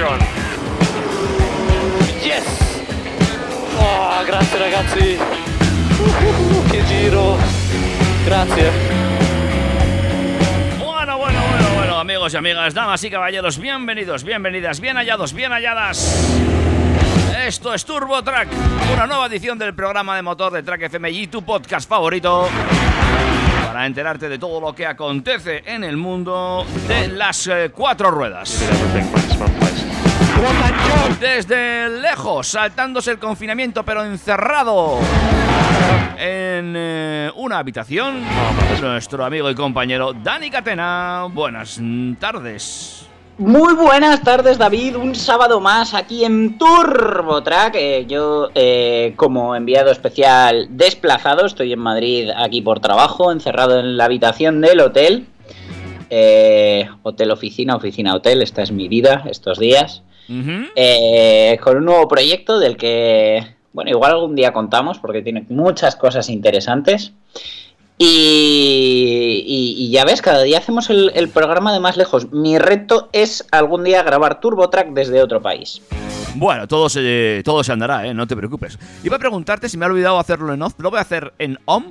Position. 0.00 0.18
Yes! 2.22 2.84
Oh, 3.78 4.24
grazie 4.24 4.58
ragazzi! 4.58 5.18
Uh, 5.98 6.70
che 6.70 6.84
giro! 6.84 7.36
Grazie! 8.24 8.70
Bueno, 10.78 11.18
bueno, 11.18 11.40
bueno, 11.50 11.74
bueno, 11.74 11.98
amigos 11.98 12.34
y 12.34 12.36
amigas, 12.36 12.74
damas 12.74 13.02
y 13.04 13.10
caballeros, 13.10 13.58
bienvenidos, 13.58 14.24
bienvenidas, 14.24 14.80
bien 14.80 14.96
hallados, 14.96 15.32
bien 15.32 15.52
halladas. 15.52 16.28
Esto 17.46 17.74
es 17.74 17.84
Turbo 17.84 18.22
Track, 18.22 18.48
una 18.92 19.06
nueva 19.06 19.26
edición 19.26 19.58
del 19.58 19.74
programa 19.74 20.16
de 20.16 20.22
motor 20.22 20.52
de 20.52 20.62
Track 20.62 20.82
FM 20.82 21.10
y 21.10 21.26
tu 21.26 21.42
podcast 21.42 21.88
favorito. 21.88 22.48
Para 23.66 23.86
enterarte 23.86 24.28
de 24.28 24.38
todo 24.38 24.60
lo 24.60 24.74
que 24.74 24.86
acontece 24.86 25.62
en 25.64 25.84
el 25.84 25.96
mundo 25.96 26.66
de 26.86 27.08
las 27.08 27.46
eh, 27.46 27.70
cuatro 27.74 28.10
ruedas. 28.10 28.62
Desde 31.20 31.88
lejos, 32.00 32.48
saltándose 32.48 33.10
el 33.10 33.18
confinamiento, 33.18 33.84
pero 33.84 34.04
encerrado 34.04 34.98
en 36.16 36.74
eh, 36.76 37.30
una 37.36 37.58
habitación, 37.58 38.22
nuestro 38.80 39.24
amigo 39.24 39.50
y 39.50 39.54
compañero 39.54 40.12
Dani 40.12 40.50
Catena. 40.50 41.26
Buenas 41.30 41.80
tardes. 42.18 43.06
Muy 43.40 43.74
buenas 43.74 44.22
tardes, 44.22 44.58
David. 44.58 44.96
Un 44.96 45.14
sábado 45.14 45.60
más 45.60 45.94
aquí 45.94 46.26
en 46.26 46.58
TurboTrack. 46.58 47.74
Eh, 47.74 48.04
yo, 48.06 48.50
eh, 48.54 49.14
como 49.16 49.56
enviado 49.56 49.90
especial 49.90 50.68
desplazado, 50.70 51.46
estoy 51.46 51.72
en 51.72 51.78
Madrid 51.78 52.28
aquí 52.36 52.60
por 52.60 52.80
trabajo, 52.80 53.32
encerrado 53.32 53.80
en 53.80 53.96
la 53.96 54.04
habitación 54.04 54.60
del 54.60 54.80
hotel. 54.80 55.26
Eh, 56.10 56.86
hotel, 57.02 57.30
oficina, 57.30 57.76
oficina, 57.76 58.14
hotel. 58.14 58.42
Esta 58.42 58.62
es 58.62 58.72
mi 58.72 58.88
vida 58.88 59.24
estos 59.30 59.58
días. 59.58 60.02
Eh, 60.76 61.58
con 61.62 61.76
un 61.78 61.84
nuevo 61.86 62.06
proyecto 62.08 62.58
del 62.58 62.76
que, 62.76 63.44
bueno, 63.72 63.90
igual 63.90 64.12
algún 64.12 64.34
día 64.36 64.52
contamos 64.52 64.98
porque 64.98 65.22
tiene 65.22 65.44
muchas 65.48 65.96
cosas 65.96 66.28
interesantes. 66.28 67.12
Y, 67.98 69.44
y- 69.46 69.74
y 69.84 69.90
ya 69.90 70.04
ves, 70.04 70.22
cada 70.22 70.42
día 70.42 70.58
hacemos 70.58 70.88
el, 70.88 71.12
el 71.14 71.28
programa 71.28 71.72
de 71.72 71.80
más 71.80 71.96
lejos. 71.98 72.32
Mi 72.32 72.58
reto 72.58 73.10
es 73.12 73.46
algún 73.50 73.84
día 73.84 74.02
grabar 74.02 74.40
TurboTrack 74.40 74.88
desde 74.94 75.22
otro 75.22 75.42
país. 75.42 75.82
Bueno, 76.34 76.66
todo 76.68 76.88
se, 76.88 77.42
todo 77.44 77.62
se 77.62 77.72
andará, 77.72 78.06
¿eh? 78.06 78.14
no 78.14 78.26
te 78.26 78.36
preocupes. 78.36 78.78
Iba 79.04 79.16
a 79.16 79.18
preguntarte 79.18 79.68
si 79.68 79.76
me 79.76 79.84
ha 79.84 79.88
olvidado 79.88 80.18
hacerlo 80.18 80.54
en 80.54 80.62
off. 80.62 80.74
Lo 80.78 80.90
voy 80.90 80.98
a 80.98 81.02
hacer 81.02 81.32
en 81.38 81.58
OM, 81.66 81.84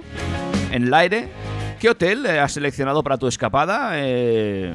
en 0.72 0.84
el 0.84 0.94
aire. 0.94 1.28
¿Qué 1.80 1.90
hotel 1.90 2.25
eh, 2.25 2.40
has 2.40 2.53
seleccionado 2.53 3.03
para 3.03 3.18
tu 3.18 3.28
escapada? 3.28 3.92
Eh, 3.96 4.74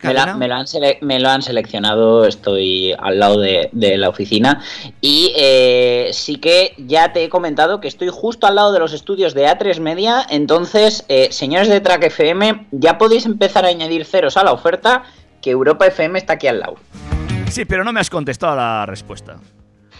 ¿Qué 0.00 0.08
Me, 0.08 0.14
la- 0.14 0.20
cadena? 0.20 0.36
me 0.38 0.48
lo 0.48 0.54
han 0.54 0.66
me 1.02 1.20
lo 1.20 1.28
han 1.28 1.42
seleccionado, 1.42 2.24
estoy 2.26 2.92
al 2.98 3.18
lado 3.18 3.40
de, 3.40 3.68
de 3.72 3.96
la 3.96 4.08
oficina. 4.08 4.62
Y 5.00 5.32
eh, 5.36 6.10
sí 6.12 6.36
que 6.36 6.74
ya 6.78 7.12
te 7.12 7.24
he 7.24 7.28
comentado 7.28 7.80
que 7.80 7.88
estoy 7.88 8.08
justo 8.12 8.46
al 8.46 8.54
lado 8.56 8.72
de 8.72 8.78
los 8.78 8.92
estudios 8.92 9.34
de 9.34 9.46
A3 9.46 9.80
Media. 9.80 10.26
Entonces, 10.28 11.04
eh, 11.08 11.28
señores 11.30 11.68
de 11.68 11.80
Track 11.80 12.04
FM, 12.04 12.66
ya 12.72 12.98
podéis 12.98 13.26
empezar 13.26 13.64
a 13.64 13.68
añadir 13.68 14.04
ceros 14.04 14.36
a 14.36 14.44
la 14.44 14.52
oferta, 14.52 15.04
que 15.40 15.50
Europa 15.50 15.86
FM 15.86 16.18
está 16.18 16.34
aquí 16.34 16.46
al 16.46 16.60
lado. 16.60 16.76
Sí, 17.50 17.64
pero 17.64 17.84
no 17.84 17.92
me 17.92 18.00
has 18.00 18.10
contestado 18.10 18.56
la 18.56 18.86
respuesta. 18.86 19.36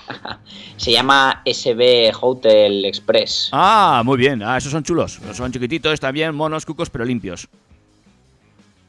Se 0.76 0.92
llama 0.92 1.42
SB 1.44 2.12
Hotel 2.20 2.84
Express. 2.84 3.48
Ah, 3.52 4.02
muy 4.04 4.16
bien. 4.16 4.42
Ah, 4.42 4.56
esos 4.56 4.70
son 4.72 4.82
chulos. 4.84 5.18
Son 5.32 5.50
chiquititos, 5.52 5.98
también 6.00 6.34
monos, 6.34 6.64
cucos, 6.66 6.90
pero 6.90 7.04
limpios. 7.04 7.48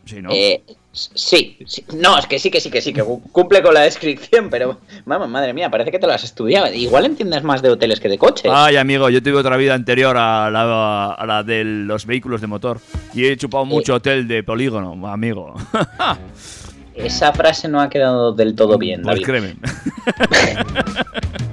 Sí, 0.07 0.21
¿no? 0.21 0.29
Eh, 0.31 0.61
sí, 0.93 1.57
sí. 1.67 1.83
no, 1.95 2.17
es 2.17 2.25
que 2.27 2.39
sí, 2.39 2.49
que 2.49 2.59
sí, 2.61 2.71
que 2.71 2.81
sí, 2.81 2.93
que 2.93 3.03
cu- 3.03 3.21
cumple 3.31 3.61
con 3.61 3.73
la 3.73 3.81
descripción, 3.81 4.49
pero 4.49 4.79
vamos, 5.05 5.27
madre 5.29 5.53
mía, 5.53 5.69
parece 5.69 5.91
que 5.91 5.99
te 5.99 6.07
lo 6.07 6.13
has 6.13 6.23
estudiado. 6.23 6.73
Igual 6.73 7.05
entiendes 7.05 7.43
más 7.43 7.61
de 7.61 7.69
hoteles 7.69 7.99
que 7.99 8.07
de 8.09 8.17
coches. 8.17 8.49
Ay, 8.53 8.77
amigo, 8.77 9.09
yo 9.09 9.21
tuve 9.21 9.35
otra 9.35 9.57
vida 9.57 9.73
anterior 9.73 10.15
a 10.17 10.49
la, 10.49 11.11
a 11.13 11.25
la 11.25 11.43
de 11.43 11.63
los 11.63 12.05
vehículos 12.05 12.41
de 12.41 12.47
motor. 12.47 12.79
Y 13.13 13.27
he 13.27 13.35
chupado 13.37 13.65
mucho 13.65 13.95
hotel 13.95 14.27
de 14.27 14.43
polígono, 14.43 15.07
amigo. 15.07 15.53
Esa 16.95 17.31
frase 17.33 17.67
no 17.67 17.79
ha 17.79 17.89
quedado 17.89 18.31
del 18.33 18.55
todo 18.55 18.77
bien, 18.79 19.03
Pues 19.03 19.21
David. 19.21 19.25
créeme. 19.25 19.55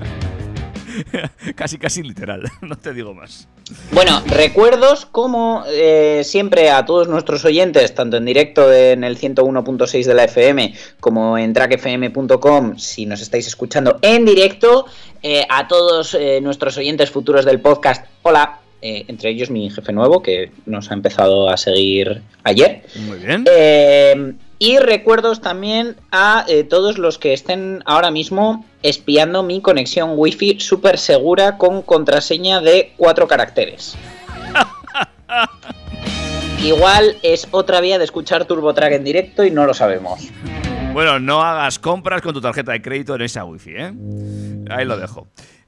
casi, 1.54 1.78
casi 1.78 2.03
literal. 2.03 2.42
No 2.62 2.76
te 2.76 2.92
digo 2.92 3.15
más. 3.15 3.48
Bueno, 3.92 4.22
recuerdos 4.26 5.06
como 5.06 5.65
eh, 5.69 6.22
siempre 6.25 6.70
a 6.70 6.84
todos 6.84 7.09
nuestros 7.09 7.44
oyentes, 7.44 7.94
tanto 7.94 8.16
en 8.16 8.25
directo 8.25 8.72
en 8.72 9.04
el 9.04 9.19
101.6 9.19 10.04
de 10.04 10.14
la 10.14 10.25
FM 10.25 10.75
como 11.00 11.38
en 11.38 11.53
trackfm.com, 11.53 12.78
si 12.78 13.06
nos 13.06 13.20
estáis 13.20 13.47
escuchando 13.47 13.98
en 14.03 14.25
directo, 14.25 14.87
eh, 15.22 15.47
a 15.48 15.69
todos 15.69 16.14
eh, 16.14 16.41
nuestros 16.43 16.76
oyentes 16.76 17.10
futuros 17.10 17.44
del 17.44 17.60
podcast, 17.60 18.06
hola, 18.22 18.60
eh, 18.87 19.06
entre 19.09 19.31
ellos 19.31 19.49
mi 19.49 19.71
jefe 19.71 19.95
nuevo 19.95 20.22
que 20.22 20.53
nos 20.67 20.91
ha 20.91 20.95
empezado 20.95 21.49
a 21.49 21.56
seguir 21.56 22.21
ayer. 22.43 22.83
Muy 23.06 23.17
bien. 23.17 23.47
Eh, 23.50 24.34
y 24.59 24.77
recuerdos 24.77 25.41
también 25.41 25.97
a 26.12 26.45
eh, 26.49 26.65
todos 26.65 26.99
los 26.99 27.17
que 27.17 27.33
estén 27.33 27.83
ahora 27.87 28.11
mismo 28.11 28.67
espiando 28.83 29.43
mi 29.43 29.62
conexión 29.62 30.11
wifi 30.17 30.61
súper 30.61 30.99
segura 30.99 31.56
con 31.56 31.81
contraseña 31.81 32.61
de 32.61 32.93
cuatro 32.99 33.27
caracteres. 33.27 33.97
Igual 36.62 37.17
es 37.23 37.49
otra 37.53 37.81
vía 37.81 37.97
de 37.97 38.05
escuchar 38.05 38.44
TurboTrack 38.44 38.93
en 38.93 39.05
directo 39.05 39.47
y 39.47 39.50
no 39.50 39.65
lo 39.65 39.73
sabemos. 39.73 40.28
Bueno, 40.93 41.19
no 41.19 41.43
hagas 41.43 41.78
compras 41.78 42.21
con 42.21 42.34
tu 42.34 42.43
tarjeta 42.43 42.73
de 42.73 42.83
crédito 42.83 43.15
en 43.15 43.23
esa 43.23 43.47
wifi, 43.47 43.77
¿eh? 43.77 43.94
Ahí 44.69 44.84
lo 44.84 44.99
dejo. 44.99 45.27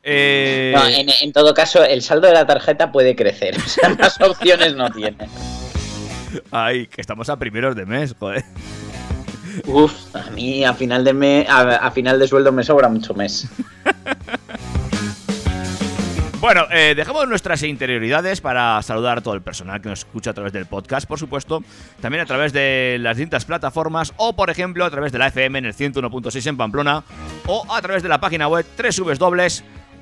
Eh, 0.09 0.73
No, 0.75 0.87
en, 0.87 1.09
en 1.21 1.33
todo 1.33 1.53
caso, 1.53 1.83
el 1.85 2.01
saldo 2.01 2.29
de 2.29 2.35
la 2.35 2.47
tarjeta 2.47 2.93
puede 2.93 3.17
crecer. 3.17 3.57
O 3.65 3.69
sea, 3.69 3.89
más 3.91 4.21
opciones 4.21 4.75
no 4.77 4.89
tiene. 4.91 5.17
Ay, 6.53 6.87
que 6.87 7.01
estamos 7.01 7.29
a 7.29 7.37
primeros 7.39 7.75
de 7.75 7.85
mes, 7.87 8.15
joder. 8.19 8.45
Uf, 9.67 10.15
a 10.15 10.31
mí 10.31 10.65
a 10.65 10.75
final 10.75 11.03
de 11.03 11.13
mes, 11.13 11.49
a, 11.49 11.77
a 11.77 11.91
final 11.91 12.19
de 12.21 12.29
sueldo 12.29 12.53
me 12.53 12.63
sobra 12.63 12.89
mucho 12.89 13.15
mes. 13.15 13.49
Bueno, 16.39 16.67
eh, 16.71 16.93
dejamos 16.95 17.27
nuestras 17.29 17.63
interioridades 17.65 18.41
para 18.41 18.81
saludar 18.83 19.19
a 19.19 19.21
todo 19.21 19.35
el 19.35 19.43
personal 19.43 19.81
que 19.81 19.89
nos 19.89 20.01
escucha 20.01 20.31
a 20.31 20.35
través 20.35 20.53
del 20.53 20.67
podcast, 20.67 21.09
por 21.09 21.19
supuesto. 21.19 21.65
También 22.01 22.23
a 22.23 22.27
través 22.27 22.53
de 22.53 22.99
las 23.01 23.17
distintas 23.17 23.47
plataformas 23.47 24.13
o, 24.17 24.37
por 24.37 24.51
ejemplo, 24.51 24.85
a 24.85 24.91
través 24.91 25.11
de 25.11 25.19
la 25.19 25.29
FM 25.29 25.59
en 25.59 25.65
el 25.65 25.75
101.6 25.75 26.47
en 26.47 26.57
Pamplona 26.57 27.03
o 27.47 27.65
a 27.75 27.81
través 27.83 28.03
de 28.05 28.11
la 28.11 28.21
página 28.21 28.47
web 28.49 28.65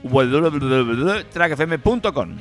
www.trackfm.com. 0.04 2.36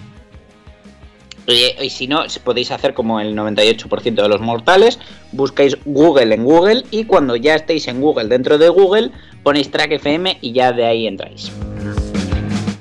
Y 1.45 1.89
si 1.89 2.07
no, 2.07 2.24
podéis 2.44 2.71
hacer 2.71 2.94
como 2.94 3.19
el 3.19 3.36
98% 3.36 4.15
de 4.15 4.30
los 4.30 4.39
mortales, 4.39 4.98
buscáis 5.33 5.77
Google 5.83 6.33
en 6.33 6.45
Google 6.45 6.86
y 6.89 7.04
cuando 7.04 7.36
ya 7.36 7.56
estéis 7.56 7.89
en 7.89 8.00
Google 8.00 8.30
dentro 8.30 8.57
de 8.57 8.69
Google, 8.69 9.12
ponéis 9.44 9.69
Track 9.69 9.92
FM 9.94 10.38
y 10.39 10.54
ya 10.54 10.71
de 10.71 10.86
ahí 10.86 11.06
entráis. 11.06 11.51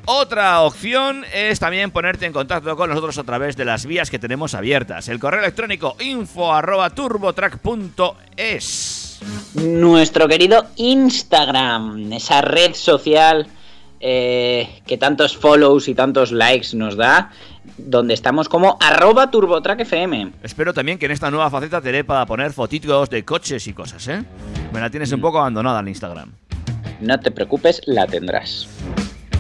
Otra 0.05 0.63
opción 0.63 1.25
es 1.33 1.59
también 1.59 1.91
ponerte 1.91 2.27
en 2.27 2.33
contacto 2.33 2.77
con 2.77 2.91
nosotros 2.91 3.19
a 3.19 3.25
través 3.25 3.57
de 3.57 3.65
las 3.65 3.87
vías 3.87 4.11
que 4.11 4.19
tenemos 4.19 4.53
abiertas. 4.55 5.09
El 5.09 5.19
correo 5.19 5.41
electrónico 5.41 5.97
info 6.01 6.53
arroba 6.53 6.91
turbotrack.es. 6.91 9.21
Nuestro 9.55 10.29
querido 10.29 10.67
Instagram, 10.77 12.13
esa 12.13 12.43
red 12.43 12.75
social 12.75 13.47
eh, 14.03 14.83
que 14.87 14.99
tantos 14.99 15.37
follows 15.37 15.87
y 15.89 15.95
tantos 15.95 16.33
likes 16.33 16.77
nos 16.77 16.97
da, 16.97 17.31
donde 17.79 18.15
estamos 18.15 18.49
como 18.49 18.77
arroba 18.81 19.31
turbotrackfm. 19.31 20.33
Espero 20.43 20.75
también 20.75 20.99
que 20.99 21.07
en 21.07 21.13
esta 21.13 21.31
nueva 21.31 21.49
faceta 21.49 21.81
te 21.81 21.93
dé 21.93 22.03
para 22.03 22.27
poner 22.27 22.53
fotitos 22.53 23.09
de 23.09 23.25
coches 23.25 23.67
y 23.69 23.73
cosas, 23.73 24.09
¿eh? 24.09 24.25
Me 24.73 24.81
la 24.81 24.91
tienes 24.91 25.13
un 25.13 25.21
poco 25.21 25.39
abandonada 25.39 25.81
en 25.81 25.89
Instagram. 25.89 26.33
No 27.01 27.19
te 27.21 27.31
preocupes, 27.31 27.81
la 27.87 28.07
tendrás. 28.07 28.69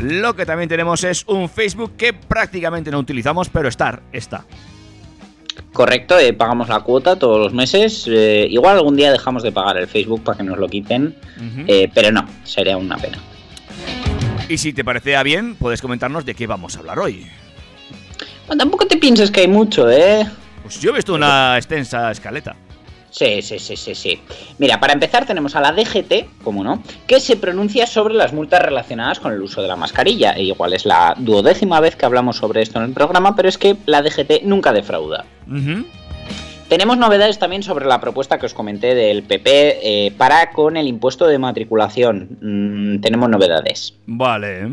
Lo 0.00 0.34
que 0.34 0.46
también 0.46 0.68
tenemos 0.68 1.04
es 1.04 1.24
un 1.26 1.48
Facebook 1.48 1.96
que 1.96 2.12
prácticamente 2.12 2.90
no 2.90 2.98
utilizamos, 2.98 3.48
pero 3.48 3.68
estar, 3.68 4.02
está. 4.12 4.44
Correcto, 5.72 6.18
eh, 6.18 6.32
pagamos 6.32 6.68
la 6.68 6.80
cuota 6.80 7.16
todos 7.16 7.38
los 7.38 7.52
meses. 7.52 8.06
eh, 8.08 8.46
igual 8.50 8.76
algún 8.76 8.96
día 8.96 9.10
dejamos 9.10 9.42
de 9.42 9.52
pagar 9.52 9.76
el 9.78 9.88
Facebook 9.88 10.22
para 10.22 10.38
que 10.38 10.44
nos 10.44 10.58
lo 10.58 10.68
quiten, 10.68 11.16
eh, 11.66 11.90
pero 11.94 12.12
no, 12.12 12.26
sería 12.44 12.76
una 12.76 12.96
pena. 12.96 13.18
Y 14.48 14.58
si 14.58 14.72
te 14.72 14.84
parecía 14.84 15.22
bien, 15.22 15.56
puedes 15.56 15.80
comentarnos 15.80 16.24
de 16.24 16.34
qué 16.34 16.46
vamos 16.46 16.76
a 16.76 16.80
hablar 16.80 16.98
hoy. 16.98 17.26
Bueno, 18.46 18.58
tampoco 18.60 18.86
te 18.86 18.96
pienses 18.96 19.30
que 19.30 19.40
hay 19.40 19.48
mucho, 19.48 19.90
¿eh? 19.90 20.26
Pues 20.62 20.80
yo 20.80 20.90
he 20.90 20.94
visto 20.94 21.14
una 21.14 21.56
extensa 21.56 22.10
escaleta. 22.10 22.54
Sí, 23.12 23.42
sí, 23.42 23.58
sí, 23.58 23.76
sí, 23.76 23.94
sí. 23.94 24.20
Mira, 24.58 24.80
para 24.80 24.94
empezar 24.94 25.26
tenemos 25.26 25.54
a 25.54 25.60
la 25.60 25.72
DGT, 25.72 26.42
como 26.42 26.64
no, 26.64 26.82
que 27.06 27.20
se 27.20 27.36
pronuncia 27.36 27.86
sobre 27.86 28.14
las 28.14 28.32
multas 28.32 28.62
relacionadas 28.62 29.20
con 29.20 29.32
el 29.34 29.42
uso 29.42 29.60
de 29.60 29.68
la 29.68 29.76
mascarilla. 29.76 30.32
E 30.32 30.44
igual 30.44 30.72
es 30.72 30.86
la 30.86 31.14
duodécima 31.18 31.78
vez 31.80 31.94
que 31.94 32.06
hablamos 32.06 32.38
sobre 32.38 32.62
esto 32.62 32.78
en 32.78 32.86
el 32.86 32.92
programa, 32.92 33.36
pero 33.36 33.50
es 33.50 33.58
que 33.58 33.76
la 33.84 34.00
DGT 34.00 34.44
nunca 34.44 34.72
defrauda. 34.72 35.26
Ujú. 35.46 35.84
Tenemos 36.72 36.96
novedades 36.96 37.38
también 37.38 37.62
sobre 37.62 37.84
la 37.84 38.00
propuesta 38.00 38.38
que 38.38 38.46
os 38.46 38.54
comenté 38.54 38.94
del 38.94 39.24
PP 39.24 40.06
eh, 40.06 40.10
para 40.16 40.52
con 40.52 40.78
el 40.78 40.86
impuesto 40.88 41.26
de 41.26 41.38
matriculación. 41.38 42.38
Mm, 42.40 43.00
tenemos 43.02 43.28
novedades. 43.28 43.92
Vale. 44.06 44.68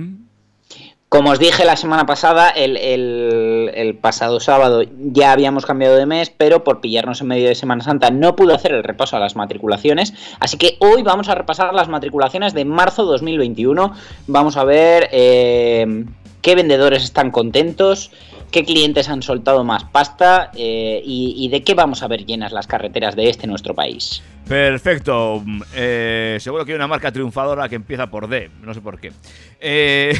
Como 1.09 1.31
os 1.31 1.39
dije 1.39 1.65
la 1.65 1.75
semana 1.75 2.05
pasada, 2.05 2.51
el, 2.51 2.77
el- 2.77 3.71
el 3.75 3.95
pasado 3.95 4.39
sábado 4.39 4.81
ya 4.97 5.33
habíamos 5.33 5.65
cambiado 5.65 5.97
de 5.97 6.05
mes, 6.05 6.29
pero 6.29 6.63
por 6.63 6.79
pillarnos 6.79 7.19
en 7.19 7.27
medio 7.27 7.49
de 7.49 7.55
Semana 7.55 7.83
Santa 7.83 8.11
no 8.11 8.33
pude 8.37 8.53
hacer 8.53 8.71
el 8.71 8.83
repaso 8.83 9.17
a 9.17 9.19
las 9.19 9.35
matriculaciones. 9.35 10.13
Así 10.39 10.55
que 10.57 10.77
hoy 10.79 11.03
vamos 11.03 11.27
a 11.27 11.35
repasar 11.35 11.73
las 11.73 11.89
matriculaciones 11.89 12.53
de 12.53 12.63
marzo 12.63 13.03
2021. 13.03 13.93
Vamos 14.27 14.55
a 14.55 14.63
ver 14.63 15.09
eh, 15.11 16.05
qué 16.41 16.55
vendedores 16.55 17.03
están 17.03 17.31
contentos, 17.31 18.11
qué 18.51 18.65
clientes 18.65 19.09
han 19.09 19.21
soltado 19.21 19.63
más 19.63 19.83
pasta 19.85 20.51
eh, 20.55 21.01
y, 21.03 21.35
y 21.37 21.49
de 21.49 21.63
qué 21.63 21.73
vamos 21.73 22.03
a 22.03 22.07
ver 22.07 22.25
llenas 22.25 22.51
las 22.51 22.67
carreteras 22.67 23.15
de 23.15 23.29
este 23.29 23.47
nuestro 23.47 23.73
país. 23.73 24.21
Perfecto. 24.47 25.41
Mm, 25.45 25.61
eh, 25.75 26.37
seguro 26.39 26.65
que 26.65 26.71
hay 26.71 26.77
una 26.77 26.87
marca 26.87 27.11
triunfadora 27.11 27.69
que 27.69 27.75
empieza 27.75 28.07
por 28.07 28.27
D. 28.27 28.49
No 28.63 28.73
sé 28.73 28.81
por 28.81 28.99
qué. 28.99 29.11
Eh, 29.59 30.13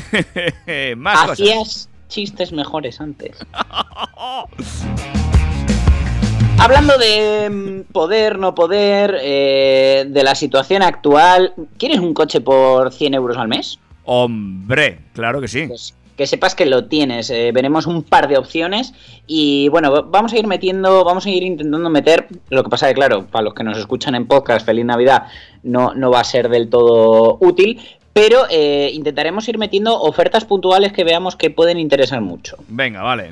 más 0.97 1.21
cosas. 1.21 1.39
Hacías 1.41 1.89
chistes 2.07 2.51
mejores 2.51 3.01
antes. 3.01 3.37
Hablando 6.59 6.97
de 6.97 7.49
mm, 7.49 7.91
poder, 7.93 8.37
no 8.37 8.53
poder, 8.53 9.17
eh, 9.21 10.05
de 10.07 10.23
la 10.23 10.35
situación 10.35 10.83
actual, 10.83 11.53
¿quieres 11.77 11.99
un 11.99 12.13
coche 12.13 12.41
por 12.41 12.91
100 12.91 13.13
euros 13.13 13.37
al 13.37 13.47
mes? 13.47 13.79
Hombre, 14.03 14.99
claro 15.13 15.39
que 15.39 15.47
sí. 15.47 15.67
Pues 15.67 15.95
que 16.19 16.27
sepas 16.27 16.53
que 16.53 16.65
lo 16.65 16.83
tienes. 16.89 17.29
eh, 17.29 17.51
veremos 17.53 17.87
un 17.87 18.03
par 18.03 18.27
de 18.27 18.37
opciones 18.37 18.93
y 19.25 19.69
bueno, 19.69 19.89
va- 19.89 20.01
vamos 20.01 20.33
a 20.33 20.37
ir 20.37 20.47
metiendo, 20.47 21.05
vamos 21.05 21.25
a 21.25 21.29
ir 21.29 21.43
intentando 21.43 21.89
meter. 21.89 22.27
Lo 22.49 22.61
que 22.61 22.69
pasa 22.69 22.89
que, 22.89 22.93
claro, 22.93 23.25
para 23.27 23.43
los 23.45 23.53
que 23.53 23.63
nos 23.63 23.77
escuchan 23.77 24.15
en 24.15 24.27
podcast, 24.27 24.65
Feliz 24.65 24.83
Navidad, 24.83 25.27
no, 25.63 25.93
no 25.95 26.11
va 26.11 26.19
a 26.19 26.23
ser 26.25 26.49
del 26.49 26.69
todo 26.69 27.37
útil. 27.39 27.79
Pero 28.11 28.47
eh, 28.49 28.91
intentaremos 28.93 29.47
ir 29.47 29.57
metiendo 29.57 29.97
ofertas 30.01 30.43
puntuales 30.43 30.91
que 30.91 31.05
veamos 31.05 31.37
que 31.37 31.51
pueden 31.51 31.79
interesar 31.79 32.19
mucho. 32.19 32.57
Venga, 32.67 33.01
vale. 33.01 33.31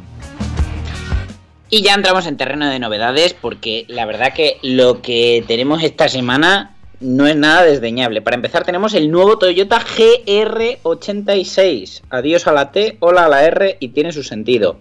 Y 1.69 1.81
ya 1.81 1.93
entramos 1.93 2.25
en 2.25 2.37
terreno 2.37 2.69
de 2.69 2.79
novedades 2.79 3.33
porque 3.33 3.83
la 3.89 4.05
verdad 4.05 4.31
que 4.33 4.59
lo 4.61 5.01
que 5.01 5.43
tenemos 5.45 5.83
esta 5.83 6.07
semana 6.07 6.76
no 6.99 7.27
es 7.27 7.35
nada 7.35 7.63
desdeñable. 7.63 8.21
Para 8.21 8.35
empezar 8.35 8.63
tenemos 8.63 8.93
el 8.93 9.11
nuevo 9.11 9.37
Toyota 9.37 9.79
GR86. 9.79 12.03
Adiós 12.09 12.47
a 12.47 12.53
la 12.53 12.71
T, 12.71 12.97
hola 12.99 13.25
a 13.25 13.29
la 13.29 13.45
R 13.45 13.77
y 13.79 13.89
tiene 13.89 14.11
su 14.11 14.23
sentido. 14.23 14.79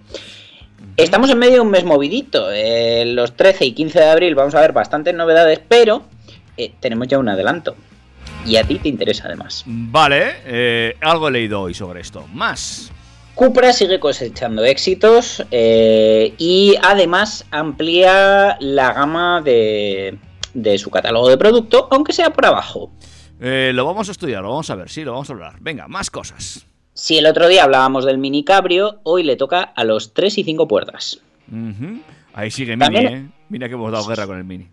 Estamos 0.97 1.29
en 1.31 1.39
medio 1.39 1.55
de 1.55 1.61
un 1.61 1.71
mes 1.71 1.85
movidito. 1.85 2.51
eh, 2.51 3.05
los 3.07 3.37
13 3.37 3.67
y 3.67 3.73
15 3.73 3.99
de 3.99 4.07
abril 4.07 4.35
vamos 4.35 4.55
a 4.55 4.61
ver 4.61 4.73
bastantes 4.73 5.15
novedades, 5.15 5.61
pero 5.69 6.05
eh, 6.57 6.73
tenemos 6.81 7.09
ya 7.09 7.19
un 7.19 7.29
adelanto. 7.29 7.77
Y 8.47 8.57
a 8.57 8.65
ti 8.65 8.79
te 8.79 8.89
interesa 8.89 9.25
además. 9.27 9.65
Vale, 9.67 10.37
eh, 10.47 10.97
algo 11.01 11.29
he 11.29 11.33
leído 11.33 11.61
hoy 11.61 11.75
sobre 11.75 12.01
esto. 12.01 12.25
Más. 12.33 12.91
Cupra 13.35 13.75
sigue 13.75 14.01
cosechando 14.01 14.65
éxitos 14.65 15.45
y 15.51 16.75
además 16.81 17.45
amplía 17.51 18.57
la 18.61 18.95
gama 18.95 19.43
de, 19.43 20.17
de 20.62 20.79
su 20.79 20.91
catálogo 20.91 21.29
de 21.29 21.37
producto, 21.37 21.88
aunque 21.91 22.12
sea 22.12 22.31
por 22.31 22.47
abajo. 22.47 22.91
Eh, 23.41 23.73
lo 23.75 23.85
vamos 23.85 24.08
a 24.08 24.12
estudiar, 24.12 24.43
lo 24.43 24.49
vamos 24.50 24.70
a 24.70 24.75
ver, 24.75 24.88
sí, 24.88 25.05
lo 25.05 25.12
vamos 25.12 25.29
a 25.29 25.35
hablar. 25.35 25.56
Venga, 25.61 25.87
más 25.88 26.11
cosas. 26.11 26.67
Si 26.94 27.19
el 27.19 27.26
otro 27.26 27.47
día 27.49 27.64
hablábamos 27.64 28.06
del 28.06 28.17
mini 28.17 28.43
cabrio, 28.43 29.00
hoy 29.03 29.23
le 29.23 29.37
toca 29.37 29.62
a 29.62 29.85
los 29.85 30.14
3 30.14 30.38
y 30.38 30.44
5 30.44 30.67
puertas. 30.67 31.20
Ahí 32.32 32.50
sigue 32.50 32.76
Mini, 32.76 32.97
¿eh? 32.97 33.26
Mira 33.49 33.69
que 33.69 33.75
hemos 33.75 33.93
dado 33.93 34.06
guerra 34.06 34.26
con 34.26 34.38
el 34.38 34.44
Mini. 34.44 34.69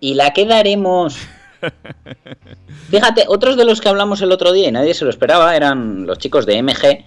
Y 0.00 0.14
la 0.14 0.32
quedaremos. 0.32 1.18
Fíjate, 2.90 3.24
otros 3.28 3.56
de 3.56 3.64
los 3.64 3.80
que 3.80 3.88
hablamos 3.88 4.22
el 4.22 4.32
otro 4.32 4.52
día 4.52 4.68
y 4.68 4.72
nadie 4.72 4.94
se 4.94 5.04
lo 5.04 5.10
esperaba 5.10 5.54
eran 5.54 6.06
los 6.06 6.18
chicos 6.18 6.46
de 6.46 6.62
MG, 6.62 7.04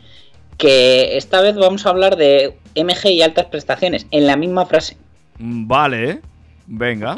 que 0.57 1.17
esta 1.17 1.41
vez 1.41 1.55
vamos 1.55 1.85
a 1.85 1.89
hablar 1.89 2.15
de 2.15 2.57
MG 2.75 3.07
y 3.07 3.21
altas 3.21 3.45
prestaciones 3.45 4.05
en 4.11 4.27
la 4.27 4.37
misma 4.37 4.65
frase. 4.65 4.97
Mm, 5.39 5.67
Vale, 5.67 6.21
venga, 6.67 7.15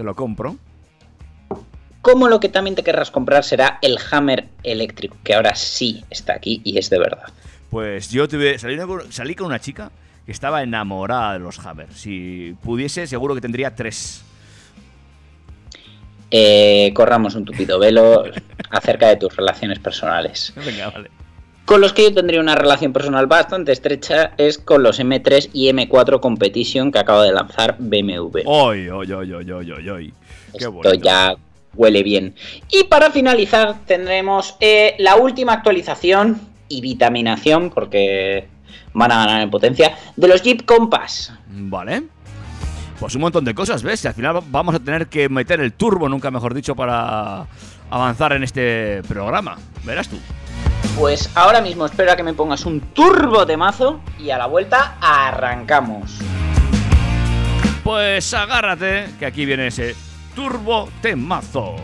te 0.00 0.04
lo 0.04 0.14
compro. 0.14 0.56
Como 2.00 2.28
lo 2.28 2.40
que 2.40 2.48
también 2.48 2.74
te 2.74 2.82
querrás 2.82 3.10
comprar 3.10 3.44
será 3.44 3.78
el 3.82 3.98
Hammer 4.10 4.48
eléctrico, 4.62 5.18
que 5.22 5.34
ahora 5.34 5.54
sí 5.54 6.02
está 6.08 6.32
aquí 6.32 6.62
y 6.64 6.78
es 6.78 6.88
de 6.88 6.98
verdad. 6.98 7.24
Pues 7.68 8.10
yo 8.10 8.26
tuve, 8.26 8.58
salí, 8.58 8.78
salí 9.10 9.34
con 9.34 9.48
una 9.48 9.60
chica 9.60 9.92
que 10.24 10.32
estaba 10.32 10.62
enamorada 10.62 11.34
de 11.34 11.40
los 11.40 11.58
Hammer. 11.58 11.92
Si 11.92 12.56
pudiese, 12.62 13.06
seguro 13.06 13.34
que 13.34 13.42
tendría 13.42 13.74
tres. 13.74 14.24
Eh, 16.30 16.92
corramos 16.94 17.34
un 17.34 17.44
tupido 17.44 17.78
velo 17.78 18.24
acerca 18.70 19.08
de 19.08 19.16
tus 19.16 19.36
relaciones 19.36 19.80
personales. 19.80 20.54
Venga, 20.64 20.88
vale. 20.88 21.10
Con 21.70 21.80
los 21.80 21.92
que 21.92 22.02
yo 22.02 22.12
tendría 22.12 22.40
una 22.40 22.56
relación 22.56 22.92
personal 22.92 23.28
bastante 23.28 23.70
estrecha 23.70 24.32
es 24.36 24.58
con 24.58 24.82
los 24.82 24.98
M3 24.98 25.50
y 25.52 25.70
M4 25.70 26.18
Competition 26.18 26.90
que 26.90 26.98
acaba 26.98 27.22
de 27.22 27.30
lanzar 27.30 27.76
BMW. 27.78 28.40
Oy, 28.44 28.88
oy, 28.88 29.12
oy, 29.12 29.32
oy, 29.32 29.52
oy, 29.52 29.70
oy, 29.70 29.88
oy. 29.88 30.14
Qué 30.50 30.58
Esto 30.58 30.72
bonito. 30.72 30.94
ya 30.94 31.36
huele 31.76 32.02
bien. 32.02 32.34
Y 32.72 32.82
para 32.82 33.12
finalizar 33.12 33.76
tendremos 33.86 34.56
eh, 34.58 34.96
la 34.98 35.14
última 35.14 35.52
actualización 35.52 36.40
y 36.68 36.80
vitaminación, 36.80 37.70
porque 37.70 38.48
van 38.92 39.12
a 39.12 39.24
ganar 39.24 39.40
en 39.40 39.50
potencia, 39.50 39.96
de 40.16 40.26
los 40.26 40.42
Jeep 40.42 40.64
Compass. 40.64 41.32
Vale. 41.46 42.02
Pues 42.98 43.14
un 43.14 43.20
montón 43.20 43.44
de 43.44 43.54
cosas, 43.54 43.84
¿ves? 43.84 44.04
Y 44.04 44.08
al 44.08 44.14
final 44.14 44.40
vamos 44.48 44.74
a 44.74 44.80
tener 44.80 45.06
que 45.06 45.28
meter 45.28 45.60
el 45.60 45.72
turbo, 45.72 46.08
nunca 46.08 46.32
mejor 46.32 46.52
dicho, 46.52 46.74
para 46.74 47.46
avanzar 47.90 48.32
en 48.32 48.42
este 48.42 49.04
programa. 49.06 49.56
Verás 49.84 50.08
tú. 50.08 50.16
Pues 50.98 51.30
ahora 51.34 51.60
mismo 51.60 51.86
espero 51.86 52.14
que 52.16 52.22
me 52.22 52.34
pongas 52.34 52.66
un 52.66 52.80
turbo 52.80 53.46
de 53.46 53.56
mazo 53.56 54.00
y 54.18 54.30
a 54.30 54.38
la 54.38 54.46
vuelta 54.46 54.96
arrancamos. 55.00 56.18
Pues 57.82 58.34
agárrate, 58.34 59.06
que 59.18 59.26
aquí 59.26 59.46
viene 59.46 59.68
ese 59.68 59.96
turbo 60.34 60.88
temazo. 61.00 61.76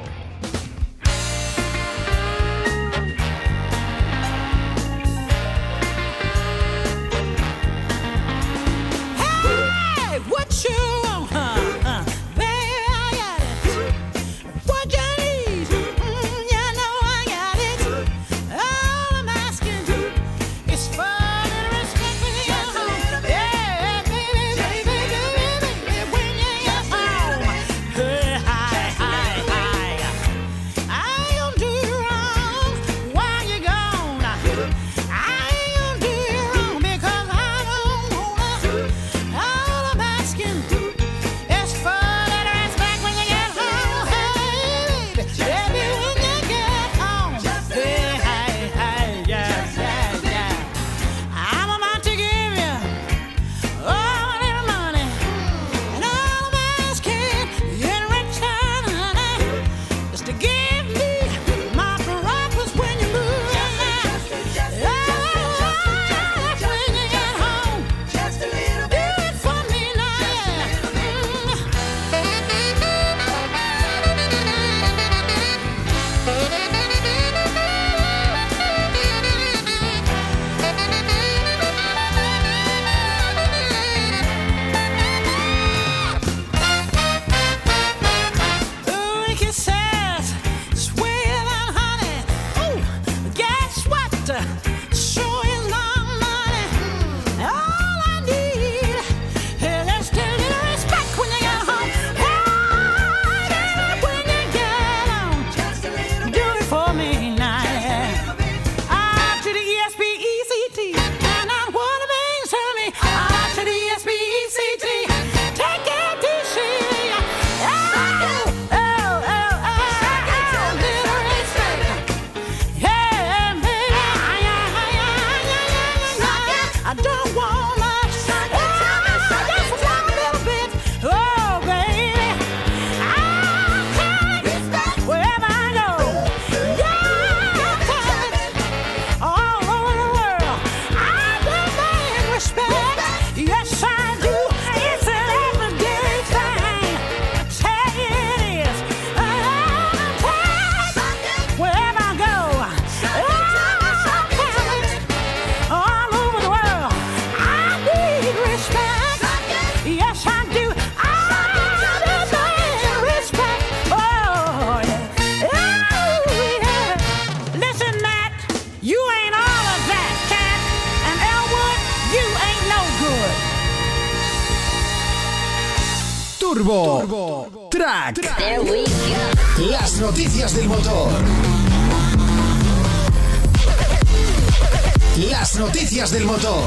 Las 185.18 185.58
noticias 185.58 186.10
del 186.10 186.26
motor. 186.26 186.62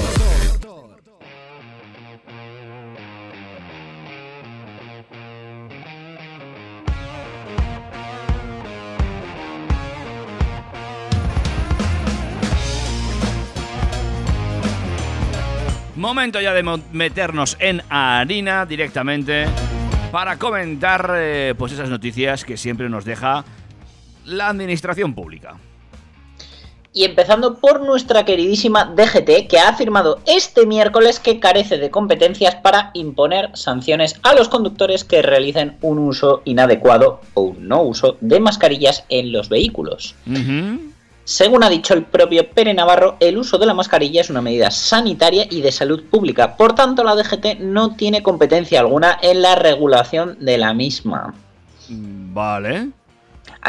Momento 15.96 16.41
ya 16.41 16.51
de 16.56 16.63
meternos 16.91 17.56
en 17.60 17.84
harina 17.88 18.65
directamente 18.65 19.46
para 20.12 20.39
comentar 20.39 21.13
eh, 21.15 21.53
pues 21.56 21.74
esas 21.74 21.89
noticias 21.89 22.44
que 22.44 22.58
siempre 22.58 22.89
nos 22.89 23.06
deja 23.06 23.46
la 24.25 24.48
administración 24.50 25.13
pública. 25.13 25.58
Y 26.91 27.03
empezando 27.03 27.55
por 27.55 27.81
nuestra 27.81 28.25
queridísima 28.25 28.86
DGT, 28.96 29.48
que 29.48 29.60
ha 29.60 29.69
afirmado 29.69 30.19
este 30.25 30.65
miércoles 30.65 31.19
que 31.19 31.39
carece 31.39 31.77
de 31.77 31.91
competencias 31.91 32.55
para 32.55 32.89
imponer 32.93 33.51
sanciones 33.53 34.19
a 34.24 34.34
los 34.34 34.50
conductores 34.50 35.03
que 35.03 35.22
realicen 35.22 35.77
un 35.81 36.00
uso 36.00 36.41
inadecuado 36.46 37.22
o 37.36 37.41
un 37.41 37.67
no 37.67 37.84
uso 37.84 38.17
de 38.22 38.39
mascarillas 38.39 39.03
en 39.10 39.31
los 39.31 39.50
vehículos. 39.50 40.15
Según 41.29 41.63
ha 41.63 41.69
dicho 41.69 41.93
el 41.93 42.05
propio 42.05 42.50
Pere 42.50 42.74
Navarro, 42.74 43.15
el 43.19 43.38
uso 43.38 43.60
de 43.60 43.67
la 43.67 43.75
mascarilla 43.75 44.22
es 44.22 44.31
una 44.31 44.41
medida 44.41 44.72
sanitaria 44.72 45.46
y 45.48 45.62
de 45.62 45.72
salud 45.72 46.05
pública. 46.10 46.58
Por 46.58 46.74
tanto, 46.74 47.03
la 47.03 47.15
DGT 47.15 47.60
no 47.60 47.96
tiene 47.96 48.24
competencia 48.24 48.79
alguna 48.79 49.19
en 49.22 49.43
la 49.43 49.53
regulación 49.53 50.38
de 50.39 50.58
la 50.58 50.74
misma. 50.74 51.36
Vale. 51.88 52.89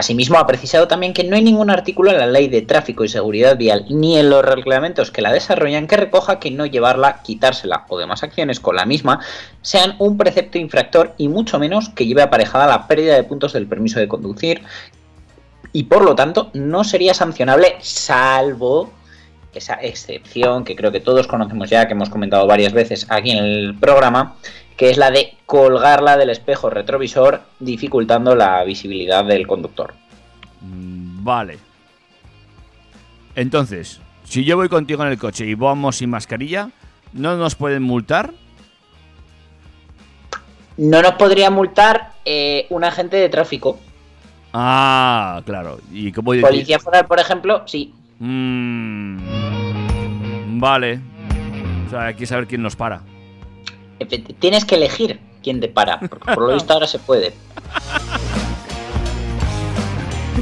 Asimismo, 0.00 0.38
ha 0.38 0.46
precisado 0.46 0.88
también 0.88 1.12
que 1.12 1.24
no 1.24 1.36
hay 1.36 1.42
ningún 1.42 1.68
artículo 1.68 2.10
en 2.10 2.16
la 2.16 2.26
Ley 2.26 2.48
de 2.48 2.62
Tráfico 2.62 3.04
y 3.04 3.08
Seguridad 3.10 3.58
Vial 3.58 3.84
ni 3.90 4.16
en 4.16 4.30
los 4.30 4.42
reglamentos 4.42 5.10
que 5.10 5.20
la 5.20 5.30
desarrollan 5.30 5.86
que 5.86 5.98
recoja 5.98 6.40
que 6.40 6.50
no 6.50 6.64
llevarla, 6.64 7.20
quitársela 7.22 7.84
o 7.86 7.98
demás 7.98 8.22
acciones 8.22 8.60
con 8.60 8.76
la 8.76 8.86
misma 8.86 9.20
sean 9.60 9.96
un 9.98 10.16
precepto 10.16 10.56
infractor 10.56 11.12
y 11.18 11.28
mucho 11.28 11.58
menos 11.58 11.90
que 11.90 12.06
lleve 12.06 12.22
aparejada 12.22 12.66
la 12.66 12.86
pérdida 12.86 13.14
de 13.14 13.24
puntos 13.24 13.52
del 13.52 13.66
permiso 13.66 14.00
de 14.00 14.08
conducir. 14.08 14.62
Y 15.74 15.82
por 15.82 16.02
lo 16.02 16.14
tanto 16.14 16.50
no 16.54 16.82
sería 16.82 17.12
sancionable 17.12 17.76
salvo 17.80 18.90
esa 19.52 19.74
excepción 19.82 20.64
que 20.64 20.76
creo 20.76 20.92
que 20.92 21.00
todos 21.00 21.26
conocemos 21.26 21.68
ya, 21.68 21.86
que 21.86 21.92
hemos 21.92 22.08
comentado 22.08 22.46
varias 22.46 22.72
veces 22.72 23.06
aquí 23.10 23.32
en 23.32 23.44
el 23.44 23.74
programa, 23.78 24.36
que 24.80 24.88
es 24.88 24.96
la 24.96 25.10
de 25.10 25.36
colgarla 25.44 26.16
del 26.16 26.30
espejo 26.30 26.70
retrovisor 26.70 27.42
dificultando 27.58 28.34
la 28.34 28.64
visibilidad 28.64 29.26
del 29.26 29.46
conductor. 29.46 29.92
Mm, 30.62 31.22
Vale. 31.22 31.58
Entonces, 33.34 34.00
si 34.24 34.42
yo 34.42 34.56
voy 34.56 34.70
contigo 34.70 35.02
en 35.02 35.10
el 35.10 35.18
coche 35.18 35.44
y 35.44 35.54
vamos 35.54 35.96
sin 35.96 36.08
mascarilla, 36.08 36.70
¿no 37.12 37.36
nos 37.36 37.56
pueden 37.56 37.82
multar? 37.82 38.32
No 40.78 41.02
nos 41.02 41.12
podría 41.12 41.50
multar 41.50 42.12
eh, 42.24 42.66
un 42.70 42.82
agente 42.82 43.18
de 43.18 43.28
tráfico. 43.28 43.78
Ah, 44.54 45.42
claro. 45.44 45.80
¿Y 45.92 46.10
cómo? 46.10 46.32
Policía 46.40 46.78
foral, 46.78 47.04
por 47.06 47.20
ejemplo, 47.20 47.64
sí. 47.66 47.92
Mm, 48.18 49.18
vale. 50.58 51.00
O 51.86 51.90
sea, 51.90 52.06
hay 52.06 52.14
que 52.14 52.24
saber 52.24 52.46
quién 52.46 52.62
nos 52.62 52.76
para. 52.76 53.02
Tienes 54.06 54.64
que 54.64 54.74
elegir 54.76 55.20
quién 55.42 55.60
te 55.60 55.68
para, 55.68 56.00
porque 56.00 56.34
por 56.34 56.42
lo 56.48 56.54
visto 56.54 56.72
ahora 56.72 56.86
se 56.86 56.98
puede. 56.98 57.32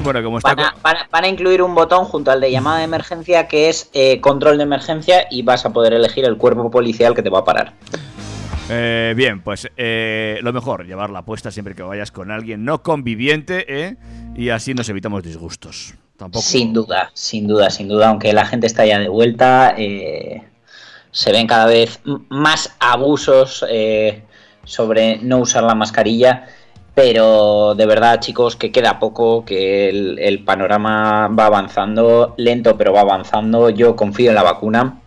Bueno, 0.05 0.23
como 0.23 0.39
está... 0.39 0.55
Van 0.55 0.65
a, 0.65 0.73
co- 0.73 0.79
van 0.83 0.97
a- 0.97 1.09
van 1.11 1.25
a 1.25 1.29
incluir 1.29 1.61
un 1.61 1.75
botón 1.75 2.05
junto 2.05 2.31
al 2.31 2.41
de 2.41 2.51
llamada 2.51 2.79
de 2.79 2.85
emergencia 2.85 3.47
que 3.49 3.69
es 3.69 3.91
eh, 3.93 4.21
control 4.21 4.57
de 4.57 4.63
emergencia 4.63 5.27
y 5.31 5.43
vas 5.43 5.67
a 5.67 5.73
poder 5.73 5.93
elegir 5.93 6.25
el 6.25 6.37
cuerpo 6.37 6.71
policial 6.71 7.15
que 7.15 7.23
te 7.23 7.31
va 7.31 7.41
a 7.41 7.45
parar. 7.45 7.75
Eh, 8.71 9.13
bien, 9.17 9.43
pues 9.43 9.69
eh, 9.77 10.39
lo 10.43 10.53
mejor, 10.53 10.87
llevarla 10.87 11.25
puesta 11.25 11.51
siempre 11.51 11.75
que 11.75 11.83
vayas 11.83 12.11
con 12.13 12.31
alguien 12.31 12.65
no 12.65 12.83
conviviente, 12.83 13.65
¿eh? 13.69 13.97
Y 14.37 14.51
así 14.51 14.73
nos 14.73 14.89
evitamos 14.89 15.23
disgustos. 15.23 15.95
Tampoco... 16.17 16.43
Sin 16.45 16.73
duda, 16.73 17.11
sin 17.13 17.47
duda, 17.47 17.69
sin 17.71 17.89
duda, 17.89 18.09
aunque 18.09 18.33
la 18.33 18.47
gente 18.47 18.67
está 18.67 18.87
ya 18.87 18.99
de 19.01 19.09
vuelta, 19.09 19.75
eh, 19.77 20.43
se 21.19 21.33
ven 21.33 21.49
cada 21.49 21.67
vez 21.67 21.99
más 22.29 22.77
abusos 22.79 23.65
eh, 23.69 24.23
sobre 24.63 25.19
no 25.19 25.39
usar 25.39 25.65
la 25.65 25.75
mascarilla, 25.75 26.47
pero 26.95 27.75
de 27.75 27.87
verdad 27.87 28.21
chicos 28.21 28.55
que 28.55 28.71
queda 28.71 29.01
poco, 29.01 29.45
que 29.45 29.89
el, 29.89 30.45
panorama 30.45 31.27
va 31.27 31.47
avanzando, 31.47 32.37
lento 32.37 32.79
pero 32.79 32.93
va 32.93 33.01
avanzando, 33.01 33.69
yo 33.69 33.97
confío 33.97 34.29
en 34.29 34.37
la 34.37 34.45
vacuna 34.45 35.01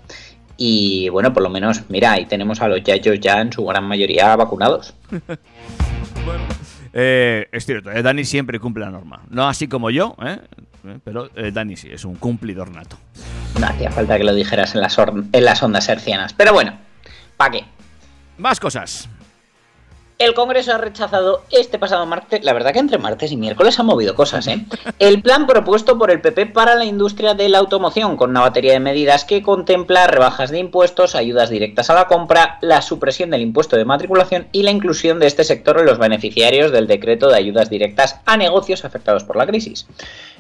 y 0.58 1.08
bueno, 1.08 1.32
por 1.32 1.44
lo 1.44 1.50
menos, 1.50 1.84
mira, 1.88 2.12
ahí 2.12 2.26
tenemos 2.26 2.62
a 2.62 2.68
los 2.68 2.84
yayos 2.84 3.18
ya 3.22 3.40
en 3.40 3.54
su 3.54 3.64
gran 3.64 3.86
mayoría 3.86 4.36
vacunados. 4.36 4.94
Eh, 6.94 7.48
es 7.54 7.66
cierto, 7.66 7.90
eh, 7.90 8.04
Dani 8.04 8.26
siempre 8.26 8.60
cumple 8.60 8.84
la 8.84 8.92
norma. 8.92 9.22
No 9.30 9.48
así 9.48 9.70
como 9.70 9.90
yo, 9.92 10.18
Pero 11.06 11.30
Dani 11.54 11.78
sí, 11.78 11.88
es 11.90 12.04
un 12.04 12.16
cumplidor 12.16 12.70
nato. 12.70 12.98
No 13.60 13.68
hacía 13.68 13.92
falta 13.92 14.18
que 14.18 14.24
lo 14.24 14.34
dijeras 14.34 14.76
en 14.76 14.82
las, 14.82 15.64
ondas 15.64 15.90
hercianas, 15.90 16.34
pero 16.34 16.54
bueno, 16.54 16.78
¿para 17.38 17.52
qué? 17.52 17.66
Más 18.38 18.60
cosas. 18.60 19.10
El 20.22 20.36
Congreso 20.36 20.72
ha 20.72 20.78
rechazado 20.78 21.42
este 21.50 21.80
pasado 21.80 22.06
martes, 22.06 22.44
la 22.44 22.54
verdad 22.54 22.74
que 22.74 22.78
entre 22.78 23.00
martes 23.00 23.32
y 23.32 23.38
miércoles 23.38 23.80
ha 23.80 23.84
movido 23.84 24.14
cosas, 24.14 24.46
¿eh? 24.46 24.64
El 25.00 25.24
plan 25.24 25.48
propuesto 25.48 25.98
por 25.98 26.12
el 26.12 26.22
PP 26.22 26.46
para 26.46 26.76
la 26.76 26.86
industria 26.86 27.34
de 27.34 27.50
la 27.50 27.58
automoción, 27.58 28.18
con 28.18 28.30
una 28.30 28.42
batería 28.42 28.74
de 28.74 28.80
medidas 28.80 29.26
que 29.26 29.42
contempla 29.42 30.06
rebajas 30.06 30.52
de 30.52 30.60
impuestos, 30.60 31.16
ayudas 31.16 31.50
directas 31.50 31.90
a 31.90 31.96
la 31.96 32.06
compra, 32.06 32.60
la 32.62 32.84
supresión 32.84 33.32
del 33.32 33.42
impuesto 33.42 33.78
de 33.78 33.86
matriculación 33.86 34.46
y 34.52 34.62
la 34.62 34.70
inclusión 34.70 35.20
de 35.20 35.26
este 35.26 35.44
sector 35.44 35.80
en 35.80 35.88
los 35.88 35.98
beneficiarios 35.98 36.72
del 36.72 36.86
decreto 36.86 37.28
de 37.28 37.38
ayudas 37.38 37.72
directas 37.72 38.20
a 38.28 38.38
negocios 38.38 38.86
afectados 38.86 39.24
por 39.24 39.38
la 39.38 39.48
crisis. 39.48 39.88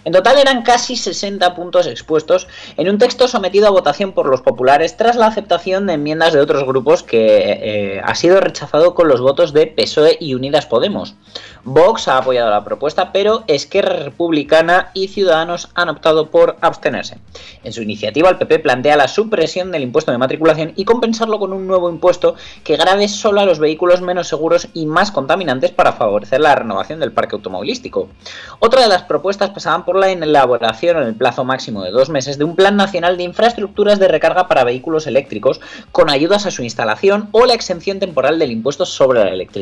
En 0.03 0.13
total 0.13 0.37
eran 0.39 0.63
casi 0.63 0.95
60 0.95 1.53
puntos 1.55 1.85
expuestos 1.85 2.47
en 2.77 2.89
un 2.89 2.97
texto 2.97 3.27
sometido 3.27 3.67
a 3.67 3.71
votación 3.71 4.13
por 4.13 4.27
los 4.27 4.41
populares 4.41 4.97
tras 4.97 5.15
la 5.15 5.27
aceptación 5.27 5.85
de 5.85 5.93
enmiendas 5.93 6.33
de 6.33 6.39
otros 6.39 6.65
grupos 6.65 7.03
que 7.03 7.37
eh, 7.61 8.01
ha 8.03 8.15
sido 8.15 8.39
rechazado 8.39 8.95
con 8.95 9.07
los 9.07 9.21
votos 9.21 9.53
de 9.53 9.70
PSOE 9.71 10.17
y 10.19 10.35
Unidas 10.35 10.65
Podemos. 10.65 11.15
Vox 11.63 12.07
ha 12.07 12.17
apoyado 12.17 12.49
la 12.49 12.63
propuesta, 12.63 13.11
pero 13.11 13.43
Esquerra 13.47 13.97
Republicana 13.97 14.89
y 14.93 15.09
Ciudadanos 15.09 15.69
han 15.75 15.89
optado 15.89 16.31
por 16.31 16.57
abstenerse. 16.61 17.19
En 17.63 17.71
su 17.71 17.83
iniciativa, 17.83 18.29
el 18.29 18.37
PP 18.37 18.59
plantea 18.59 18.97
la 18.97 19.07
supresión 19.07 19.71
del 19.71 19.83
impuesto 19.83 20.11
de 20.11 20.17
matriculación 20.17 20.73
y 20.75 20.85
compensarlo 20.85 21.37
con 21.37 21.53
un 21.53 21.67
nuevo 21.67 21.89
impuesto 21.89 22.35
que 22.63 22.77
grave 22.77 23.07
solo 23.07 23.41
a 23.41 23.45
los 23.45 23.59
vehículos 23.59 24.01
menos 24.01 24.27
seguros 24.27 24.69
y 24.73 24.87
más 24.87 25.11
contaminantes 25.11 25.71
para 25.71 25.93
favorecer 25.93 26.41
la 26.41 26.55
renovación 26.55 26.99
del 26.99 27.11
parque 27.11 27.35
automovilístico. 27.35 28.09
Otra 28.59 28.81
de 28.81 28.87
las 28.87 29.03
propuestas 29.03 29.51
pasaban 29.51 29.85
por 29.85 29.97
la 29.97 30.11
elaboración 30.11 30.97
en 30.97 31.03
el 31.03 31.15
plazo 31.15 31.43
máximo 31.43 31.83
de 31.83 31.91
dos 31.91 32.09
meses 32.09 32.37
de 32.37 32.43
un 32.43 32.55
plan 32.55 32.75
nacional 32.75 33.17
de 33.17 33.23
infraestructuras 33.23 33.99
de 33.99 34.07
recarga 34.07 34.47
para 34.47 34.63
vehículos 34.63 35.05
eléctricos 35.05 35.61
con 35.91 36.09
ayudas 36.09 36.45
a 36.45 36.51
su 36.51 36.63
instalación 36.63 37.29
o 37.31 37.45
la 37.45 37.53
exención 37.53 37.99
temporal 37.99 38.39
del 38.39 38.51
impuesto 38.51 38.85
sobre 38.85 39.23
la 39.23 39.29
electricidad. 39.29 39.60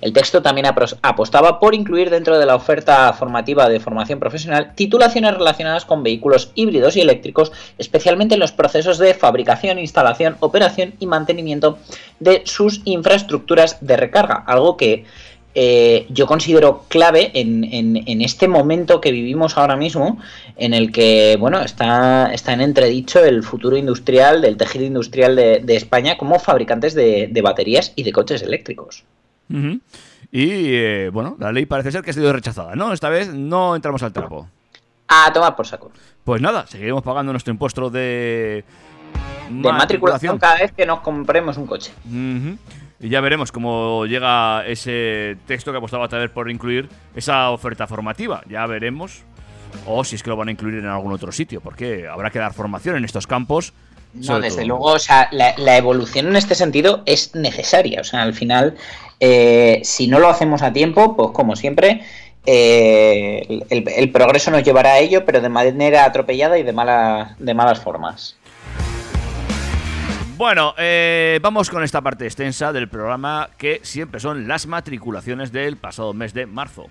El 0.00 0.12
texto 0.12 0.42
también 0.42 0.66
apostaba 1.02 1.58
por 1.58 1.74
incluir 1.74 2.10
dentro 2.10 2.38
de 2.38 2.46
la 2.46 2.54
oferta 2.54 3.12
formativa 3.12 3.68
de 3.68 3.80
formación 3.80 4.20
profesional 4.20 4.74
titulaciones 4.74 5.34
relacionadas 5.34 5.84
con 5.84 6.02
vehículos 6.02 6.52
híbridos 6.54 6.96
y 6.96 7.00
eléctricos, 7.00 7.52
especialmente 7.78 8.34
en 8.34 8.40
los 8.40 8.52
procesos 8.52 8.98
de 8.98 9.14
fabricación, 9.14 9.78
instalación, 9.78 10.36
operación 10.40 10.94
y 11.00 11.06
mantenimiento 11.06 11.78
de 12.20 12.42
sus 12.44 12.82
infraestructuras 12.84 13.78
de 13.80 13.96
recarga, 13.96 14.44
algo 14.46 14.76
que 14.76 15.04
eh, 15.54 16.06
yo 16.10 16.26
considero 16.26 16.84
clave 16.88 17.30
en, 17.34 17.64
en- 17.64 18.02
en 18.08 18.20
este 18.22 18.48
momento 18.48 19.00
que 19.00 19.12
vivimos 19.12 19.56
ahora 19.56 19.76
mismo, 19.76 20.18
en 20.56 20.74
el 20.74 20.90
que 20.92 21.36
bueno 21.38 21.60
está, 21.60 22.32
está 22.34 22.52
en 22.52 22.60
entredicho 22.60 23.24
el 23.24 23.42
futuro 23.42 23.76
industrial 23.76 24.40
del 24.42 24.56
tejido 24.56 24.84
industrial 24.84 25.36
de, 25.36 25.60
de 25.60 25.76
España 25.76 26.16
como 26.18 26.38
fabricantes 26.38 26.94
de, 26.94 27.28
de 27.30 27.42
baterías 27.42 27.92
y 27.96 28.02
de 28.02 28.12
coches 28.12 28.42
eléctricos. 28.42 29.04
Y 30.32 30.48
eh, 30.74 31.10
bueno, 31.12 31.36
la 31.38 31.52
ley 31.52 31.66
parece 31.66 31.92
ser 31.92 32.02
que 32.02 32.10
ha 32.10 32.14
sido 32.14 32.32
rechazada, 32.32 32.74
¿no? 32.74 32.92
Esta 32.92 33.08
vez 33.08 33.32
no 33.32 33.76
entramos 33.76 34.02
al 34.02 34.12
trapo. 34.12 34.48
A 35.06 35.32
tomar 35.32 35.54
por 35.54 35.66
saco. 35.66 35.92
Pues 36.24 36.40
nada, 36.42 36.66
seguiremos 36.66 37.02
pagando 37.02 37.32
nuestro 37.32 37.52
impuesto 37.52 37.90
de. 37.90 38.64
De 39.50 39.72
matriculación 39.72 40.38
cada 40.38 40.56
vez 40.56 40.72
que 40.72 40.86
nos 40.86 41.00
compremos 41.00 41.56
un 41.58 41.66
coche. 41.66 41.92
Ujú. 42.06 42.56
Y 43.00 43.08
ya 43.08 43.20
veremos 43.20 43.52
cómo 43.52 44.06
llega 44.06 44.64
ese 44.66 45.36
texto 45.46 45.72
que 45.72 45.78
apostaba 45.78 46.08
tal 46.08 46.20
vez 46.20 46.30
por 46.30 46.50
incluir 46.50 46.88
esa 47.14 47.50
oferta 47.50 47.86
formativa. 47.86 48.42
Ya 48.48 48.64
veremos. 48.66 49.22
O 49.86 50.04
si 50.04 50.14
es 50.16 50.22
que 50.22 50.30
lo 50.30 50.36
van 50.36 50.48
a 50.48 50.52
incluir 50.52 50.76
en 50.78 50.86
algún 50.86 51.12
otro 51.12 51.32
sitio, 51.32 51.60
porque 51.60 52.06
habrá 52.06 52.30
que 52.30 52.38
dar 52.38 52.54
formación 52.54 52.96
en 52.96 53.04
estos 53.04 53.26
campos 53.26 53.72
No, 54.12 54.38
desde 54.38 54.58
todo. 54.58 54.68
luego, 54.68 54.84
o 54.84 54.98
sea, 55.00 55.28
la, 55.32 55.54
la 55.58 55.76
evolución 55.76 56.28
en 56.28 56.36
este 56.36 56.54
sentido 56.54 57.02
es 57.06 57.34
necesaria. 57.34 58.00
O 58.00 58.04
sea, 58.04 58.22
al 58.22 58.34
final, 58.34 58.76
eh, 59.18 59.80
si 59.82 60.06
no 60.06 60.20
lo 60.20 60.28
hacemos 60.28 60.62
a 60.62 60.72
tiempo, 60.72 61.16
pues 61.16 61.30
como 61.32 61.56
siempre, 61.56 62.02
eh, 62.46 63.62
el, 63.68 63.84
el 63.88 64.10
progreso 64.12 64.50
nos 64.52 64.62
llevará 64.62 64.92
a 64.92 64.98
ello, 65.00 65.24
pero 65.24 65.40
de 65.40 65.48
manera 65.48 66.04
atropellada 66.04 66.56
y 66.58 66.62
de, 66.62 66.72
mala, 66.72 67.34
de 67.38 67.54
malas 67.54 67.80
formas. 67.80 68.36
Bueno, 70.36 70.74
eh, 70.78 71.38
vamos 71.42 71.70
con 71.70 71.84
esta 71.84 72.00
parte 72.00 72.24
extensa 72.24 72.72
del 72.72 72.88
programa 72.88 73.50
que 73.56 73.78
siempre 73.84 74.18
son 74.18 74.48
las 74.48 74.66
matriculaciones 74.66 75.52
del 75.52 75.76
pasado 75.76 76.12
mes 76.12 76.34
de 76.34 76.46
marzo. 76.46 76.88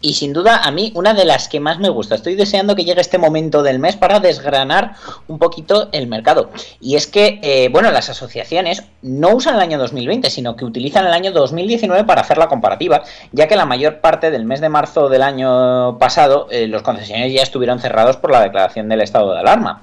Y 0.00 0.14
sin 0.14 0.32
duda, 0.32 0.60
a 0.62 0.70
mí, 0.70 0.92
una 0.94 1.12
de 1.12 1.24
las 1.24 1.48
que 1.48 1.58
más 1.58 1.80
me 1.80 1.88
gusta. 1.88 2.14
Estoy 2.14 2.36
deseando 2.36 2.76
que 2.76 2.84
llegue 2.84 3.00
este 3.00 3.18
momento 3.18 3.64
del 3.64 3.80
mes 3.80 3.96
para 3.96 4.20
desgranar 4.20 4.94
un 5.26 5.40
poquito 5.40 5.88
el 5.90 6.06
mercado. 6.06 6.50
Y 6.80 6.94
es 6.94 7.08
que, 7.08 7.40
eh, 7.42 7.68
bueno, 7.72 7.90
las 7.90 8.08
asociaciones 8.08 8.84
no 9.02 9.30
usan 9.30 9.56
el 9.56 9.60
año 9.60 9.78
2020, 9.78 10.30
sino 10.30 10.54
que 10.54 10.64
utilizan 10.64 11.04
el 11.04 11.12
año 11.12 11.32
2019 11.32 12.04
para 12.04 12.20
hacer 12.20 12.38
la 12.38 12.46
comparativa, 12.46 13.02
ya 13.32 13.48
que 13.48 13.56
la 13.56 13.66
mayor 13.66 14.00
parte 14.00 14.30
del 14.30 14.44
mes 14.44 14.60
de 14.60 14.68
marzo 14.68 15.08
del 15.08 15.22
año 15.22 15.98
pasado, 15.98 16.46
eh, 16.50 16.68
los 16.68 16.82
concesionarios 16.82 17.34
ya 17.34 17.42
estuvieron 17.42 17.80
cerrados 17.80 18.18
por 18.18 18.30
la 18.30 18.40
declaración 18.40 18.88
del 18.88 19.00
estado 19.00 19.32
de 19.32 19.40
alarma. 19.40 19.82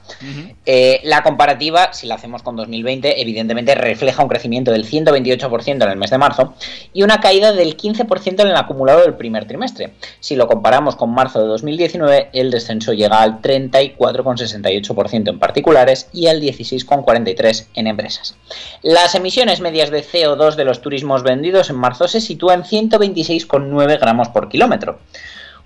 Eh, 0.65 1.01
la 1.03 1.23
comparativa, 1.23 1.91
si 1.91 2.07
la 2.07 2.15
hacemos 2.15 2.41
con 2.41 2.55
2020, 2.55 3.21
evidentemente 3.21 3.75
refleja 3.75 4.23
un 4.23 4.29
crecimiento 4.29 4.71
del 4.71 4.85
128% 4.85 5.83
en 5.83 5.91
el 5.91 5.97
mes 5.97 6.09
de 6.09 6.17
marzo 6.17 6.53
y 6.93 7.03
una 7.03 7.19
caída 7.19 7.51
del 7.51 7.75
15% 7.75 8.41
en 8.41 8.47
el 8.47 8.55
acumulado 8.55 9.01
del 9.01 9.15
primer 9.15 9.45
trimestre. 9.45 9.91
Si 10.19 10.35
lo 10.35 10.47
comparamos 10.47 10.95
con 10.95 11.13
marzo 11.13 11.41
de 11.41 11.47
2019, 11.47 12.29
el 12.33 12.51
descenso 12.51 12.93
llega 12.93 13.21
al 13.21 13.41
34,68% 13.41 15.29
en 15.29 15.39
particulares 15.39 16.09
y 16.13 16.27
al 16.27 16.41
16,43% 16.41 17.67
en 17.75 17.87
empresas. 17.87 18.35
Las 18.81 19.15
emisiones 19.15 19.61
medias 19.61 19.91
de 19.91 20.03
CO2 20.03 20.55
de 20.55 20.65
los 20.65 20.81
turismos 20.81 21.23
vendidos 21.23 21.69
en 21.69 21.77
marzo 21.77 22.07
se 22.07 22.21
sitúan 22.21 22.63
en 22.71 22.89
126,9 22.89 23.99
gramos 23.99 24.29
por 24.29 24.49
kilómetro. 24.49 24.99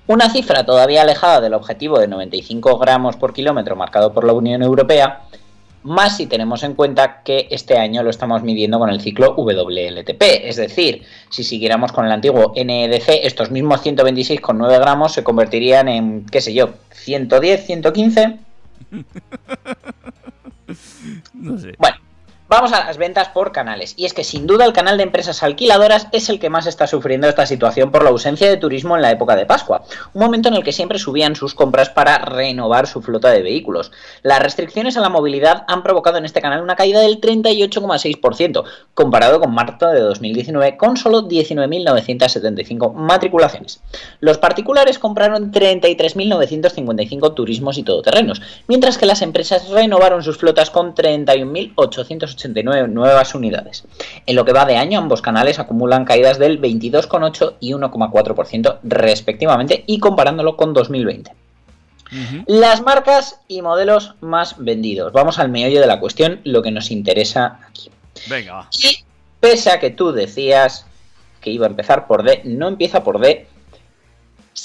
Una 0.08 0.30
cifra 0.32 0.65
todavía 0.65 1.04
alejada 1.04 1.39
del 1.39 1.54
objetivo 1.54 1.99
de 1.99 2.08
95 2.08 2.80
gramos 2.80 3.15
por 3.15 3.32
kilómetro 3.32 3.75
marcado 3.75 4.12
por 4.12 4.23
la 4.23 4.34
Unión 4.34 4.63
Europea, 4.63 5.21
más 5.83 6.17
si 6.17 6.27
tenemos 6.27 6.63
en 6.63 6.73
cuenta 6.73 7.21
que 7.23 7.47
este 7.51 7.77
año 7.77 8.03
lo 8.03 8.09
estamos 8.09 8.43
midiendo 8.43 8.79
con 8.79 8.89
el 8.89 9.01
ciclo 9.01 9.35
WLTP. 9.35 10.21
Es 10.43 10.57
decir, 10.57 11.03
si 11.29 11.43
siguiéramos 11.43 11.91
con 11.91 12.05
el 12.05 12.11
antiguo 12.11 12.53
NEDC, 12.55 13.23
estos 13.23 13.51
mismos 13.51 13.85
126,9 13.85 14.79
gramos 14.79 15.13
se 15.13 15.23
convertirían 15.23 15.87
en, 15.87 16.25
qué 16.25 16.41
sé 16.41 16.53
yo, 16.53 16.71
110, 16.91 17.65
115. 17.65 18.37
No 21.33 21.57
sé. 21.57 21.73
Bueno, 21.79 21.97
vamos 22.49 22.73
a 22.73 22.83
las 22.83 22.97
ventas 22.97 23.29
por 23.29 23.51
canales. 23.51 23.93
Y 23.95 24.05
es 24.05 24.13
que 24.13 24.23
sin 24.23 24.47
duda 24.47 24.65
el 24.65 24.73
canal 24.73 24.97
de 24.97 25.03
empresas 25.03 25.43
alquiladoras 25.43 26.07
es 26.12 26.29
el 26.29 26.39
que 26.39 26.49
más 26.49 26.65
está 26.65 26.88
sufriendo 26.88 27.29
esta 27.29 27.45
situación 27.45 27.91
por 27.91 28.03
la 28.03 28.09
ausencia 28.09 28.49
de 28.49 28.57
turismo 28.57 28.95
en 28.95 29.03
la 29.03 29.12
época 29.12 29.35
de 29.35 29.45
Pascua, 29.45 29.83
un 30.13 30.21
momento 30.21 30.49
en 30.49 30.55
el 30.55 30.63
que 30.63 30.71
siempre 30.71 30.97
subían 30.97 31.35
sus 31.35 31.53
compras 31.53 31.89
para 31.89 32.17
renovar 32.17 32.88
su 32.88 33.03
flota 33.03 33.29
de 33.29 33.43
vehículos. 33.43 33.91
Las 34.23 34.41
restricciones 34.41 34.97
a 34.97 35.01
la 35.01 35.09
movilidad 35.09 35.63
han 35.67 35.83
provocado 35.83 36.17
en 36.17 36.25
este 36.25 36.41
canal 36.41 36.63
una 36.63 36.75
caída 36.75 37.01
del 37.01 37.21
38,6%, 37.21 38.63
comparado 38.95 39.39
con 39.39 39.53
marzo 39.53 39.88
de 39.88 39.99
2019, 39.99 40.75
con 40.77 40.97
solo 40.97 41.27
19.975 41.27 42.93
matriculaciones. 42.93 43.81
Los 44.21 44.39
particulares 44.39 44.97
compraron 44.97 45.51
33.955 45.51 47.35
turismos 47.35 47.77
y 47.77 47.83
todoterrenos, 47.83 48.41
mientras 48.67 48.97
que 48.97 49.05
las 49.05 49.21
empresas 49.21 49.69
renovaron 49.69 50.23
sus 50.23 50.39
flotas 50.39 50.71
con 50.71 50.95
31.889 52.39 52.89
nuevas 52.89 53.36
unidades. 53.36 53.84
En 54.25 54.36
lo 54.36 54.45
que 54.45 54.54
va 54.54 54.65
de 54.65 54.78
año, 54.78 54.99
ambos 54.99 55.21
canales 55.21 55.60
acumulan 55.60 56.06
caídas 56.06 56.39
del 56.39 56.62
22,8 56.62 57.56
y 57.60 57.73
1,4% 57.73 58.80
respectivamente 58.84 59.84
y 59.86 59.99
comparándolo 59.99 60.56
con 60.56 60.73
2020. 60.73 61.32
Las 62.47 62.82
marcas 62.82 63.39
y 63.47 63.62
modelos 63.62 64.15
más 64.19 64.56
vendidos. 64.58 65.13
Vamos 65.13 65.38
al 65.38 65.49
meollo 65.49 65.80
de 65.80 65.88
la 65.88 65.99
cuestión, 65.99 66.41
lo 66.43 66.63
que 66.63 66.71
nos 66.71 66.89
interesa 66.89 67.60
aquí. 67.69 67.91
Venga. 68.28 68.67
Y 68.71 69.04
pese 69.39 69.71
a 69.71 69.80
que 69.80 69.91
tú 69.91 70.12
decías 70.12 70.86
que 71.39 71.52
iba 71.52 71.67
a 71.67 71.69
empezar 71.69 72.08
por 72.08 72.23
D, 72.23 72.41
no 72.45 72.67
empieza 72.67 73.04
por 73.04 73.19
D 73.19 73.47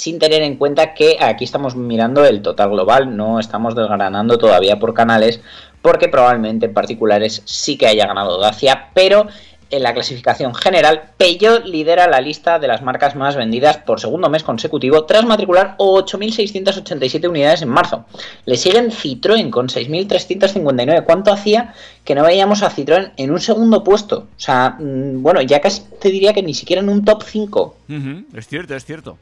sin 0.05 0.19
tener 0.19 0.43
en 0.43 0.57
cuenta 0.57 0.93
que 0.93 1.17
aquí 1.19 1.45
estamos 1.45 1.77
mirando 1.77 2.27
el 2.27 2.43
total 2.43 2.69
global, 2.69 3.17
no 3.17 3.40
estamos 3.40 3.75
desgranando 3.75 4.37
todavía 4.37 4.79
por 4.79 4.93
canales, 4.93 5.40
porque 5.81 6.09
probablemente 6.09 6.67
en 6.67 6.75
particulares 6.75 7.40
sí 7.47 7.79
que 7.79 7.87
haya 7.87 8.07
ganado 8.07 8.38
Dacia, 8.38 8.90
pero 8.93 9.29
en 9.71 9.83
la 9.83 9.95
clasificación 9.95 10.55
general, 10.55 11.05
Peugeot 11.17 11.64
lidera 11.64 12.07
la 12.07 12.21
lista 12.21 12.59
de 12.59 12.69
las 12.69 12.83
marcas 12.83 13.17
más 13.17 13.35
vendidas 13.35 13.79
por 13.79 13.99
segundo 13.99 14.29
mes 14.29 14.43
consecutivo 14.43 15.07
tras 15.07 15.25
matricular 15.25 15.75
8.687 15.79 17.27
unidades 17.27 17.62
en 17.62 17.71
marzo. 17.71 18.05
Le 18.45 18.59
siguen 18.59 18.90
Citroën 18.90 19.49
con 19.49 19.69
6.359. 19.69 21.05
¿Cuánto 21.05 21.33
hacía 21.33 21.73
que 22.05 22.14
no 22.14 22.25
veíamos 22.25 22.62
a 22.62 22.71
Citroën 22.71 23.12
en 23.17 23.31
un 23.31 23.40
segundo 23.40 23.83
puesto? 23.83 24.29
O 24.37 24.40
sea, 24.40 24.77
mm, 24.79 25.23
bueno, 25.23 25.40
ya 25.40 25.62
casi 25.62 25.81
te 25.99 26.11
diría 26.11 26.35
que 26.35 26.43
ni 26.43 26.53
siquiera 26.53 26.83
en 26.83 26.90
un 26.90 27.07
top 27.07 27.23
5. 27.23 27.77
Ujú, 27.88 28.25
Es 28.37 28.47
cierto, 28.47 28.77
es 28.77 28.85
cierto. 28.85 29.17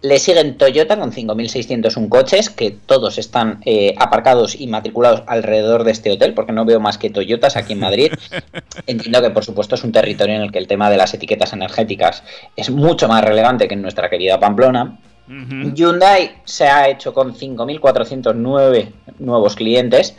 Le 0.00 0.18
siguen 0.20 0.58
Toyota 0.58 0.96
con 0.96 1.10
5.601 1.10 2.08
coches, 2.08 2.50
que 2.50 2.70
todos 2.70 3.18
están 3.18 3.60
eh, 3.64 3.94
aparcados 3.98 4.54
y 4.60 4.68
matriculados 4.68 5.24
alrededor 5.26 5.82
de 5.82 5.90
este 5.90 6.12
hotel, 6.12 6.34
porque 6.34 6.52
no 6.52 6.64
veo 6.64 6.78
más 6.78 6.98
que 6.98 7.10
Toyotas 7.10 7.56
aquí 7.56 7.72
en 7.72 7.80
Madrid. 7.80 8.12
Entiendo 8.86 9.20
que, 9.20 9.30
por 9.30 9.44
supuesto, 9.44 9.74
es 9.74 9.82
un 9.82 9.90
territorio 9.90 10.36
en 10.36 10.42
el 10.42 10.52
que 10.52 10.58
el 10.58 10.68
tema 10.68 10.88
de 10.88 10.98
las 10.98 11.14
etiquetas 11.14 11.52
energéticas 11.52 12.22
es 12.54 12.70
mucho 12.70 13.08
más 13.08 13.24
relevante 13.24 13.66
que 13.66 13.74
en 13.74 13.82
nuestra 13.82 14.08
querida 14.08 14.38
Pamplona. 14.38 14.98
Ujú. 15.28 15.74
Hyundai 15.74 16.40
se 16.44 16.66
ha 16.66 16.88
hecho 16.88 17.12
con 17.12 17.34
5.409 17.34 18.92
nuevos 19.18 19.54
clientes, 19.56 20.16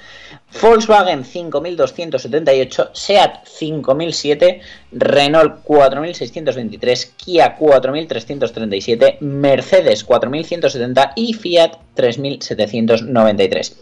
Volkswagen 0.62 1.24
5.278, 1.24 2.90
SEAT 2.94 3.46
5.007, 3.46 4.62
Renault 4.92 5.64
4.623, 5.66 7.12
Kia 7.16 7.58
4.337, 7.58 9.20
Mercedes 9.22 10.08
4.170 10.08 11.14
y 11.16 11.34
Fiat 11.34 11.72
3.793. 11.96 13.76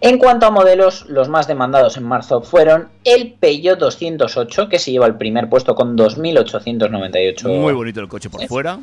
En 0.00 0.18
cuanto 0.18 0.46
a 0.46 0.50
modelos, 0.50 1.06
los 1.06 1.28
más 1.28 1.46
demandados 1.46 1.96
en 1.96 2.04
marzo 2.04 2.42
fueron 2.42 2.88
el 3.04 3.34
Peugeot 3.34 3.78
208, 3.78 4.68
que 4.68 4.78
se 4.78 4.92
lleva 4.92 5.06
el 5.06 5.16
primer 5.16 5.48
puesto 5.48 5.74
con 5.74 5.96
2.898 5.96 7.60
Muy 7.60 7.72
bonito 7.72 8.00
el 8.00 8.08
coche 8.08 8.30
por 8.30 8.46
fuera. 8.46 8.78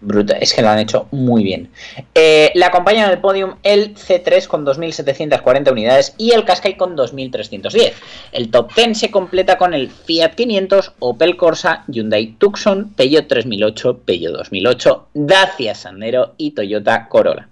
Bruta, 0.00 0.36
es 0.38 0.54
que 0.54 0.62
lo 0.62 0.68
han 0.68 0.78
hecho 0.78 1.08
muy 1.10 1.42
bien. 1.42 1.70
Eh, 2.14 2.52
la 2.54 2.66
acompaña 2.66 3.04
en 3.04 3.10
el 3.10 3.18
podium 3.18 3.56
el 3.64 3.96
C3 3.96 4.46
con 4.46 4.64
2.740 4.64 5.72
unidades 5.72 6.14
y 6.18 6.30
el 6.30 6.44
Qashqai 6.44 6.76
con 6.76 6.96
2.310. 6.96 7.92
El 8.32 8.50
top 8.50 8.72
10 8.74 8.96
se 8.98 9.10
completa 9.10 9.58
con 9.58 9.74
el 9.74 9.90
Fiat 9.90 10.34
500, 10.34 10.92
Opel 11.00 11.36
Corsa, 11.36 11.84
Hyundai 11.88 12.36
Tucson, 12.38 12.92
Peugeot 12.94 13.26
3008, 13.26 14.00
Peugeot 14.04 14.36
2008, 14.36 15.08
Dacia 15.14 15.74
Sandero 15.74 16.34
y 16.36 16.52
Toyota 16.52 17.08
Corolla. 17.08 17.48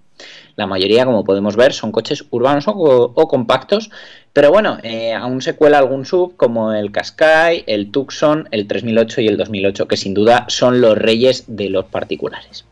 La 0.57 0.67
mayoría, 0.67 1.05
como 1.05 1.23
podemos 1.23 1.55
ver, 1.55 1.71
son 1.71 1.93
coches 1.93 2.25
urbanos 2.29 2.67
o, 2.67 2.73
o 2.73 3.27
compactos, 3.27 3.89
pero 4.37 4.51
bueno, 4.51 4.77
eh, 4.83 5.13
aún 5.13 5.41
se 5.41 5.55
cuela 5.55 5.79
algún 5.79 6.05
sub 6.05 6.35
como 6.37 6.71
el 6.71 6.91
Qashqai, 6.91 7.63
el 7.65 7.89
Tucson, 7.89 8.47
el 8.51 8.67
3008 8.67 9.21
y 9.21 9.27
el 9.27 9.35
2008, 9.35 9.87
que 9.87 9.97
sin 9.97 10.13
duda 10.13 10.45
son 10.47 10.79
los 10.79 10.95
reyes 10.95 11.45
de 11.47 11.71
los 11.71 11.85
particulares. 11.85 12.63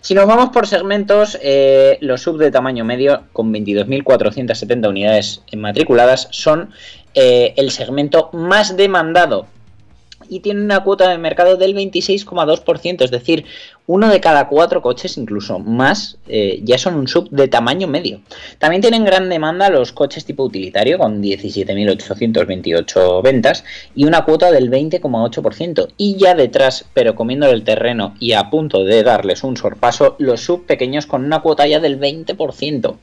Si 0.00 0.14
nos 0.14 0.26
vamos 0.26 0.50
por 0.50 0.68
segmentos, 0.68 1.36
eh, 1.42 1.98
los 2.02 2.22
sub 2.22 2.38
de 2.38 2.52
tamaño 2.52 2.84
medio, 2.84 3.24
con 3.32 3.52
22.470 3.52 4.88
unidades 4.88 5.42
matriculadas, 5.56 6.28
son 6.30 6.70
eh, 7.14 7.52
el 7.56 7.72
segmento 7.72 8.30
más 8.32 8.76
demandado 8.76 9.46
y 10.28 10.38
tiene 10.38 10.60
una 10.60 10.84
cuota 10.84 11.08
de 11.08 11.18
mercado 11.18 11.56
del 11.56 11.74
26,2%, 11.74 13.02
es 13.02 13.10
decir, 13.10 13.44
uno 13.88 14.08
de 14.10 14.20
cada 14.20 14.48
cuatro 14.48 14.82
coches, 14.82 15.16
incluso 15.16 15.58
más, 15.58 16.18
eh, 16.28 16.60
ya 16.62 16.76
son 16.76 16.94
un 16.94 17.08
sub 17.08 17.30
de 17.30 17.48
tamaño 17.48 17.88
medio. 17.88 18.20
También 18.58 18.82
tienen 18.82 19.06
gran 19.06 19.30
demanda 19.30 19.70
los 19.70 19.92
coches 19.92 20.26
tipo 20.26 20.44
utilitario, 20.44 20.98
con 20.98 21.22
17.828 21.22 23.22
ventas 23.22 23.64
y 23.94 24.04
una 24.04 24.26
cuota 24.26 24.52
del 24.52 24.70
20,8%. 24.70 25.88
Y 25.96 26.18
ya 26.18 26.34
detrás, 26.34 26.84
pero 26.92 27.14
comiendo 27.14 27.46
el 27.46 27.64
terreno 27.64 28.14
y 28.20 28.34
a 28.34 28.50
punto 28.50 28.84
de 28.84 29.02
darles 29.02 29.42
un 29.42 29.56
sorpaso, 29.56 30.16
los 30.18 30.42
sub 30.42 30.66
pequeños 30.66 31.06
con 31.06 31.24
una 31.24 31.40
cuota 31.40 31.66
ya 31.66 31.80
del 31.80 31.98
20%. 31.98 32.96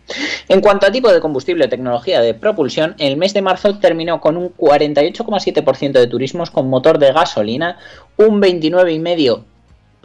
En 0.49 0.61
cuanto 0.61 0.85
a 0.85 0.91
tipo 0.91 1.11
de 1.11 1.19
combustible 1.19 1.67
tecnología 1.67 2.21
de 2.21 2.35
propulsión, 2.35 2.93
el 2.99 3.17
mes 3.17 3.33
de 3.33 3.41
marzo 3.41 3.79
terminó 3.79 4.21
con 4.21 4.37
un 4.37 4.55
48,7% 4.55 5.93
de 5.93 6.05
turismos 6.05 6.51
con 6.51 6.69
motor 6.69 6.99
de 6.99 7.11
gasolina, 7.11 7.79
un 8.17 8.39
29,5% 8.39 9.54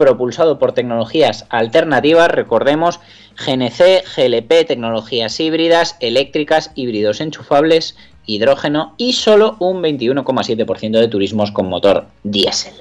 propulsado 0.01 0.57
por 0.57 0.73
tecnologías 0.73 1.45
alternativas, 1.49 2.29
recordemos 2.29 2.99
GNC, 3.37 4.03
GLP, 4.15 4.65
tecnologías 4.65 5.39
híbridas, 5.39 5.95
eléctricas, 5.99 6.71
híbridos 6.73 7.21
enchufables 7.21 7.95
hidrógeno 8.25 8.95
y 8.97 9.13
solo 9.13 9.57
un 9.59 9.81
21,7% 9.81 10.99
de 10.99 11.07
turismos 11.07 11.51
con 11.51 11.69
motor 11.69 12.07
diésel. 12.23 12.73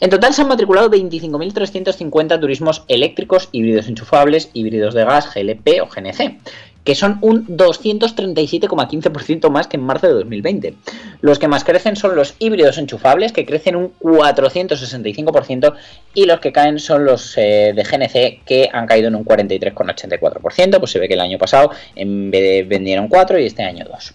En 0.00 0.10
total 0.10 0.34
se 0.34 0.42
han 0.42 0.48
matriculado 0.48 0.90
25.350 0.90 2.40
turismos 2.40 2.84
eléctricos, 2.88 3.48
híbridos 3.52 3.88
enchufables, 3.88 4.50
híbridos 4.52 4.94
de 4.94 5.04
gas, 5.04 5.32
GLP 5.34 5.82
o 5.82 5.86
GNC, 5.86 6.38
que 6.84 6.94
son 6.94 7.18
un 7.22 7.46
237,15% 7.46 9.50
más 9.50 9.66
que 9.66 9.78
en 9.78 9.82
marzo 9.82 10.06
de 10.06 10.12
2020. 10.12 10.74
Los 11.22 11.38
que 11.38 11.48
más 11.48 11.64
crecen 11.64 11.96
son 11.96 12.14
los 12.14 12.34
híbridos 12.38 12.76
enchufables, 12.78 13.32
que 13.32 13.46
crecen 13.46 13.76
un 13.76 13.94
465%, 14.00 15.74
y 16.14 16.26
los 16.26 16.40
que 16.40 16.52
caen 16.52 16.78
son 16.78 17.06
los 17.06 17.38
eh, 17.38 17.72
de 17.74 17.82
GNC, 17.82 18.44
que 18.44 18.68
han 18.72 18.86
caído 18.86 19.08
en 19.08 19.16
un 19.16 19.24
43,84%. 19.24 20.78
Pues 20.78 20.90
se 20.90 20.98
ve 20.98 21.08
que 21.08 21.14
el 21.14 21.20
año 21.20 21.38
pasado 21.38 21.70
vendieron 21.96 23.08
4 23.08 23.38
y 23.38 23.46
este 23.46 23.62
año 23.62 23.86
2. 23.90 24.14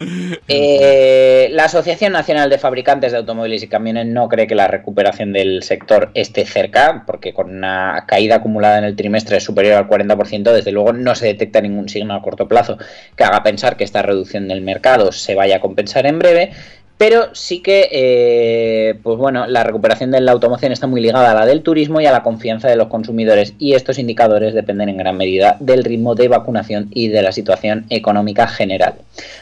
Eh, 0.00 1.48
la 1.52 1.64
Asociación 1.64 2.12
Nacional 2.12 2.50
de 2.50 2.58
Fabricantes 2.58 3.12
de 3.12 3.18
Automóviles 3.18 3.62
y 3.62 3.68
Camiones 3.68 4.06
no 4.06 4.28
cree 4.28 4.46
que 4.46 4.54
la 4.54 4.68
recuperación 4.68 5.32
del 5.32 5.62
sector 5.62 6.10
esté 6.14 6.46
cerca, 6.46 7.04
porque 7.06 7.34
con 7.34 7.54
una 7.54 8.04
caída 8.06 8.36
acumulada 8.36 8.78
en 8.78 8.84
el 8.84 8.96
trimestre 8.96 9.40
superior 9.40 9.74
al 9.74 9.88
40%, 9.88 10.52
desde 10.52 10.72
luego 10.72 10.92
no 10.92 11.14
se 11.14 11.26
detecta 11.26 11.60
ningún 11.60 11.88
signo 11.88 12.14
a 12.14 12.22
corto 12.22 12.46
plazo 12.46 12.78
que 13.16 13.24
haga 13.24 13.42
pensar 13.42 13.76
que 13.76 13.84
esta 13.84 14.02
reducción 14.02 14.48
del 14.48 14.62
mercado 14.62 15.10
se 15.12 15.34
vaya 15.34 15.56
a 15.56 15.60
compensar 15.60 16.06
en 16.06 16.18
breve. 16.18 16.52
Pero 16.98 17.28
sí 17.32 17.60
que, 17.60 17.88
eh, 17.92 18.98
pues 19.04 19.16
bueno, 19.18 19.46
la 19.46 19.62
recuperación 19.62 20.10
de 20.10 20.20
la 20.20 20.32
automoción 20.32 20.72
está 20.72 20.88
muy 20.88 21.00
ligada 21.00 21.30
a 21.30 21.34
la 21.34 21.46
del 21.46 21.62
turismo 21.62 22.00
y 22.00 22.06
a 22.06 22.12
la 22.12 22.24
confianza 22.24 22.68
de 22.68 22.74
los 22.74 22.88
consumidores 22.88 23.54
y 23.60 23.74
estos 23.74 24.00
indicadores 24.00 24.52
dependen 24.52 24.88
en 24.88 24.96
gran 24.96 25.16
medida 25.16 25.56
del 25.60 25.84
ritmo 25.84 26.16
de 26.16 26.26
vacunación 26.26 26.88
y 26.90 27.06
de 27.06 27.22
la 27.22 27.30
situación 27.30 27.86
económica 27.88 28.48
general. 28.48 28.94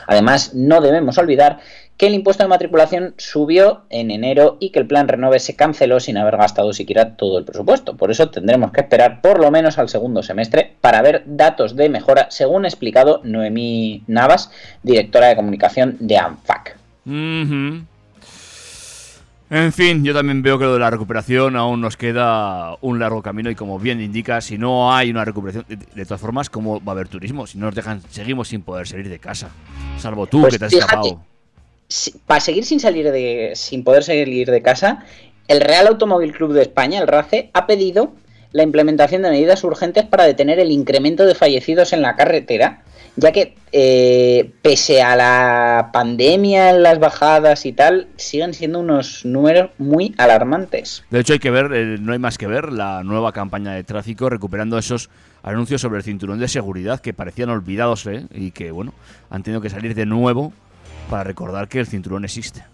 Además, 0.06 0.54
no 0.54 0.82
debemos 0.82 1.16
olvidar 1.16 1.60
que 1.96 2.06
el 2.06 2.14
impuesto 2.14 2.42
de 2.42 2.48
matriculación 2.48 3.14
subió 3.16 3.84
en 3.88 4.10
enero 4.10 4.58
y 4.60 4.68
que 4.68 4.80
el 4.80 4.86
plan 4.86 5.08
Renove 5.08 5.38
se 5.38 5.56
canceló 5.56 5.98
sin 5.98 6.18
haber 6.18 6.36
gastado 6.36 6.74
siquiera 6.74 7.16
todo 7.16 7.38
el 7.38 7.44
presupuesto. 7.44 7.96
Por 7.96 8.10
eso 8.10 8.28
tendremos 8.28 8.72
que 8.72 8.82
esperar 8.82 9.22
por 9.22 9.40
lo 9.40 9.50
menos 9.50 9.78
al 9.78 9.88
segundo 9.88 10.22
semestre 10.22 10.74
para 10.82 11.00
ver 11.00 11.22
datos 11.24 11.74
de 11.74 11.88
mejora, 11.88 12.26
según 12.30 12.66
ha 12.66 12.68
explicado 12.68 13.22
Noemí 13.24 14.02
Navas, 14.06 14.50
directora 14.82 15.28
de 15.28 15.36
comunicación 15.36 15.96
de 16.00 16.18
ANFAC. 16.18 16.75
En 19.48 19.72
fin, 19.72 20.04
yo 20.04 20.12
también 20.12 20.42
veo 20.42 20.58
que 20.58 20.64
lo 20.64 20.74
de 20.74 20.80
la 20.80 20.90
recuperación 20.90 21.54
aún 21.54 21.80
nos 21.80 21.96
queda 21.96 22.76
un 22.80 22.98
largo 22.98 23.22
camino 23.22 23.48
y 23.48 23.54
como 23.54 23.78
bien 23.78 24.00
indica, 24.00 24.40
si 24.40 24.58
no 24.58 24.92
hay 24.92 25.10
una 25.10 25.24
recuperación, 25.24 25.64
de, 25.68 26.04
todas 26.04 26.20
formas, 26.20 26.50
¿cómo 26.50 26.82
va 26.84 26.92
a 26.92 26.94
haber 26.94 27.06
turismo? 27.06 27.46
Si 27.46 27.56
no 27.56 27.66
nos 27.66 27.74
dejan, 27.76 28.02
seguimos 28.10 28.48
sin 28.48 28.62
poder 28.62 28.88
salir 28.88 29.08
de 29.08 29.20
casa. 29.20 29.50
Salvo 29.98 30.26
tú, 30.26 30.40
Pues 30.40 30.54
que 30.54 30.58
te 30.58 30.64
has 30.64 30.72
escapado. 30.72 31.20
si- 31.86 32.10
para 32.26 32.40
seguir 32.40 32.64
sin 32.64 32.80
salir 32.80 33.12
de 33.12 33.52
sin 33.54 33.84
poder 33.84 34.02
salir 34.02 34.50
de 34.50 34.62
casa, 34.62 35.04
el 35.46 35.60
Real 35.60 35.86
Automóvil 35.86 36.32
Club 36.32 36.52
de 36.52 36.62
España, 36.62 36.98
el 36.98 37.06
RACE, 37.06 37.50
ha 37.54 37.68
pedido 37.68 38.12
la 38.50 38.64
implementación 38.64 39.22
de 39.22 39.30
medidas 39.30 39.62
urgentes 39.62 40.04
para 40.04 40.24
detener 40.24 40.58
el 40.58 40.72
incremento 40.72 41.24
de 41.24 41.36
fallecidos 41.36 41.92
en 41.92 42.02
la 42.02 42.16
carretera, 42.16 42.82
ya 43.16 43.32
que 43.32 43.56
eh, 43.72 44.52
pese 44.62 45.02
a 45.02 45.16
la 45.16 45.90
pandemia, 45.92 46.72
las 46.72 46.98
bajadas 46.98 47.66
y 47.66 47.72
tal, 47.72 48.08
siguen 48.16 48.54
siendo 48.54 48.80
unos 48.80 49.24
números 49.24 49.70
muy 49.78 50.14
alarmantes. 50.18 51.04
De 51.10 51.20
hecho, 51.20 51.32
hay 51.32 51.38
que 51.38 51.50
ver, 51.50 51.70
eh, 51.72 51.96
no 52.00 52.12
hay 52.12 52.18
más 52.18 52.38
que 52.38 52.46
ver, 52.46 52.72
la 52.72 53.02
nueva 53.02 53.32
campaña 53.32 53.72
de 53.72 53.84
tráfico 53.84 54.28
recuperando 54.28 54.78
esos 54.78 55.10
anuncios 55.42 55.80
sobre 55.80 55.98
el 55.98 56.04
cinturón 56.04 56.38
de 56.38 56.48
seguridad 56.48 57.00
que 57.00 57.14
parecían 57.14 57.50
olvidados 57.50 58.06
¿eh? 58.06 58.26
y 58.32 58.50
que, 58.50 58.70
bueno, 58.70 58.92
han 59.30 59.42
tenido 59.42 59.60
que 59.60 59.70
salir 59.70 59.94
de 59.94 60.06
nuevo 60.06 60.52
para 61.08 61.24
recordar 61.24 61.68
que 61.68 61.80
el 61.80 61.86
cinturón 61.86 62.24
existe. 62.24 62.64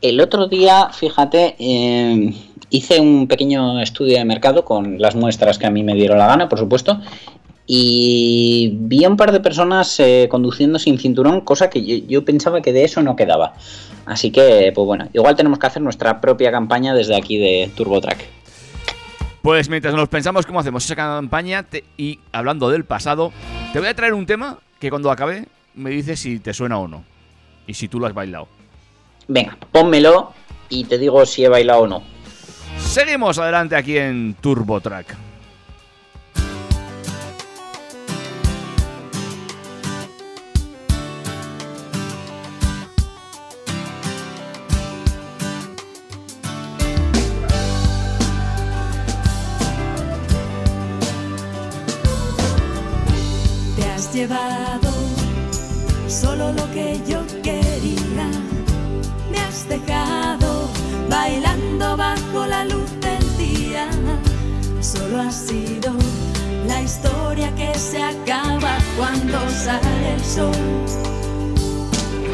El 0.00 0.20
otro 0.20 0.48
día, 0.48 0.88
fíjate, 0.92 1.54
eh, 1.60 2.34
hice 2.70 3.00
un 3.00 3.28
pequeño 3.28 3.80
estudio 3.80 4.18
de 4.18 4.24
mercado 4.24 4.64
con 4.64 5.00
las 5.00 5.14
muestras 5.14 5.58
que 5.58 5.66
a 5.66 5.70
mí 5.70 5.84
me 5.84 5.94
dieron 5.94 6.18
la 6.18 6.26
gana, 6.26 6.48
por 6.48 6.58
supuesto, 6.58 7.00
y 7.66 8.70
vi 8.74 9.04
a 9.04 9.08
un 9.08 9.16
par 9.16 9.32
de 9.32 9.40
personas 9.40 9.98
eh, 10.00 10.26
conduciendo 10.30 10.78
sin 10.78 10.98
cinturón, 10.98 11.40
cosa 11.42 11.70
que 11.70 11.84
yo, 11.84 12.04
yo 12.06 12.24
pensaba 12.24 12.60
que 12.60 12.72
de 12.72 12.84
eso 12.84 13.02
no 13.02 13.16
quedaba. 13.16 13.54
Así 14.04 14.30
que, 14.30 14.72
pues 14.74 14.84
bueno, 14.86 15.08
igual 15.12 15.36
tenemos 15.36 15.58
que 15.58 15.66
hacer 15.66 15.80
nuestra 15.82 16.20
propia 16.20 16.50
campaña 16.50 16.92
desde 16.94 17.16
aquí 17.16 17.38
de 17.38 17.70
TurboTrack. 17.76 18.18
Pues 19.42 19.68
mientras 19.68 19.94
nos 19.94 20.08
pensamos 20.08 20.46
cómo 20.46 20.60
hacemos 20.60 20.84
esa 20.84 20.94
campaña 20.96 21.62
te- 21.64 21.84
y 21.96 22.18
hablando 22.32 22.68
del 22.70 22.84
pasado, 22.84 23.32
te 23.72 23.78
voy 23.78 23.88
a 23.88 23.94
traer 23.94 24.14
un 24.14 24.26
tema 24.26 24.58
que 24.78 24.90
cuando 24.90 25.10
acabe 25.10 25.46
me 25.74 25.90
dices 25.90 26.20
si 26.20 26.38
te 26.38 26.52
suena 26.52 26.78
o 26.78 26.88
no. 26.88 27.04
Y 27.66 27.74
si 27.74 27.88
tú 27.88 27.98
lo 28.00 28.06
has 28.06 28.14
bailado. 28.14 28.48
Venga, 29.28 29.56
pónmelo 29.70 30.32
y 30.68 30.84
te 30.84 30.98
digo 30.98 31.24
si 31.26 31.44
he 31.44 31.48
bailado 31.48 31.82
o 31.82 31.86
no. 31.86 32.02
Seguimos 32.78 33.38
adelante 33.38 33.76
aquí 33.76 33.96
en 33.96 34.34
TurboTrack. 34.40 35.16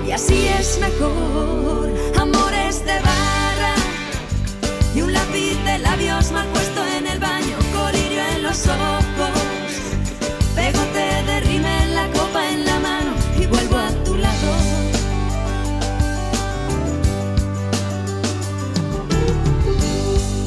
Y 0.07 0.13
así 0.13 0.47
es 0.47 0.79
mejor, 0.79 1.93
amores 2.17 2.85
de 2.85 2.93
barra 3.01 3.75
y 4.95 5.01
un 5.01 5.13
lápiz 5.13 5.57
de 5.65 5.79
labios 5.81 6.31
mal 6.31 6.47
puesto 6.53 6.87
en 6.87 7.09
el 7.09 7.19
baño, 7.19 7.57
colirio 7.75 8.21
en 8.37 8.45
los 8.45 8.69
ojos. 8.69 9.41
Pegote 10.55 11.25
de 11.27 11.41
rime 11.41 11.83
en 11.83 11.95
la 11.97 12.07
copa 12.13 12.49
en 12.49 12.65
la 12.67 12.79
mano 12.79 13.11
y 13.37 13.47
vuelvo 13.47 13.77
a 13.79 13.91
tu 14.05 14.15
lado. 14.15 14.53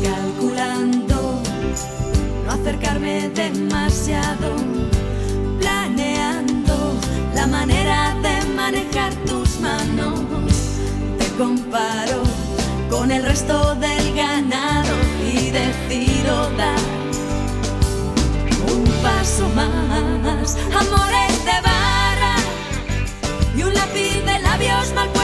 Calculando 0.02 1.42
no 2.46 2.52
acercarme 2.52 3.28
demasiado, 3.30 4.56
manejar 8.72 9.14
tus 9.26 9.60
manos. 9.60 10.22
Te 11.20 11.28
comparo 11.38 12.24
con 12.90 13.12
el 13.12 13.24
resto 13.24 13.76
del 13.76 14.16
ganado 14.16 14.96
y 15.22 15.52
decido 15.52 16.50
dar 16.58 16.80
un 18.72 18.84
paso 19.04 19.50
más. 19.56 20.58
Amores 20.74 21.46
de 21.46 21.58
barra 21.62 22.36
y 23.58 23.64
un 23.64 23.74
lápiz 23.74 24.24
de 24.26 24.40
labios 24.40 24.94
mal 24.94 25.10
puesto 25.10 25.21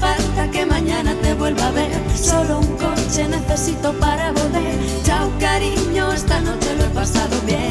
falta 0.00 0.50
que 0.50 0.64
mañana 0.66 1.14
te 1.22 1.34
vuelva 1.34 1.68
a 1.68 1.72
ver. 1.72 1.90
Solo 2.16 2.60
un 2.60 2.76
coche 2.76 3.28
necesito 3.28 3.92
para 3.94 4.32
volver. 4.32 4.74
Chao 5.04 5.30
cariño, 5.38 6.12
esta 6.12 6.40
noche 6.40 6.74
lo 6.76 6.84
he 6.84 6.90
pasado 6.90 7.36
bien. 7.46 7.67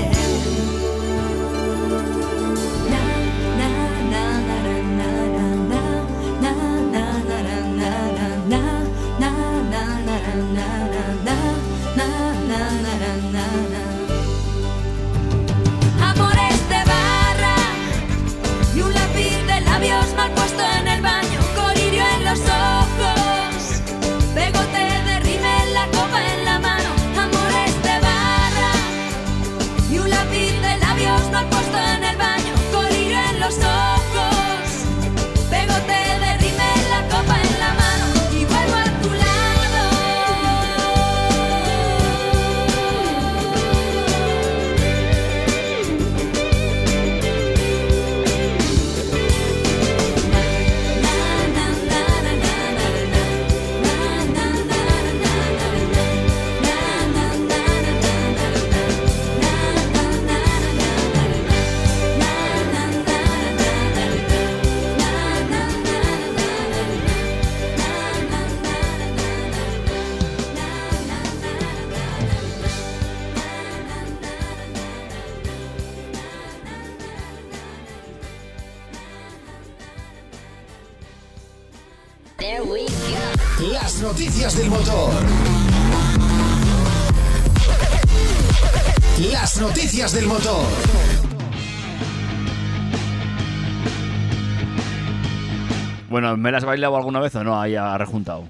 ¿Me 96.38 96.52
las 96.52 96.64
has 96.64 96.68
bailado 96.68 96.96
alguna 96.96 97.20
vez 97.20 97.36
o 97.36 97.44
no? 97.44 97.60
Ahí 97.60 97.76
ha 97.76 97.98
rejuntado. 97.98 98.44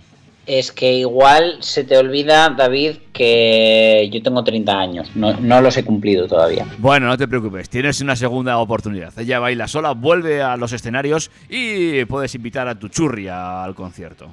Es 0.46 0.72
que 0.72 0.94
igual 0.94 1.58
se 1.60 1.84
te 1.84 1.98
olvida, 1.98 2.50
David, 2.50 2.96
que 3.12 4.10
yo 4.14 4.24
tengo 4.24 4.46
30 4.46 4.80
años. 4.80 5.10
No, 5.14 5.34
no 5.34 5.60
los 5.60 5.76
he 5.76 5.84
cumplido 5.84 6.26
todavía. 6.26 6.66
Bueno, 6.78 7.08
no 7.08 7.18
te 7.18 7.28
preocupes, 7.28 7.70
tienes 7.70 8.00
una 8.00 8.16
segunda 8.16 8.58
oportunidad. 8.60 9.12
Ella 9.20 9.40
baila 9.40 9.68
sola, 9.68 9.92
vuelve 9.92 10.42
a 10.42 10.56
los 10.56 10.72
escenarios 10.72 11.32
y 11.50 12.06
puedes 12.06 12.34
invitar 12.36 12.70
a 12.70 12.76
tu 12.80 12.88
churri 12.88 13.28
al 13.28 13.76
concierto. 13.76 14.28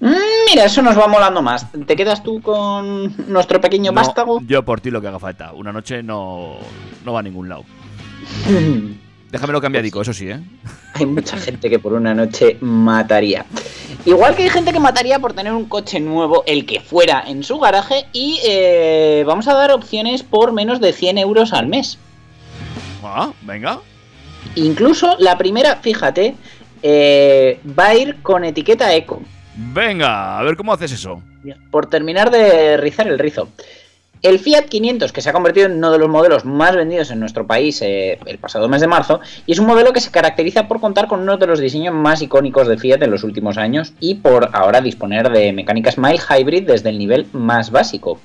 Mm, 0.00 0.14
mira, 0.50 0.64
eso 0.64 0.80
nos 0.80 0.98
va 0.98 1.06
molando 1.08 1.42
más. 1.42 1.66
¿Te 1.86 1.94
quedas 1.94 2.22
tú 2.22 2.40
con 2.40 3.14
nuestro 3.30 3.60
pequeño 3.60 3.92
No, 3.92 3.96
vástago? 3.96 4.40
yo 4.46 4.64
por 4.64 4.80
ti 4.80 4.90
lo 4.90 5.02
que 5.02 5.08
haga 5.08 5.18
falta. 5.18 5.52
Una 5.52 5.72
noche 5.72 6.02
no, 6.02 6.56
no 7.04 7.12
va 7.12 7.20
a 7.20 7.22
ningún 7.22 7.50
lado. 7.50 7.64
Déjamelo 9.36 9.60
cambiadico, 9.60 10.00
eso 10.00 10.14
sí, 10.14 10.30
¿eh? 10.30 10.40
Hay 10.94 11.04
mucha 11.04 11.36
gente 11.36 11.68
que 11.68 11.78
por 11.78 11.92
una 11.92 12.14
noche 12.14 12.56
mataría. 12.62 13.44
Igual 14.06 14.34
que 14.34 14.44
hay 14.44 14.48
gente 14.48 14.72
que 14.72 14.80
mataría 14.80 15.18
por 15.18 15.34
tener 15.34 15.52
un 15.52 15.66
coche 15.66 16.00
nuevo, 16.00 16.42
el 16.46 16.64
que 16.64 16.80
fuera, 16.80 17.22
en 17.26 17.42
su 17.44 17.58
garaje. 17.58 18.06
Y 18.14 18.40
eh, 18.46 19.24
vamos 19.26 19.46
a 19.46 19.52
dar 19.52 19.72
opciones 19.72 20.22
por 20.22 20.52
menos 20.52 20.80
de 20.80 20.94
100 20.94 21.18
euros 21.18 21.52
al 21.52 21.66
mes. 21.66 21.98
Ah, 23.04 23.30
venga. 23.42 23.80
Incluso 24.54 25.16
la 25.18 25.36
primera, 25.36 25.76
fíjate, 25.76 26.34
eh, 26.82 27.60
va 27.78 27.88
a 27.88 27.94
ir 27.94 28.22
con 28.22 28.42
etiqueta 28.42 28.94
eco. 28.94 29.20
Venga, 29.54 30.38
a 30.38 30.42
ver 30.44 30.56
cómo 30.56 30.72
haces 30.72 30.92
eso. 30.92 31.20
Por 31.70 31.90
terminar 31.90 32.30
de 32.30 32.78
rizar 32.78 33.06
el 33.06 33.18
rizo. 33.18 33.50
El 34.26 34.40
Fiat 34.40 34.64
500, 34.64 35.12
que 35.12 35.20
se 35.20 35.30
ha 35.30 35.32
convertido 35.32 35.66
en 35.66 35.74
uno 35.74 35.92
de 35.92 35.98
los 35.98 36.08
modelos 36.08 36.44
más 36.44 36.74
vendidos 36.74 37.12
en 37.12 37.20
nuestro 37.20 37.46
país 37.46 37.80
eh, 37.80 38.18
el 38.26 38.38
pasado 38.38 38.68
mes 38.68 38.80
de 38.80 38.88
marzo, 38.88 39.20
y 39.46 39.52
es 39.52 39.60
un 39.60 39.66
modelo 39.66 39.92
que 39.92 40.00
se 40.00 40.10
caracteriza 40.10 40.66
por 40.66 40.80
contar 40.80 41.06
con 41.06 41.20
uno 41.20 41.36
de 41.36 41.46
los 41.46 41.60
diseños 41.60 41.94
más 41.94 42.22
icónicos 42.22 42.66
de 42.66 42.76
Fiat 42.76 43.00
en 43.02 43.12
los 43.12 43.22
últimos 43.22 43.56
años 43.56 43.92
y 44.00 44.16
por 44.16 44.50
ahora 44.52 44.80
disponer 44.80 45.30
de 45.30 45.52
mecánicas 45.52 45.96
mild 45.96 46.20
hybrid 46.28 46.66
desde 46.66 46.88
el 46.88 46.98
nivel 46.98 47.28
más 47.34 47.70
básico. 47.70 48.18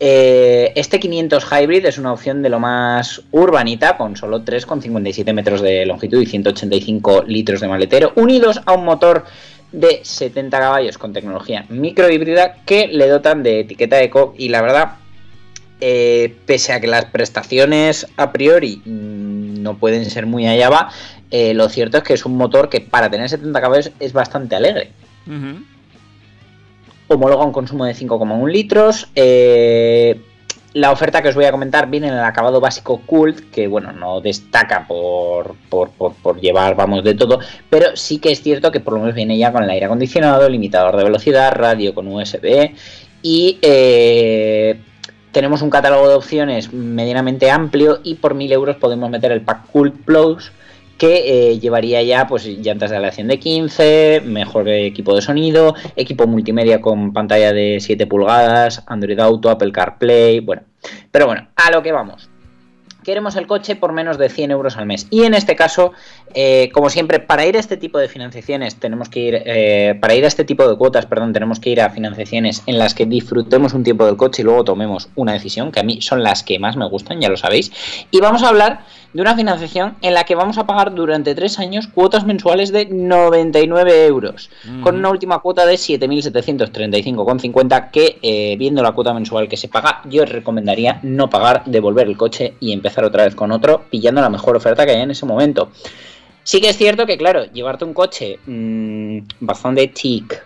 Eh, 0.00 0.72
este 0.74 0.98
500 0.98 1.44
Hybrid 1.44 1.84
es 1.84 1.98
una 1.98 2.12
opción 2.12 2.42
de 2.42 2.48
lo 2.48 2.58
más 2.58 3.22
urbanita, 3.30 3.96
con 3.98 4.16
solo 4.16 4.42
3,57 4.42 5.32
metros 5.32 5.60
de 5.60 5.86
longitud 5.86 6.22
y 6.22 6.26
185 6.26 7.24
litros 7.26 7.60
de 7.60 7.68
maletero, 7.68 8.12
unidos 8.16 8.62
a 8.64 8.72
un 8.72 8.84
motor 8.84 9.26
de 9.72 10.00
70 10.02 10.58
caballos 10.58 10.98
con 10.98 11.12
tecnología 11.12 11.66
microhíbrida 11.68 12.56
que 12.64 12.88
le 12.88 13.06
dotan 13.08 13.42
de 13.42 13.60
etiqueta 13.60 14.02
eco 14.02 14.34
y 14.36 14.48
la 14.48 14.62
verdad, 14.62 14.94
eh, 15.80 16.34
pese 16.46 16.72
a 16.72 16.80
que 16.80 16.86
las 16.86 17.06
prestaciones 17.06 18.06
a 18.16 18.32
priori 18.32 18.82
mm, 18.84 19.62
no 19.62 19.76
pueden 19.78 20.08
ser 20.10 20.26
muy 20.26 20.46
allá 20.46 20.68
va, 20.70 20.90
eh, 21.30 21.54
lo 21.54 21.68
cierto 21.68 21.98
es 21.98 22.02
que 22.04 22.14
es 22.14 22.24
un 22.26 22.36
motor 22.36 22.68
que 22.68 22.80
para 22.80 23.10
tener 23.10 23.28
70 23.28 23.60
caballos 23.60 23.90
es 24.00 24.12
bastante 24.12 24.56
alegre 24.56 24.90
homologa 27.08 27.44
un 27.44 27.52
consumo 27.52 27.84
de 27.84 27.94
5,1 27.94 28.48
litros. 28.50 29.08
eh, 29.14 30.20
la 30.72 30.92
oferta 30.92 31.20
que 31.20 31.28
os 31.30 31.34
voy 31.34 31.46
a 31.46 31.50
comentar 31.50 31.90
viene 31.90 32.06
en 32.06 32.14
el 32.14 32.20
acabado 32.20 32.60
básico 32.60 33.00
Cult, 33.04 33.50
que 33.50 33.66
bueno, 33.66 33.90
no 33.90 34.20
destaca 34.20 34.86
por, 34.86 35.56
por, 35.68 35.90
por- 35.90 36.14
por 36.14 36.40
llevar, 36.40 36.76
vamos, 36.76 37.02
de 37.02 37.14
todo, 37.14 37.40
pero 37.68 37.96
sí 37.96 38.18
que 38.18 38.30
es 38.30 38.40
cierto 38.40 38.70
que 38.70 38.78
por 38.78 38.92
lo 38.94 39.00
menos 39.00 39.16
viene 39.16 39.36
ya 39.36 39.50
con 39.50 39.64
el 39.64 39.70
aire 39.70 39.86
acondicionado, 39.86 40.48
limitador 40.48 40.96
de 40.96 41.02
velocidad, 41.02 41.52
radio 41.56 41.92
con 41.92 42.06
USB 42.06 42.70
y 43.20 43.58
eh, 43.62 44.78
tenemos 45.32 45.62
un 45.62 45.70
catálogo 45.70 46.08
de 46.08 46.14
opciones 46.14 46.72
medianamente 46.72 47.50
amplio 47.50 48.00
y 48.02 48.16
por 48.16 48.34
1000 48.34 48.52
euros 48.52 48.76
podemos 48.76 49.10
meter 49.10 49.32
el 49.32 49.42
pack 49.42 49.66
Cult 49.70 49.94
Plus 50.04 50.52
que 50.98 51.52
eh, 51.52 51.58
llevaría 51.58 52.02
ya 52.02 52.26
pues 52.26 52.44
llantas 52.44 52.90
de 52.90 52.98
aleación 52.98 53.26
de 53.28 53.38
15, 53.38 54.22
mejor 54.26 54.68
equipo 54.68 55.14
de 55.14 55.22
sonido, 55.22 55.74
equipo 55.96 56.26
multimedia 56.26 56.82
con 56.82 57.14
pantalla 57.14 57.54
de 57.54 57.78
7 57.80 58.06
pulgadas, 58.06 58.84
Android 58.86 59.18
Auto, 59.18 59.48
Apple 59.48 59.72
CarPlay, 59.72 60.40
bueno. 60.40 60.62
Pero 61.10 61.26
bueno, 61.26 61.48
a 61.56 61.70
lo 61.70 61.82
que 61.82 61.92
vamos. 61.92 62.29
Queremos 63.04 63.36
el 63.36 63.46
coche 63.46 63.76
por 63.76 63.92
menos 63.92 64.18
de 64.18 64.28
100 64.28 64.50
euros 64.50 64.76
al 64.76 64.86
mes. 64.86 65.06
Y 65.10 65.24
en 65.24 65.34
este 65.34 65.56
caso, 65.56 65.92
eh, 66.34 66.70
como 66.72 66.90
siempre, 66.90 67.18
para 67.18 67.46
ir 67.46 67.56
a 67.56 67.60
este 67.60 67.76
tipo 67.76 67.98
de 67.98 68.08
financiaciones 68.08 68.76
tenemos 68.76 69.08
que 69.08 69.20
ir, 69.20 69.42
eh, 69.46 69.98
para 70.00 70.14
ir 70.14 70.24
a 70.24 70.28
este 70.28 70.44
tipo 70.44 70.68
de 70.68 70.76
cuotas, 70.76 71.06
perdón, 71.06 71.32
tenemos 71.32 71.60
que 71.60 71.70
ir 71.70 71.80
a 71.80 71.90
financiaciones 71.90 72.62
en 72.66 72.78
las 72.78 72.94
que 72.94 73.06
disfrutemos 73.06 73.74
un 73.74 73.84
tiempo 73.84 74.06
del 74.06 74.16
coche 74.16 74.42
y 74.42 74.44
luego 74.44 74.64
tomemos 74.64 75.08
una 75.14 75.32
decisión, 75.32 75.72
que 75.72 75.80
a 75.80 75.82
mí 75.82 76.02
son 76.02 76.22
las 76.22 76.42
que 76.42 76.58
más 76.58 76.76
me 76.76 76.88
gustan, 76.88 77.20
ya 77.20 77.28
lo 77.28 77.36
sabéis. 77.36 77.72
Y 78.10 78.20
vamos 78.20 78.42
a 78.42 78.48
hablar 78.48 78.84
de 79.12 79.22
una 79.22 79.34
financiación 79.34 79.96
en 80.02 80.14
la 80.14 80.22
que 80.24 80.36
vamos 80.36 80.56
a 80.58 80.66
pagar 80.66 80.94
durante 80.94 81.34
tres 81.34 81.58
años 81.58 81.88
cuotas 81.88 82.24
mensuales 82.24 82.70
de 82.70 82.86
99 82.86 84.06
euros, 84.06 84.50
con 84.82 84.94
una 84.96 85.10
última 85.10 85.40
cuota 85.40 85.66
de 85.66 85.74
7.735,50 85.74 87.90
que, 87.90 88.20
eh, 88.22 88.54
viendo 88.56 88.80
la 88.82 88.92
cuota 88.92 89.12
mensual 89.12 89.48
que 89.48 89.56
se 89.56 89.66
paga, 89.68 90.02
yo 90.08 90.24
recomendaría 90.24 91.00
no 91.02 91.28
pagar, 91.28 91.64
devolver 91.66 92.06
el 92.06 92.16
coche 92.16 92.54
y 92.60 92.70
empezar 92.72 92.89
otra 92.98 93.24
vez 93.24 93.34
con 93.34 93.52
otro, 93.52 93.84
pillando 93.90 94.20
la 94.20 94.30
mejor 94.30 94.56
oferta 94.56 94.84
que 94.84 94.92
haya 94.92 95.02
en 95.02 95.10
ese 95.10 95.26
momento. 95.26 95.70
Sí 96.42 96.60
que 96.60 96.70
es 96.70 96.76
cierto 96.76 97.06
que, 97.06 97.16
claro, 97.16 97.44
llevarte 97.44 97.84
un 97.84 97.94
coche 97.94 98.38
mm, 98.46 99.18
bastante 99.40 99.92
chic, 99.92 100.42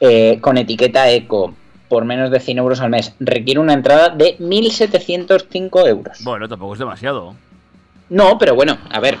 eh, 0.00 0.38
con 0.40 0.58
etiqueta 0.58 1.10
eco, 1.10 1.54
por 1.88 2.04
menos 2.04 2.30
de 2.30 2.40
100 2.40 2.58
euros 2.58 2.80
al 2.80 2.90
mes, 2.90 3.14
requiere 3.20 3.60
una 3.60 3.74
entrada 3.74 4.08
de 4.08 4.38
1.705 4.38 5.88
euros. 5.88 6.18
Bueno, 6.24 6.48
tampoco 6.48 6.72
es 6.72 6.78
demasiado. 6.78 7.36
No, 8.08 8.38
pero 8.38 8.54
bueno, 8.54 8.78
a 8.90 8.98
ver, 8.98 9.18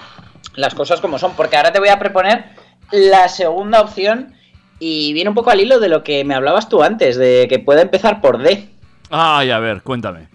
las 0.56 0.74
cosas 0.74 1.00
como 1.00 1.18
son, 1.18 1.34
porque 1.34 1.56
ahora 1.56 1.72
te 1.72 1.78
voy 1.78 1.90
a 1.90 1.98
proponer 1.98 2.46
la 2.90 3.28
segunda 3.28 3.80
opción 3.80 4.34
y 4.78 5.12
viene 5.12 5.30
un 5.30 5.36
poco 5.36 5.50
al 5.50 5.60
hilo 5.60 5.80
de 5.80 5.88
lo 5.88 6.02
que 6.02 6.24
me 6.24 6.34
hablabas 6.34 6.68
tú 6.68 6.82
antes, 6.82 7.16
de 7.16 7.46
que 7.48 7.58
pueda 7.58 7.82
empezar 7.82 8.20
por 8.20 8.38
D. 8.38 8.68
Ay, 9.10 9.50
a 9.50 9.58
ver, 9.58 9.82
cuéntame. 9.82 10.31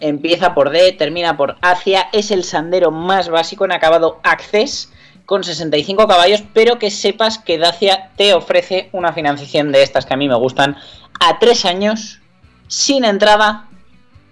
Empieza 0.00 0.54
por 0.54 0.70
D, 0.70 0.92
termina 0.92 1.36
por 1.36 1.56
Acia, 1.62 2.08
es 2.12 2.30
el 2.30 2.44
sandero 2.44 2.90
más 2.90 3.28
básico 3.28 3.64
en 3.64 3.72
acabado 3.72 4.20
Access 4.22 4.92
con 5.24 5.42
65 5.42 6.06
caballos, 6.06 6.44
pero 6.52 6.78
que 6.78 6.90
sepas 6.90 7.38
que 7.38 7.58
Dacia 7.58 8.10
te 8.16 8.34
ofrece 8.34 8.90
una 8.92 9.12
financiación 9.12 9.72
de 9.72 9.82
estas 9.82 10.06
que 10.06 10.14
a 10.14 10.16
mí 10.16 10.28
me 10.28 10.36
gustan 10.36 10.76
a 11.18 11.38
3 11.38 11.64
años 11.64 12.20
sin 12.68 13.04
entrada 13.04 13.68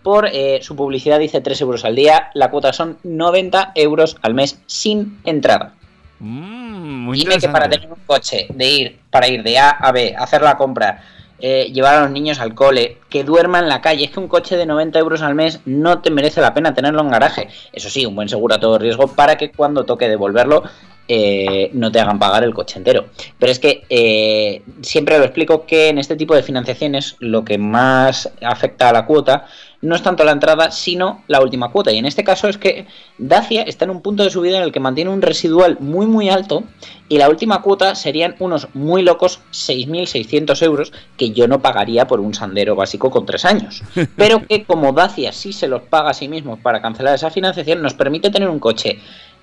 por 0.02 0.26
eh, 0.26 0.60
su 0.62 0.76
publicidad 0.76 1.18
dice 1.18 1.40
3 1.40 1.60
euros 1.62 1.84
al 1.84 1.96
día, 1.96 2.30
la 2.34 2.50
cuota 2.50 2.72
son 2.72 2.98
90 3.02 3.72
euros 3.74 4.16
al 4.20 4.34
mes 4.34 4.60
sin 4.66 5.18
entrada. 5.24 5.74
Mm, 6.20 7.04
muy 7.06 7.18
Dime 7.18 7.38
que 7.38 7.48
para 7.48 7.68
tener 7.68 7.90
un 7.90 7.98
coche, 8.06 8.46
de 8.50 8.66
ir, 8.66 9.00
para 9.10 9.26
ir 9.28 9.42
de 9.42 9.58
A 9.58 9.70
a 9.70 9.92
B, 9.92 10.14
hacer 10.16 10.42
la 10.42 10.56
compra, 10.56 11.02
eh, 11.46 11.70
llevar 11.74 11.96
a 11.96 12.00
los 12.00 12.10
niños 12.10 12.40
al 12.40 12.54
cole, 12.54 12.96
que 13.10 13.22
duerma 13.22 13.58
en 13.58 13.68
la 13.68 13.82
calle, 13.82 14.06
es 14.06 14.10
que 14.10 14.18
un 14.18 14.28
coche 14.28 14.56
de 14.56 14.64
90 14.64 14.98
euros 14.98 15.20
al 15.20 15.34
mes 15.34 15.60
no 15.66 16.00
te 16.00 16.10
merece 16.10 16.40
la 16.40 16.54
pena 16.54 16.72
tenerlo 16.72 17.02
en 17.02 17.10
garaje. 17.10 17.48
Eso 17.70 17.90
sí, 17.90 18.06
un 18.06 18.16
buen 18.16 18.30
seguro 18.30 18.54
a 18.54 18.60
todo 18.60 18.78
riesgo 18.78 19.08
para 19.08 19.36
que 19.36 19.50
cuando 19.50 19.84
toque 19.84 20.08
devolverlo 20.08 20.62
eh, 21.06 21.68
no 21.74 21.92
te 21.92 22.00
hagan 22.00 22.18
pagar 22.18 22.44
el 22.44 22.54
coche 22.54 22.78
entero. 22.78 23.08
Pero 23.38 23.52
es 23.52 23.58
que 23.58 23.84
eh, 23.90 24.62
siempre 24.80 25.18
lo 25.18 25.24
explico 25.24 25.66
que 25.66 25.88
en 25.88 25.98
este 25.98 26.16
tipo 26.16 26.34
de 26.34 26.42
financiaciones 26.42 27.16
lo 27.18 27.44
que 27.44 27.58
más 27.58 28.32
afecta 28.40 28.88
a 28.88 28.94
la 28.94 29.04
cuota 29.04 29.46
no 29.84 29.94
es 29.94 30.02
tanto 30.02 30.24
la 30.24 30.32
entrada, 30.32 30.70
sino 30.70 31.22
la 31.28 31.42
última 31.42 31.70
cuota. 31.70 31.92
Y 31.92 31.98
en 31.98 32.06
este 32.06 32.24
caso 32.24 32.48
es 32.48 32.56
que 32.56 32.86
Dacia 33.18 33.62
está 33.62 33.84
en 33.84 33.90
un 33.90 34.00
punto 34.00 34.24
de 34.24 34.30
su 34.30 34.40
vida 34.40 34.56
en 34.56 34.62
el 34.62 34.72
que 34.72 34.80
mantiene 34.80 35.10
un 35.10 35.20
residual 35.20 35.76
muy 35.78 36.06
muy 36.06 36.30
alto 36.30 36.64
y 37.08 37.18
la 37.18 37.28
última 37.28 37.60
cuota 37.60 37.94
serían 37.94 38.34
unos 38.38 38.68
muy 38.72 39.02
locos 39.02 39.40
6.600 39.52 40.62
euros 40.62 40.92
que 41.18 41.32
yo 41.32 41.46
no 41.48 41.60
pagaría 41.60 42.06
por 42.06 42.20
un 42.20 42.32
sandero 42.32 42.74
básico 42.74 43.10
con 43.10 43.26
tres 43.26 43.44
años. 43.44 43.82
Pero 44.16 44.46
que 44.46 44.64
como 44.64 44.92
Dacia 44.92 45.32
sí 45.32 45.52
se 45.52 45.68
los 45.68 45.82
paga 45.82 46.10
a 46.10 46.14
sí 46.14 46.28
mismo 46.28 46.56
para 46.56 46.80
cancelar 46.80 47.14
esa 47.14 47.30
financiación, 47.30 47.82
nos 47.82 47.92
permite 47.92 48.30
tener 48.30 48.48
un 48.48 48.60
coche 48.60 48.98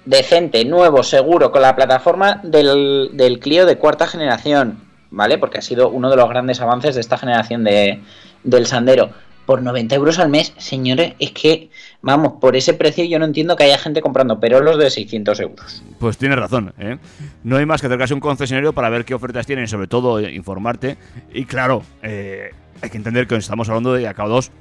decente, 0.05 0.65
nuevo, 0.65 1.03
seguro, 1.03 1.51
con 1.51 1.61
la 1.61 1.75
plataforma 1.75 2.41
del, 2.43 3.11
del 3.13 3.39
Clio 3.39 3.67
de 3.67 3.77
cuarta 3.77 4.07
generación, 4.07 4.79
¿vale? 5.11 5.37
Porque 5.37 5.59
ha 5.59 5.61
sido 5.61 5.89
uno 5.89 6.09
de 6.09 6.15
los 6.15 6.27
grandes 6.27 6.59
avances 6.61 6.95
de 6.95 7.01
esta 7.01 7.19
generación 7.19 7.63
de, 7.63 8.01
del 8.43 8.65
Sandero. 8.65 9.11
Por 9.45 9.61
90 9.61 9.95
euros 9.95 10.19
al 10.19 10.29
mes, 10.29 10.53
señores, 10.57 11.13
es 11.19 11.31
que, 11.31 11.69
vamos, 12.01 12.33
por 12.39 12.55
ese 12.55 12.73
precio 12.73 13.03
yo 13.05 13.19
no 13.19 13.25
entiendo 13.25 13.55
que 13.55 13.63
haya 13.63 13.77
gente 13.77 13.99
comprando 14.01 14.39
perolos 14.39 14.77
de 14.77 14.89
600 14.89 15.39
euros. 15.39 15.83
Pues 15.99 16.17
tienes 16.17 16.37
razón, 16.37 16.73
¿eh? 16.79 16.97
No 17.43 17.57
hay 17.57 17.65
más 17.65 17.81
que 17.81 17.87
acercarse 17.87 18.13
a 18.13 18.15
un 18.15 18.21
concesionario 18.21 18.71
para 18.73 18.89
ver 18.89 19.03
qué 19.03 19.13
ofertas 19.13 19.45
tienen, 19.47 19.67
sobre 19.67 19.87
todo 19.87 20.19
eh, 20.19 20.33
informarte. 20.33 20.97
Y 21.33 21.45
claro, 21.45 21.83
eh, 22.03 22.51
hay 22.81 22.89
que 22.89 22.97
entender 22.97 23.27
que 23.27 23.35
estamos 23.35 23.67
hablando 23.67 23.93
de 23.93 24.07
acabados 24.07 24.51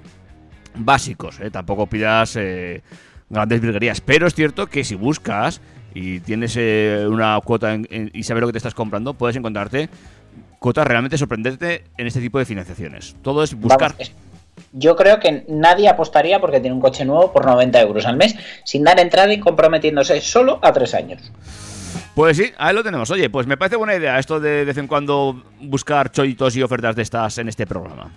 básicos, 0.75 1.41
¿eh? 1.41 1.51
Tampoco 1.51 1.87
pidas 1.87 2.37
eh, 2.37 2.83
grandes 3.29 3.61
virguerías. 3.61 4.01
Pero 4.01 4.27
es 4.27 4.35
cierto 4.35 4.67
que 4.69 4.83
si 4.85 4.95
buscas 4.95 5.61
y 5.95 6.21
tienes 6.21 6.57
una 7.09 7.39
cuota 7.45 7.75
en- 7.75 7.87
en- 7.91 8.11
y 8.15 8.23
sabes 8.23 8.41
lo 8.41 8.47
que 8.47 8.53
te 8.53 8.59
estás 8.59 8.75
comprando, 8.75 9.15
puedes 9.15 9.37
encontrarte 9.37 9.89
cuotas 10.59 10.87
realmente 10.87 11.19
sorprendentes 11.19 11.83
en 11.97 12.07
este 12.07 12.21
tipo 12.21 12.39
de 12.39 12.45
financiaciones. 12.45 13.17
Todo 13.23 13.43
es 13.43 13.55
buscar. 13.55 13.93
Vamos, 13.93 14.01
es- 14.01 14.13
yo 14.73 14.97
creo 14.97 15.19
que 15.21 15.45
nadie 15.49 15.89
apostaría 15.89 16.41
porque 16.41 16.61
tiene 16.61 16.75
un 16.75 16.81
coche 16.81 17.05
nuevo 17.05 17.33
por 17.33 17.45
90 17.47 17.81
euros 17.81 18.07
al 18.07 18.17
mes, 18.17 18.35
sin 18.65 18.85
dar 18.85 18.99
entrada 19.01 19.33
y 19.33 19.41
comprometiéndose 19.41 20.21
solo 20.21 20.59
a 20.63 20.73
tres 20.73 20.95
años. 20.95 21.33
Pues 22.15 22.37
sí, 22.37 22.53
ahí 22.59 22.75
lo 22.75 22.83
tenemos. 22.83 23.11
Oye, 23.11 23.31
pues 23.31 23.47
me 23.47 23.57
parece 23.57 23.77
buena 23.77 23.95
idea 23.95 24.19
esto 24.19 24.41
de 24.41 24.51
de 24.51 24.65
vez 24.65 24.77
en 24.79 24.87
cuando 24.87 25.43
buscar 25.61 26.11
chollitos 26.11 26.57
y 26.57 26.63
ofertas 26.63 26.97
de 26.97 27.03
estas 27.03 27.39
en 27.39 27.49
este 27.49 27.67
programa. 27.67 28.13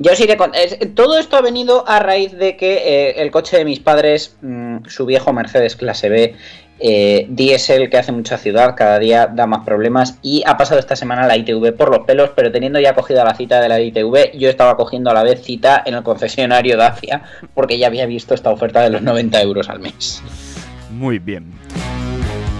Yo 0.00 0.12
os 0.12 0.18
iré 0.18 0.36
con- 0.36 0.50
todo 0.96 1.18
esto 1.18 1.36
ha 1.36 1.40
venido 1.40 1.84
a 1.86 2.00
raíz 2.00 2.32
de 2.32 2.56
que 2.56 2.72
eh, 3.10 3.22
el 3.22 3.30
coche 3.30 3.56
de 3.58 3.64
mis 3.64 3.78
padres, 3.78 4.36
mm, 4.42 4.86
su 4.88 5.06
viejo 5.06 5.32
Mercedes 5.32 5.76
clase 5.76 6.08
B, 6.08 6.34
eh, 6.80 7.26
diésel 7.28 7.88
que 7.88 7.98
hace 7.98 8.12
mucha 8.12 8.36
ciudad, 8.36 8.74
cada 8.76 8.98
día 8.98 9.26
da 9.26 9.46
más 9.46 9.64
problemas 9.64 10.18
y 10.22 10.42
ha 10.46 10.56
pasado 10.56 10.80
esta 10.80 10.96
semana 10.96 11.26
la 11.26 11.36
ITV 11.36 11.72
por 11.76 11.90
los 11.90 12.04
pelos, 12.06 12.30
pero 12.34 12.50
teniendo 12.50 12.80
ya 12.80 12.94
cogida 12.94 13.24
la 13.24 13.34
cita 13.34 13.60
de 13.60 13.68
la 13.68 13.80
ITV, 13.80 14.36
yo 14.36 14.48
estaba 14.48 14.76
cogiendo 14.76 15.10
a 15.10 15.14
la 15.14 15.22
vez 15.22 15.42
cita 15.42 15.82
en 15.86 15.94
el 15.94 16.02
concesionario 16.02 16.76
Dacia 16.76 17.22
porque 17.54 17.78
ya 17.78 17.86
había 17.86 18.06
visto 18.06 18.34
esta 18.34 18.50
oferta 18.50 18.82
de 18.82 18.90
los 18.90 19.02
90 19.02 19.40
euros 19.42 19.68
al 19.68 19.80
mes. 19.80 20.22
Muy 20.90 21.18
bien. 21.18 21.52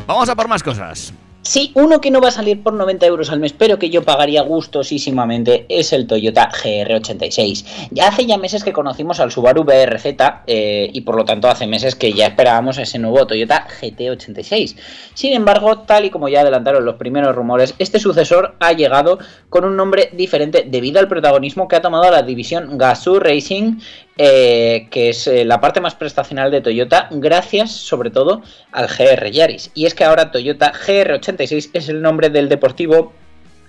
Vamos 0.07 0.29
a 0.29 0.37
por 0.37 0.49
más 0.49 0.63
cosas. 0.63 1.13
Sí, 1.47 1.73
uno 1.75 2.01
que 2.01 2.11
no 2.11 2.23
va 2.23 2.29
a 2.29 2.31
salir 2.31 2.63
por 2.63 2.73
90 2.73 3.05
euros 3.05 3.31
al 3.31 3.39
mes, 3.39 3.53
pero 3.53 3.79
que 3.79 3.91
yo 3.91 4.03
pagaría 4.03 4.41
gustosísimamente, 4.41 5.67
es 5.69 5.93
el 5.93 6.07
Toyota 6.07 6.51
GR86. 6.51 7.89
Ya 7.91 8.09
hace 8.09 8.25
ya 8.25 8.39
meses 8.39 8.65
que 8.65 8.73
conocimos 8.73 9.21
al 9.21 9.31
Subaru 9.31 9.63
BRZ 9.63 10.07
eh, 10.47 10.89
y 10.91 11.03
por 11.03 11.17
lo 11.17 11.27
tanto 11.27 11.49
hace 11.49 11.67
meses 11.67 11.97
que 11.97 12.15
ya 12.15 12.29
esperábamos 12.29 12.79
ese 12.79 12.99
nuevo 12.99 13.27
Toyota 13.27 13.69
GT86. 13.79 14.75
Sin 15.13 15.35
embargo, 15.35 15.81
tal 15.81 16.07
y 16.07 16.11
como 16.11 16.31
ya 16.31 16.41
adelantaron 16.41 16.83
los 16.83 16.95
primeros 16.95 17.37
rumores, 17.37 17.75
este 17.79 18.01
sucesor 18.01 18.57
ha 18.59 18.73
llegado 18.73 19.19
con 19.51 19.67
un 19.67 19.77
nombre 19.77 20.09
diferente 20.15 20.65
debido 20.67 20.99
al 20.99 21.09
protagonismo 21.09 21.69
que 21.69 21.77
ha 21.77 21.83
tomado 21.83 22.11
la 22.11 22.23
división 22.23 22.79
Gazoo 22.79 23.21
Racing 23.21 23.81
eh, 24.17 24.87
que 24.91 25.09
es 25.09 25.27
eh, 25.27 25.45
la 25.45 25.61
parte 25.61 25.81
más 25.81 25.97
prestacional 25.97 26.51
de 26.51 26.61
Toyota, 26.61 27.09
gracias 27.11 27.73
sobre 27.73 28.11
todo 28.11 28.43
al 28.71 28.87
GR 28.87 29.31
Yaris. 29.31 29.71
Y 29.75 29.87
es 29.87 29.95
que 29.95 30.05
ahora 30.05 30.31
Toyota 30.31 30.73
GR86 30.73 31.71
es 31.73 31.89
el 31.89 32.01
nombre 32.01 32.31
del 32.31 32.49
deportivo 32.49 33.13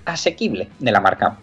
asequible 0.06 0.70
de 0.80 0.92
la 0.92 1.02
marca. 1.02 1.40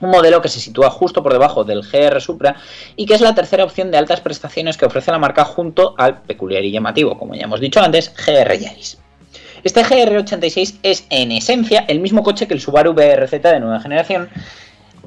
Un 0.00 0.10
modelo 0.10 0.40
que 0.40 0.48
se 0.48 0.60
sitúa 0.60 0.90
justo 0.90 1.22
por 1.22 1.32
debajo 1.32 1.64
del 1.64 1.82
GR 1.82 2.20
Supra 2.20 2.56
y 2.96 3.04
que 3.04 3.14
es 3.14 3.20
la 3.20 3.34
tercera 3.34 3.64
opción 3.64 3.90
de 3.90 3.98
altas 3.98 4.20
prestaciones 4.20 4.78
que 4.78 4.86
ofrece 4.86 5.10
la 5.10 5.18
marca 5.18 5.44
junto 5.44 5.94
al 5.98 6.22
peculiar 6.22 6.64
y 6.64 6.70
llamativo, 6.70 7.18
como 7.18 7.34
ya 7.34 7.44
hemos 7.44 7.60
dicho 7.60 7.80
antes, 7.80 8.14
GR 8.14 8.56
Yaris. 8.56 8.98
Este 9.64 9.82
GR86 9.82 10.78
es 10.82 11.04
en 11.10 11.32
esencia 11.32 11.84
el 11.88 12.00
mismo 12.00 12.22
coche 12.22 12.46
que 12.46 12.54
el 12.54 12.60
Subaru 12.60 12.94
BRZ 12.94 13.30
de 13.42 13.60
nueva 13.60 13.80
generación, 13.80 14.30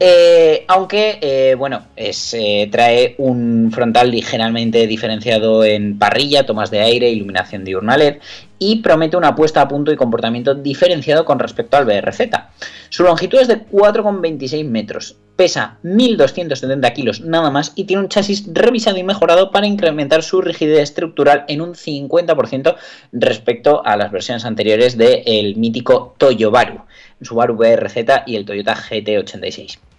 eh, 0.03 0.65
aunque, 0.67 1.19
eh, 1.21 1.53
bueno, 1.53 1.83
eh, 1.95 2.69
trae 2.71 3.13
un 3.19 3.71
frontal 3.71 4.09
ligeramente 4.09 4.87
diferenciado 4.87 5.63
en 5.63 5.99
parrilla, 5.99 6.43
tomas 6.43 6.71
de 6.71 6.79
aire, 6.79 7.11
iluminación 7.11 7.63
diurna 7.63 7.97
LED 7.97 8.15
y 8.57 8.77
promete 8.77 9.15
una 9.15 9.35
puesta 9.35 9.61
a 9.61 9.67
punto 9.67 9.91
y 9.91 9.95
comportamiento 9.95 10.55
diferenciado 10.55 11.23
con 11.23 11.37
respecto 11.37 11.77
al 11.77 11.85
BRZ. 11.85 12.31
Su 12.89 13.03
longitud 13.03 13.41
es 13.41 13.47
de 13.47 13.63
4,26 13.63 14.65
metros, 14.65 15.17
pesa 15.35 15.77
1.270 15.83 16.93
kilos 16.93 17.21
nada 17.21 17.51
más 17.51 17.71
y 17.75 17.83
tiene 17.83 18.01
un 18.01 18.09
chasis 18.09 18.45
revisado 18.51 18.97
y 18.97 19.03
mejorado 19.03 19.51
para 19.51 19.67
incrementar 19.67 20.23
su 20.23 20.41
rigidez 20.41 20.79
estructural 20.79 21.45
en 21.47 21.61
un 21.61 21.75
50% 21.75 22.75
respecto 23.11 23.85
a 23.85 23.95
las 23.97 24.11
versiones 24.11 24.45
anteriores 24.45 24.97
del 24.97 25.57
mítico 25.57 26.15
Toyobaru, 26.17 26.85
Subaru 27.21 27.55
BRZ 27.55 27.97
y 28.25 28.35
el 28.35 28.45
Toyota 28.45 28.75
GT86. 28.75 29.90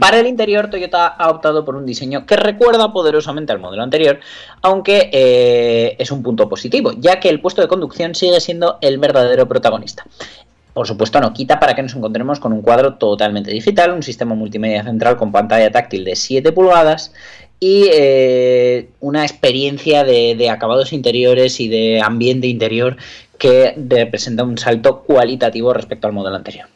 Para 0.00 0.18
el 0.18 0.26
interior, 0.26 0.70
Toyota 0.70 1.06
ha 1.06 1.30
optado 1.30 1.64
por 1.64 1.76
un 1.76 1.86
diseño 1.86 2.26
que 2.26 2.36
recuerda 2.36 2.92
poderosamente 2.92 3.52
al 3.52 3.60
modelo 3.60 3.82
anterior, 3.82 4.18
aunque 4.62 5.10
eh, 5.12 5.96
es 5.98 6.10
un 6.10 6.22
punto 6.22 6.48
positivo, 6.48 6.92
ya 6.98 7.20
que 7.20 7.28
el 7.28 7.40
puesto 7.40 7.62
de 7.62 7.68
conducción 7.68 8.14
sigue 8.14 8.40
siendo 8.40 8.78
el 8.80 8.98
verdadero 8.98 9.46
protagonista. 9.46 10.04
Por 10.72 10.86
supuesto, 10.86 11.20
no 11.20 11.32
quita 11.32 11.60
para 11.60 11.74
que 11.74 11.82
nos 11.82 11.94
encontremos 11.94 12.40
con 12.40 12.52
un 12.52 12.62
cuadro 12.62 12.94
totalmente 12.94 13.50
digital, 13.50 13.92
un 13.92 14.02
sistema 14.02 14.34
multimedia 14.34 14.84
central 14.84 15.16
con 15.16 15.32
pantalla 15.32 15.70
táctil 15.70 16.04
de 16.04 16.16
7 16.16 16.52
pulgadas 16.52 17.12
y 17.60 17.88
eh, 17.92 18.88
una 19.00 19.24
experiencia 19.24 20.04
de 20.04 20.50
acabados 20.50 20.92
interiores 20.92 21.60
y 21.60 21.68
de 21.68 22.00
ambiente 22.00 22.46
interior 22.46 22.96
que 23.38 23.74
representa 23.76 24.44
un 24.44 24.58
salto 24.58 25.02
cualitativo 25.02 25.72
respecto 25.72 26.06
al 26.06 26.12
modelo 26.12 26.36
anterior. 26.36 26.68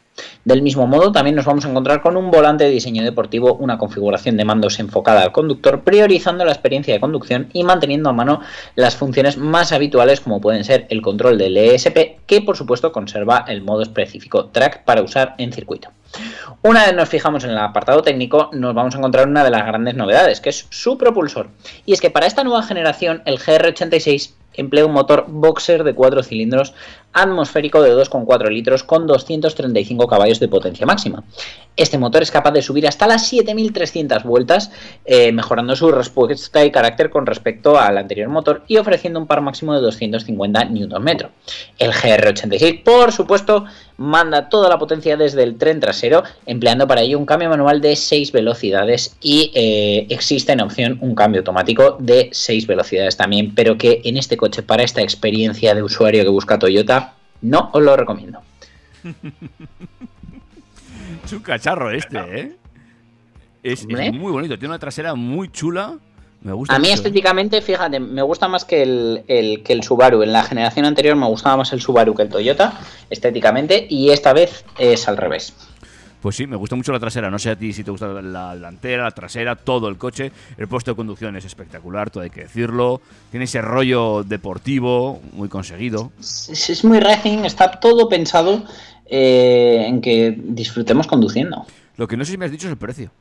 Del 0.45 0.61
mismo 0.61 0.87
modo, 0.87 1.11
también 1.11 1.35
nos 1.35 1.45
vamos 1.45 1.65
a 1.65 1.69
encontrar 1.69 2.01
con 2.01 2.17
un 2.17 2.31
volante 2.31 2.65
de 2.65 2.69
diseño 2.69 3.03
deportivo, 3.03 3.55
una 3.55 3.77
configuración 3.77 4.37
de 4.37 4.45
mandos 4.45 4.79
enfocada 4.79 5.21
al 5.21 5.31
conductor, 5.31 5.81
priorizando 5.83 6.45
la 6.45 6.51
experiencia 6.51 6.93
de 6.93 6.99
conducción 6.99 7.49
y 7.53 7.63
manteniendo 7.63 8.09
a 8.09 8.13
mano 8.13 8.41
las 8.75 8.95
funciones 8.95 9.37
más 9.37 9.71
habituales 9.71 10.21
como 10.21 10.41
pueden 10.41 10.63
ser 10.63 10.87
el 10.89 11.01
control 11.01 11.37
del 11.37 11.57
ESP, 11.57 12.25
que 12.25 12.41
por 12.41 12.57
supuesto 12.57 12.91
conserva 12.91 13.45
el 13.47 13.61
modo 13.61 13.81
específico 13.81 14.45
track 14.45 14.83
para 14.83 15.01
usar 15.01 15.35
en 15.37 15.53
circuito. 15.53 15.89
Una 16.61 16.85
vez 16.85 16.95
nos 16.95 17.09
fijamos 17.09 17.43
en 17.43 17.51
el 17.51 17.57
apartado 17.57 18.01
técnico, 18.01 18.49
nos 18.53 18.73
vamos 18.73 18.95
a 18.95 18.99
encontrar 18.99 19.27
una 19.27 19.43
de 19.43 19.49
las 19.49 19.65
grandes 19.65 19.95
novedades, 19.95 20.41
que 20.41 20.49
es 20.49 20.67
su 20.69 20.97
propulsor. 20.97 21.49
Y 21.85 21.93
es 21.93 22.01
que 22.01 22.11
para 22.11 22.27
esta 22.27 22.43
nueva 22.43 22.63
generación, 22.63 23.21
el 23.25 23.39
GR86 23.39 24.33
emplea 24.53 24.85
un 24.85 24.93
motor 24.93 25.25
boxer 25.27 25.83
de 25.83 25.93
4 25.93 26.23
cilindros 26.23 26.73
atmosférico 27.13 27.81
de 27.81 27.95
2,4 27.95 28.49
litros 28.49 28.83
con 28.83 29.05
235 29.05 30.07
caballos 30.07 30.39
de 30.39 30.47
potencia 30.47 30.85
máxima. 30.85 31.23
Este 31.75 31.97
motor 31.97 32.23
es 32.23 32.31
capaz 32.31 32.51
de 32.51 32.61
subir 32.61 32.87
hasta 32.87 33.07
las 33.07 33.27
7300 33.27 34.23
vueltas, 34.23 34.71
eh, 35.05 35.31
mejorando 35.31 35.75
su 35.75 35.91
respuesta 35.91 36.65
y 36.65 36.71
carácter 36.71 37.09
con 37.09 37.25
respecto 37.25 37.79
al 37.79 37.97
anterior 37.97 38.29
motor 38.29 38.63
y 38.67 38.77
ofreciendo 38.77 39.19
un 39.19 39.27
par 39.27 39.41
máximo 39.41 39.73
de 39.73 39.81
250 39.81 40.65
Nm. 40.65 41.07
El 41.79 41.91
GR86, 41.91 42.83
por 42.83 43.11
supuesto, 43.11 43.65
manda 43.97 44.49
toda 44.49 44.69
la 44.69 44.77
potencia 44.77 45.17
desde 45.17 45.43
el 45.43 45.57
tren 45.57 45.79
trasero, 45.79 46.23
empleando 46.45 46.87
para 46.87 47.01
ello 47.01 47.19
un 47.19 47.25
cambio 47.25 47.49
manual 47.49 47.81
de 47.81 47.95
6 47.95 48.31
velocidades 48.31 49.15
y 49.21 49.51
eh, 49.53 50.07
existe 50.09 50.51
en 50.51 50.61
opción 50.61 50.97
un 51.01 51.15
cambio 51.15 51.41
automático 51.41 51.97
de 51.99 52.29
6 52.31 52.67
velocidades 52.67 53.17
también, 53.17 53.53
pero 53.55 53.77
que 53.77 54.01
en 54.03 54.17
este 54.17 54.37
coche, 54.37 54.63
para 54.63 54.83
esta 54.83 55.01
experiencia 55.01 55.75
de 55.75 55.83
usuario 55.83 56.23
que 56.23 56.29
busca 56.29 56.59
Toyota, 56.59 57.13
no 57.41 57.69
os 57.73 57.83
lo 57.83 57.95
recomiendo. 57.95 58.41
Es 61.23 61.31
un 61.31 61.39
cacharro 61.39 61.91
este, 61.91 62.17
¿eh? 62.17 62.55
Es, 63.63 63.87
muy 63.87 64.31
bonito, 64.31 64.59
tiene 64.59 64.73
una 64.73 64.79
trasera 64.79 65.15
muy 65.15 65.49
chula. 65.49 65.97
Me 66.43 66.51
gusta 66.53 66.75
A 66.75 66.79
mí 66.79 66.83
mucho. 66.89 66.95
estéticamente, 66.95 67.61
fíjate, 67.61 67.99
me 67.99 68.21
gusta 68.21 68.47
más 68.49 68.65
que 68.65 68.83
el, 68.83 69.23
el- 69.27 69.63
que 69.63 69.73
el 69.73 69.81
Subaru. 69.83 70.23
En 70.23 70.33
la 70.33 70.43
generación 70.43 70.85
anterior 70.85 71.15
me 71.15 71.25
gustaba 71.27 71.57
más 71.57 71.71
el 71.73 71.79
Subaru 71.81 72.13
que 72.13 72.23
el 72.23 72.29
Toyota, 72.29 72.79
estéticamente, 73.09 73.87
y 73.89 74.09
esta 74.09 74.33
vez 74.33 74.65
es 74.77 75.07
al 75.07 75.15
revés. 75.17 75.53
Pues 76.21 76.37
sí, 76.37 76.47
me 76.47 76.55
gusta 76.55 76.75
mucho 76.77 76.91
la 76.93 76.99
trasera. 77.01 77.29
No 77.29 77.37
sé 77.37 77.49
a 77.49 77.55
ti 77.57 77.73
si 77.73 77.83
te 77.83 77.91
gusta 77.91 78.07
la 78.07 78.53
delantera, 78.55 79.03
la 79.03 79.11
trasera, 79.11 79.55
todo 79.57 79.89
el 79.89 79.97
coche. 79.97 80.31
El 80.57 80.67
puesto 80.69 80.91
de 80.91 80.95
conducción 80.95 81.35
es 81.35 81.43
espectacular, 81.43 82.09
todo 82.09 82.23
hay 82.23 82.29
que 82.29 82.41
decirlo. 82.43 83.01
Tiene 83.29 83.43
ese 83.43 83.61
rollo 83.61 84.23
deportivo 84.23 85.21
muy 85.33 85.49
conseguido. 85.49 86.11
Es, 86.19 86.69
es 86.69 86.83
muy 86.85 86.99
racing, 87.01 87.39
está 87.39 87.71
todo 87.71 88.07
pensado 88.07 88.63
eh, 89.05 89.83
en 89.85 89.99
que 90.01 90.33
disfrutemos 90.37 91.07
conduciendo. 91.07 91.65
Lo 91.97 92.07
que 92.07 92.15
no 92.15 92.23
sé 92.23 92.31
si 92.31 92.37
me 92.37 92.45
has 92.45 92.51
dicho 92.51 92.67
es 92.67 92.71
el 92.71 92.77
precio. 92.77 93.11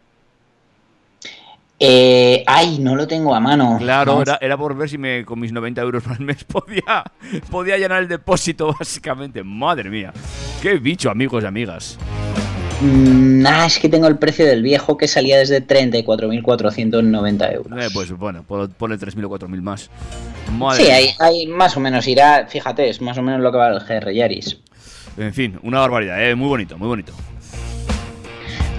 Eh, 1.84 2.44
ay, 2.46 2.78
no 2.78 2.94
lo 2.94 3.08
tengo 3.08 3.34
a 3.34 3.40
mano. 3.40 3.76
Claro, 3.80 4.22
era, 4.22 4.38
era 4.40 4.56
por 4.56 4.76
ver 4.76 4.88
si 4.88 4.98
me 4.98 5.24
con 5.24 5.40
mis 5.40 5.52
90 5.52 5.80
euros 5.82 6.04
al 6.06 6.20
mes 6.20 6.44
podía, 6.44 7.02
podía 7.50 7.76
llenar 7.76 8.02
el 8.02 8.08
depósito, 8.08 8.72
básicamente. 8.78 9.42
Madre 9.42 9.90
mía. 9.90 10.12
Qué 10.62 10.74
bicho, 10.78 11.10
amigos 11.10 11.42
y 11.42 11.46
amigas. 11.46 11.98
Mm, 12.80 13.44
ah, 13.46 13.66
es 13.66 13.78
que 13.78 13.88
tengo 13.88 14.06
el 14.08 14.16
precio 14.18 14.44
del 14.46 14.62
viejo 14.62 14.96
que 14.96 15.06
salía 15.08 15.38
desde 15.38 15.64
34.490 15.66 17.52
euros. 17.54 17.82
Eh, 17.84 17.88
pues 17.92 18.10
bueno, 18.12 18.42
pon- 18.44 18.72
ponle 18.76 18.96
3.000 18.98 19.24
o 19.24 19.30
4.000 19.30 19.60
más. 19.62 19.90
Madre 20.52 20.84
Sí, 20.84 20.90
hay, 20.90 21.10
hay 21.18 21.46
más 21.46 21.76
o 21.76 21.80
menos 21.80 22.06
irá, 22.08 22.46
fíjate, 22.48 22.88
es 22.88 23.00
más 23.00 23.16
o 23.18 23.22
menos 23.22 23.40
lo 23.40 23.50
que 23.52 23.58
vale 23.58 23.76
el 23.76 23.82
GR 23.84 24.12
Yaris. 24.12 24.58
En 25.16 25.32
fin, 25.34 25.58
una 25.62 25.80
barbaridad, 25.80 26.28
eh, 26.28 26.34
muy 26.34 26.48
bonito, 26.48 26.76
muy 26.78 26.88
bonito. 26.88 27.12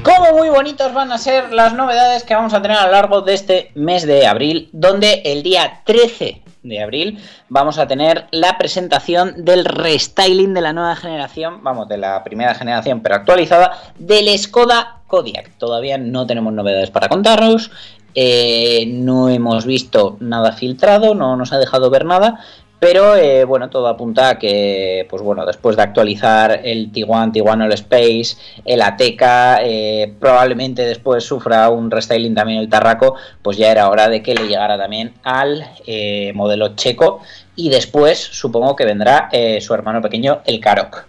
Como 0.04 0.34
muy 0.34 0.50
bonitos 0.50 0.94
van 0.94 1.14
a 1.14 1.18
ser 1.18 1.54
las 1.54 1.74
novedades 1.74 2.24
que 2.24 2.36
vamos 2.36 2.54
a 2.54 2.62
tener 2.62 2.76
a 2.76 2.88
lo 2.88 2.92
largo 2.92 3.22
de 3.22 3.34
este 3.34 3.72
mes 3.74 4.06
de 4.06 4.28
abril, 4.28 4.70
donde 4.74 5.22
el 5.24 5.44
día 5.44 5.82
13 5.86 6.42
de 6.62 6.82
abril 6.82 7.24
vamos 7.48 7.78
a 7.78 7.88
tener 7.88 8.28
la 8.32 8.58
presentación 8.58 9.46
del 9.46 9.64
restyling 9.64 10.54
de 10.54 10.60
la 10.60 10.74
nueva 10.74 10.98
generación, 10.98 11.64
vamos, 11.64 11.88
de 11.88 11.98
la 11.98 12.22
primera 12.22 12.54
generación 12.54 13.00
pero 13.00 13.16
actualizada, 13.16 13.78
del 13.98 14.38
Skoda 14.38 15.00
Kodiaq. 15.08 15.58
Todavía 15.58 15.98
no 15.98 16.28
tenemos 16.28 16.52
novedades 16.52 16.92
para 16.92 17.08
contaros, 17.08 17.72
eh, 18.14 18.86
no 18.88 19.30
hemos 19.30 19.66
visto 19.66 20.18
nada 20.20 20.52
filtrado, 20.52 21.16
no 21.16 21.38
nos 21.38 21.54
ha 21.54 21.60
dejado 21.60 21.90
ver 21.90 22.04
nada, 22.04 22.40
Pero 22.84 23.16
eh, 23.16 23.46
bueno, 23.46 23.70
todo 23.70 23.88
apunta 23.88 24.28
a 24.28 24.38
que, 24.38 25.08
pues 25.10 25.22
bueno, 25.22 25.46
después 25.46 25.78
de 25.78 25.84
actualizar 25.84 26.60
el 26.66 26.92
Tiguan, 26.92 27.32
Tiguan 27.32 27.62
All 27.62 27.72
Space, 27.72 28.36
el 28.66 28.82
Ateca, 28.82 29.60
eh, 29.64 30.14
probablemente 30.20 30.82
después 30.82 31.24
sufra 31.24 31.70
un 31.70 31.90
restyling 31.90 32.36
también 32.36 32.60
el 32.60 32.68
Tarraco, 32.68 33.16
pues 33.42 33.56
ya 33.56 33.72
era 33.72 33.88
hora 33.90 34.10
de 34.10 34.22
que 34.22 34.36
le 34.36 34.50
llegara 34.50 34.78
también 34.78 35.14
al 35.24 35.66
eh, 35.88 36.34
modelo 36.36 36.76
checo 36.76 37.22
y 37.56 37.70
después 37.70 38.20
supongo 38.20 38.76
que 38.76 38.84
vendrá 38.84 39.30
su 39.62 39.74
hermano 39.74 40.02
pequeño, 40.02 40.42
el 40.44 40.60
Karok. 40.60 41.06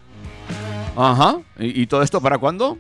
Ajá. 0.97 1.39
¿Y, 1.59 1.83
y 1.83 1.87
todo 1.89 2.03
esto 2.03 2.21
para 2.21 2.39
cuándo? 2.39 2.79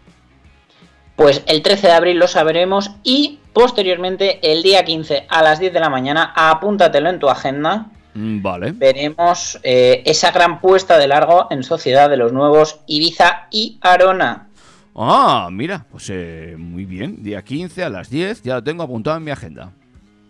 Pues 1.17 1.43
el 1.47 1.63
13 1.63 1.89
de 1.89 1.93
abril 1.95 2.19
lo 2.21 2.29
sabremos 2.29 2.93
y 3.03 3.41
posteriormente 3.53 4.39
el 4.53 4.63
día 4.63 4.85
15 4.85 5.27
a 5.29 5.43
las 5.43 5.59
10 5.59 5.73
de 5.73 5.81
la 5.81 5.91
mañana, 5.91 6.33
apúntatelo 6.37 7.11
en 7.11 7.19
tu 7.19 7.29
agenda, 7.29 7.89
Vale. 8.15 8.73
veremos 8.73 9.59
eh, 9.63 10.03
esa 10.07 10.31
gran 10.31 10.61
puesta 10.61 10.99
de 10.99 11.09
largo 11.09 11.49
en 11.51 11.63
sociedad 11.63 12.09
de 12.09 12.17
los 12.17 12.33
nuevos 12.33 12.81
Ibiza 12.87 13.49
y 13.51 13.79
Arona. 13.81 14.49
Ah, 14.95 15.49
mira, 15.51 15.87
pues 15.91 16.09
eh, 16.11 16.55
muy 16.57 16.85
bien. 16.85 17.23
Día 17.23 17.43
15 17.43 17.83
a 17.83 17.91
las 17.91 18.11
10, 18.11 18.43
ya 18.43 18.55
lo 18.55 18.65
tengo 18.65 18.85
apuntado 18.85 19.17
en 19.17 19.25
mi 19.25 19.33
agenda. 19.33 19.73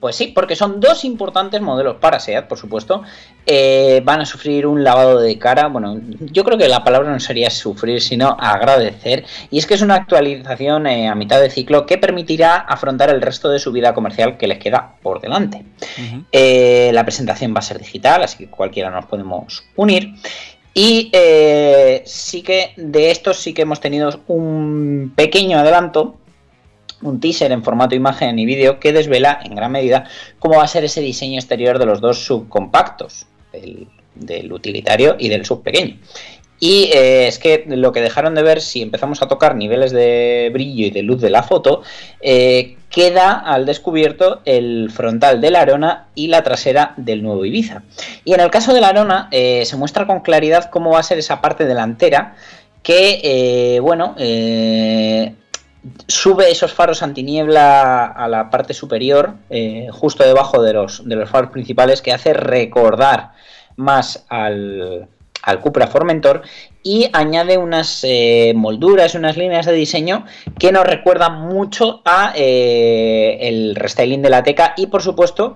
Pues 0.05 0.17
sí, 0.17 0.27
porque 0.27 0.55
son 0.55 0.81
dos 0.81 1.03
importantes 1.07 1.63
modelos 1.63 1.97
para 1.97 2.21
SEAT, 2.21 2.47
por 2.47 2.59
supuesto. 2.59 3.03
Eh, 3.47 4.03
van 4.05 4.21
a 4.21 4.27
sufrir 4.27 4.67
un 4.67 4.85
lavado 4.85 5.19
de 5.19 5.39
cara. 5.39 5.69
Bueno, 5.69 5.99
yo 6.31 6.45
creo 6.45 6.59
que 6.59 6.69
la 6.69 6.85
palabra 6.85 7.11
no 7.11 7.19
sería 7.19 7.49
sufrir, 7.49 8.03
sino 8.03 8.37
agradecer. 8.39 9.25
Y 9.51 9.57
es 9.57 9.67
que 9.67 9.73
es 9.73 9.81
una 9.81 9.95
actualización 9.95 10.87
eh, 10.89 11.09
a 11.09 11.15
mitad 11.15 11.41
de 11.41 11.49
ciclo 11.49 11.87
que 11.87 11.97
permitirá 11.97 12.57
afrontar 12.57 13.09
el 13.09 13.23
resto 13.23 13.49
de 13.49 13.59
su 13.59 13.73
vida 13.73 13.95
comercial 13.95 14.37
que 14.37 14.47
les 14.47 14.59
queda 14.59 14.97
por 15.03 15.23
delante. 15.23 15.65
Eh, 16.31 16.91
la 16.93 17.03
presentación 17.05 17.55
va 17.55 17.61
a 17.61 17.63
ser 17.63 17.79
digital, 17.79 18.25
así 18.25 18.37
que 18.37 18.51
cualquiera 18.51 18.91
nos 18.91 19.07
podemos 19.07 19.65
unir. 19.75 20.17
Y 20.75 21.11
sí 22.05 22.43
que 22.43 22.75
de 22.77 23.11
estos 23.11 23.39
sí 23.39 23.55
que 23.55 23.63
hemos 23.63 23.81
tenido 23.81 24.21
un 24.27 25.15
pequeño 25.17 25.61
adelanto 25.61 26.19
un 27.05 27.21
teaser 27.21 27.53
en 27.53 27.63
formato 27.63 27.95
imagen 27.95 28.39
y 28.39 28.47
vídeo 28.47 28.81
que 28.81 28.93
desvela 28.93 29.39
en 29.45 29.55
gran 29.55 29.71
medida 29.71 30.05
cómo 30.39 30.57
va 30.57 30.65
a 30.65 30.69
ser 30.69 30.85
ese 30.85 31.01
diseño 31.01 31.39
exterior 31.39 31.79
de 31.79 31.87
los 31.87 32.01
dos 32.01 32.25
subcompactos, 32.25 33.27
del, 33.53 34.53
utilitario 34.53 35.17
y 35.19 35.29
del 35.29 35.45
subpequeño. 35.45 35.99
Y 36.61 36.85
eh, 36.95 37.27
es 37.27 37.39
que 37.39 37.65
lo 37.67 37.93
que 37.93 38.01
dejaron 38.01 38.35
de 38.35 38.43
ver, 38.43 38.61
si 38.61 38.81
empezamos 38.81 39.21
a 39.21 39.29
tocar 39.29 39.55
niveles 39.55 39.93
de 39.93 40.51
brillo 40.53 40.87
y 40.87 40.91
de 40.91 41.03
luz 41.03 41.21
de 41.21 41.29
la 41.29 41.43
foto, 41.43 41.83
eh, 42.23 42.77
queda 42.89 43.33
al 43.33 43.67
descubierto 43.67 44.41
el 44.47 44.91
frontal 44.91 45.41
de 45.41 45.51
la 45.51 45.61
Arona 45.61 46.07
y 46.15 46.29
la 46.29 46.43
trasera 46.43 46.95
del 46.97 47.23
nuevo 47.23 47.45
Ibiza. 47.45 47.83
Y 48.25 48.33
en 48.33 48.41
el 48.41 48.51
caso 48.51 48.73
de 48.73 48.81
la 48.81 48.89
Arona 48.89 49.29
eh, 49.31 49.65
se 49.67 49.77
muestra 49.77 50.07
con 50.07 50.21
claridad 50.21 50.71
cómo 50.71 50.91
va 50.93 51.01
a 51.01 51.03
ser 51.03 51.19
esa 51.19 51.43
parte 51.43 51.67
delantera 51.67 52.37
que, 52.83 53.79
bueno, 53.83 54.15
sube 56.09 56.51
esos 56.51 56.73
faros 56.73 57.03
antiniebla 57.03 58.07
a 58.07 58.29
la 58.29 58.51
parte 58.51 58.75
superior, 58.75 59.35
eh, 59.51 59.89
justo 59.91 60.25
debajo 60.25 60.63
de 60.63 60.73
los, 60.73 61.07
de 61.07 61.17
los 61.17 61.29
faros 61.29 61.51
principales, 61.51 62.03
que 62.03 62.13
hace 62.13 62.33
recordar 62.33 63.33
más 63.77 64.25
al, 64.29 65.09
al 65.43 65.61
Cupra 65.61 65.87
Formentor 65.87 66.43
y 66.83 67.09
añade 67.13 67.59
unas 67.59 68.01
eh, 68.03 68.53
molduras, 68.55 69.15
unas 69.15 69.37
líneas 69.37 69.67
de 69.67 69.73
diseño 69.73 70.25
que 70.59 70.73
nos 70.73 70.85
recuerdan 70.85 71.41
mucho 71.41 72.03
a 72.05 72.33
eh, 72.37 73.39
el 73.41 73.75
restyling 73.75 74.23
de 74.23 74.31
la 74.31 74.43
Teca 74.43 74.75
y 74.77 74.87
por 74.87 75.03
supuesto 75.03 75.55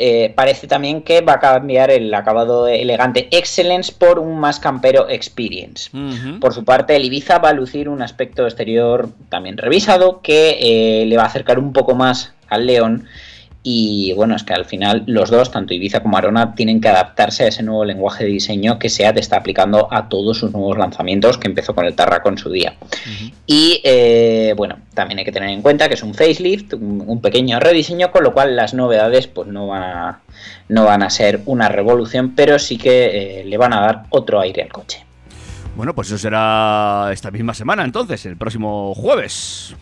eh, 0.00 0.32
parece 0.36 0.68
también 0.68 1.02
que 1.02 1.22
va 1.22 1.34
a 1.34 1.40
cambiar 1.40 1.90
el 1.90 2.14
acabado 2.14 2.68
elegante 2.68 3.26
Excellence 3.32 3.92
por 3.92 4.20
un 4.20 4.38
más 4.38 4.60
campero 4.60 5.08
Experience. 5.08 5.90
Por 6.40 6.54
su 6.54 6.64
parte, 6.64 6.94
el 6.94 7.04
Ibiza 7.04 7.38
va 7.38 7.48
a 7.48 7.52
lucir 7.52 7.88
un 7.88 8.00
aspecto 8.00 8.44
exterior 8.44 9.08
también 9.28 9.58
revisado 9.58 10.20
que 10.22 10.58
eh, 10.60 11.06
le 11.06 11.16
va 11.16 11.24
a 11.24 11.26
acercar 11.26 11.58
un 11.58 11.72
poco 11.72 11.96
más 11.96 12.32
al 12.48 12.66
León. 12.66 13.08
Y 13.62 14.12
bueno, 14.14 14.36
es 14.36 14.44
que 14.44 14.54
al 14.54 14.64
final 14.64 15.02
los 15.06 15.30
dos, 15.30 15.50
tanto 15.50 15.74
Ibiza 15.74 16.00
como 16.00 16.16
Arona, 16.16 16.54
tienen 16.54 16.80
que 16.80 16.88
adaptarse 16.88 17.44
a 17.44 17.48
ese 17.48 17.62
nuevo 17.62 17.84
lenguaje 17.84 18.24
de 18.24 18.30
diseño 18.30 18.78
que 18.78 18.88
SEAT 18.88 19.18
está 19.18 19.36
aplicando 19.36 19.88
a 19.90 20.08
todos 20.08 20.38
sus 20.38 20.52
nuevos 20.52 20.78
lanzamientos, 20.78 21.38
que 21.38 21.48
empezó 21.48 21.74
con 21.74 21.84
el 21.84 21.94
Tarraco 21.94 22.28
en 22.28 22.38
su 22.38 22.50
día. 22.50 22.76
Y 23.46 23.80
eh, 23.84 24.54
bueno, 24.56 24.78
también 24.94 25.18
hay 25.18 25.24
que 25.24 25.32
tener 25.32 25.50
en 25.50 25.60
cuenta 25.60 25.88
que 25.88 25.94
es 25.94 26.02
un 26.02 26.14
facelift, 26.14 26.74
un, 26.74 27.02
un 27.06 27.20
pequeño 27.20 27.58
rediseño, 27.58 28.10
con 28.10 28.22
lo 28.22 28.32
cual 28.32 28.54
las 28.54 28.74
novedades 28.74 29.26
pues 29.26 29.48
no 29.48 29.66
van 29.66 29.82
a, 29.82 30.20
no 30.68 30.84
van 30.84 31.02
a 31.02 31.10
ser 31.10 31.42
una 31.46 31.68
revolución, 31.68 32.34
pero 32.34 32.58
sí 32.58 32.78
que 32.78 33.40
eh, 33.40 33.44
le 33.44 33.56
van 33.58 33.72
a 33.72 33.80
dar 33.80 34.04
otro 34.10 34.40
aire 34.40 34.62
al 34.62 34.72
coche. 34.72 35.04
Bueno, 35.76 35.94
pues 35.94 36.08
eso 36.08 36.18
será 36.18 37.10
esta 37.12 37.30
misma 37.30 37.54
semana 37.54 37.84
entonces, 37.84 38.24
el 38.26 38.36
próximo 38.36 38.94
jueves. 38.94 39.74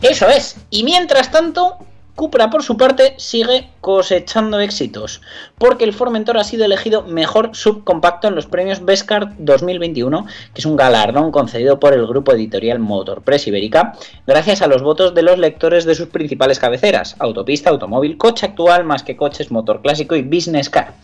Eso 0.00 0.28
es. 0.28 0.56
Y 0.70 0.84
mientras 0.84 1.30
tanto, 1.30 1.78
Cupra 2.16 2.48
por 2.48 2.62
su 2.62 2.76
parte 2.76 3.14
sigue 3.16 3.70
cosechando 3.80 4.60
éxitos, 4.60 5.20
porque 5.58 5.82
el 5.82 5.92
Formentor 5.92 6.38
ha 6.38 6.44
sido 6.44 6.64
elegido 6.64 7.02
mejor 7.02 7.50
subcompacto 7.54 8.28
en 8.28 8.36
los 8.36 8.46
premios 8.46 8.84
Bestcard 8.84 9.30
2021, 9.38 10.24
que 10.54 10.60
es 10.60 10.64
un 10.64 10.76
galardón 10.76 11.32
concedido 11.32 11.80
por 11.80 11.92
el 11.92 12.06
grupo 12.06 12.32
editorial 12.32 12.78
Motorpress 12.78 13.48
Ibérica, 13.48 13.94
gracias 14.28 14.62
a 14.62 14.68
los 14.68 14.82
votos 14.82 15.12
de 15.16 15.22
los 15.22 15.38
lectores 15.38 15.86
de 15.86 15.96
sus 15.96 16.06
principales 16.06 16.60
cabeceras, 16.60 17.16
autopista, 17.18 17.70
automóvil, 17.70 18.16
coche 18.16 18.46
actual, 18.46 18.84
más 18.84 19.02
que 19.02 19.16
coches, 19.16 19.50
motor 19.50 19.82
clásico 19.82 20.14
y 20.14 20.22
business 20.22 20.70
car. 20.70 20.94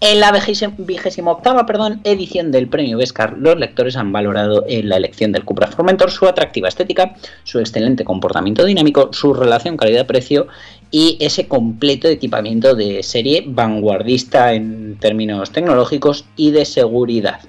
En 0.00 0.20
la 0.20 0.32
vigésima 0.32 1.32
octava 1.32 1.64
perdón, 1.64 2.02
edición 2.04 2.52
del 2.52 2.68
premio 2.68 2.98
Bestcard, 2.98 3.38
los 3.38 3.56
lectores 3.56 3.96
han 3.96 4.12
valorado 4.12 4.64
en 4.68 4.90
la 4.90 4.98
elección 4.98 5.32
del 5.32 5.46
Cupra 5.46 5.68
Formentor 5.68 6.10
su 6.10 6.26
atractiva 6.26 6.68
estética, 6.68 7.16
su 7.44 7.58
excelente 7.58 8.04
comportamiento 8.04 8.66
dinámico, 8.66 9.08
su 9.14 9.32
relación 9.32 9.78
calidad-precio 9.78 10.46
y 10.90 11.16
ese 11.20 11.48
completo 11.48 12.08
equipamiento 12.08 12.74
de 12.74 13.02
serie 13.02 13.44
vanguardista 13.46 14.54
en 14.54 14.96
términos 14.98 15.50
tecnológicos 15.50 16.24
y 16.36 16.50
de 16.50 16.64
seguridad. 16.64 17.40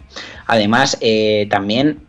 Además, 0.48 0.98
eh, 1.02 1.48
también 1.50 2.00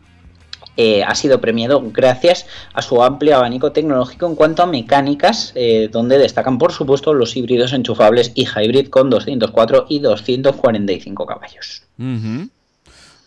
eh, 0.76 1.05
ha 1.05 1.14
sido 1.14 1.41
premiado 1.41 1.83
gracias 1.93 2.47
a 2.72 2.81
su 2.81 3.03
amplio 3.03 3.37
abanico 3.37 3.72
tecnológico 3.72 4.26
en 4.26 4.35
cuanto 4.35 4.62
a 4.62 4.66
mecánicas, 4.66 5.53
eh, 5.55 5.89
donde 5.93 6.16
destacan 6.16 6.59
por 6.59 6.72
supuesto 6.72 7.12
los 7.12 7.37
híbridos 7.37 7.72
enchufables 7.72 8.33
y 8.35 8.47
hybrid 8.47 8.89
con 8.89 9.11
204 9.11 9.87
y 9.89 9.99
245 9.99 11.26
caballos. 11.26 11.83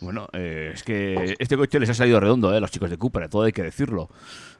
Bueno, 0.03 0.27
eh, 0.33 0.71
es 0.73 0.83
que 0.83 1.35
este 1.39 1.55
coche 1.55 1.79
les 1.79 1.89
ha 1.89 1.93
salido 1.93 2.19
redondo, 2.19 2.49
a 2.49 2.59
los 2.59 2.71
chicos 2.71 2.89
de 2.89 2.97
Cupra, 2.97 3.29
todo 3.29 3.43
hay 3.43 3.53
que 3.53 3.63
decirlo. 3.63 4.09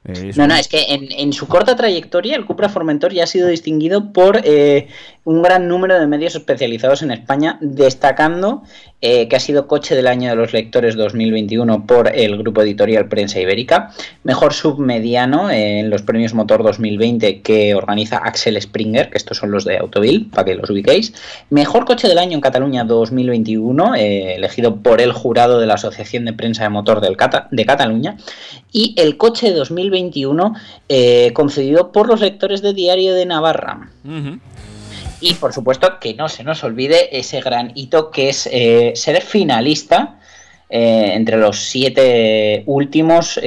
Eh, 0.06 0.32
No, 0.36 0.44
un- 0.44 0.50
no, 0.50 0.56
es 0.56 0.68
que 0.68 0.84
en, 0.90 1.08
en 1.12 1.32
su 1.34 1.48
corta 1.48 1.76
trayectoria 1.76 2.36
el 2.36 2.46
Cupra 2.46 2.68
Formentor 2.70 3.14
ya 3.14 3.24
ha 3.24 3.28
sido 3.28 3.48
distinguido 3.48 4.12
por 4.12 4.42
eh, 4.44 4.88
un 5.24 5.42
gran 5.42 5.68
número 5.70 5.98
de 6.00 6.08
medios 6.08 6.36
especializados 6.36 7.02
en 7.04 7.12
España, 7.12 7.58
destacando 7.62 8.64
eh, 9.06 9.28
que 9.28 9.36
ha 9.36 9.40
sido 9.40 9.68
coche 9.68 9.96
del 9.96 10.08
año 10.08 10.30
de 10.30 10.36
los 10.36 10.54
lectores 10.54 10.96
2021 10.96 11.86
por 11.86 12.14
el 12.14 12.38
grupo 12.38 12.62
editorial 12.62 13.08
Prensa 13.08 13.40
Ibérica, 13.40 13.92
mejor 14.24 14.54
submediano 14.54 15.50
en 15.52 15.90
los 15.90 16.02
premios 16.04 16.34
Motor 16.34 16.64
2020 16.64 17.42
que 17.42 17.76
organiza 17.76 18.18
Axel 18.18 18.62
Springer, 18.62 19.10
que 19.10 19.18
estos 19.18 19.38
son 19.38 19.52
los 19.52 19.66
de 19.66 19.78
Autovil, 19.78 20.30
para 20.32 20.46
que 20.46 20.56
los 20.56 20.70
ubiquéis, 20.70 21.14
mejor 21.50 21.86
coche 21.86 22.08
del 22.08 22.18
año 22.18 22.34
en 22.34 22.42
Cataluña 22.42 22.84
2021, 22.86 23.96
eh, 23.96 24.36
elegido 24.36 24.78
por 24.78 25.00
el 25.02 25.12
jurado 25.14 25.60
de 25.60 25.68
la 25.68 25.74
Asociación 25.76 26.26
de 26.26 26.34
Prensa 26.34 26.64
de 26.64 26.70
Motor 26.70 27.02
del 27.02 27.18
Cata- 27.18 27.48
de 27.52 27.66
Cataluña, 27.66 28.18
y 28.72 28.96
el 28.98 29.18
coche 29.18 29.48
de 29.50 29.56
2021 29.94 30.56
eh, 30.90 31.32
concedido 31.34 31.92
por 31.92 32.08
los 32.08 32.22
lectores 32.22 32.62
de 32.62 32.74
Diario 32.74 33.14
de 33.14 33.26
Navarra. 33.26 33.90
Y 35.22 35.36
por 35.36 35.54
supuesto 35.54 36.00
que 36.00 36.14
no 36.16 36.28
se 36.28 36.44
nos 36.44 36.64
olvide 36.64 37.18
ese 37.18 37.42
gran 37.42 37.72
hito 37.76 38.12
que 38.12 38.30
es 38.30 38.50
eh, 38.52 38.92
ser 38.96 39.22
finalista 39.22 40.20
eh, 40.70 41.12
entre 41.14 41.38
los 41.38 41.60
siete 41.60 42.64
últimos 42.66 43.40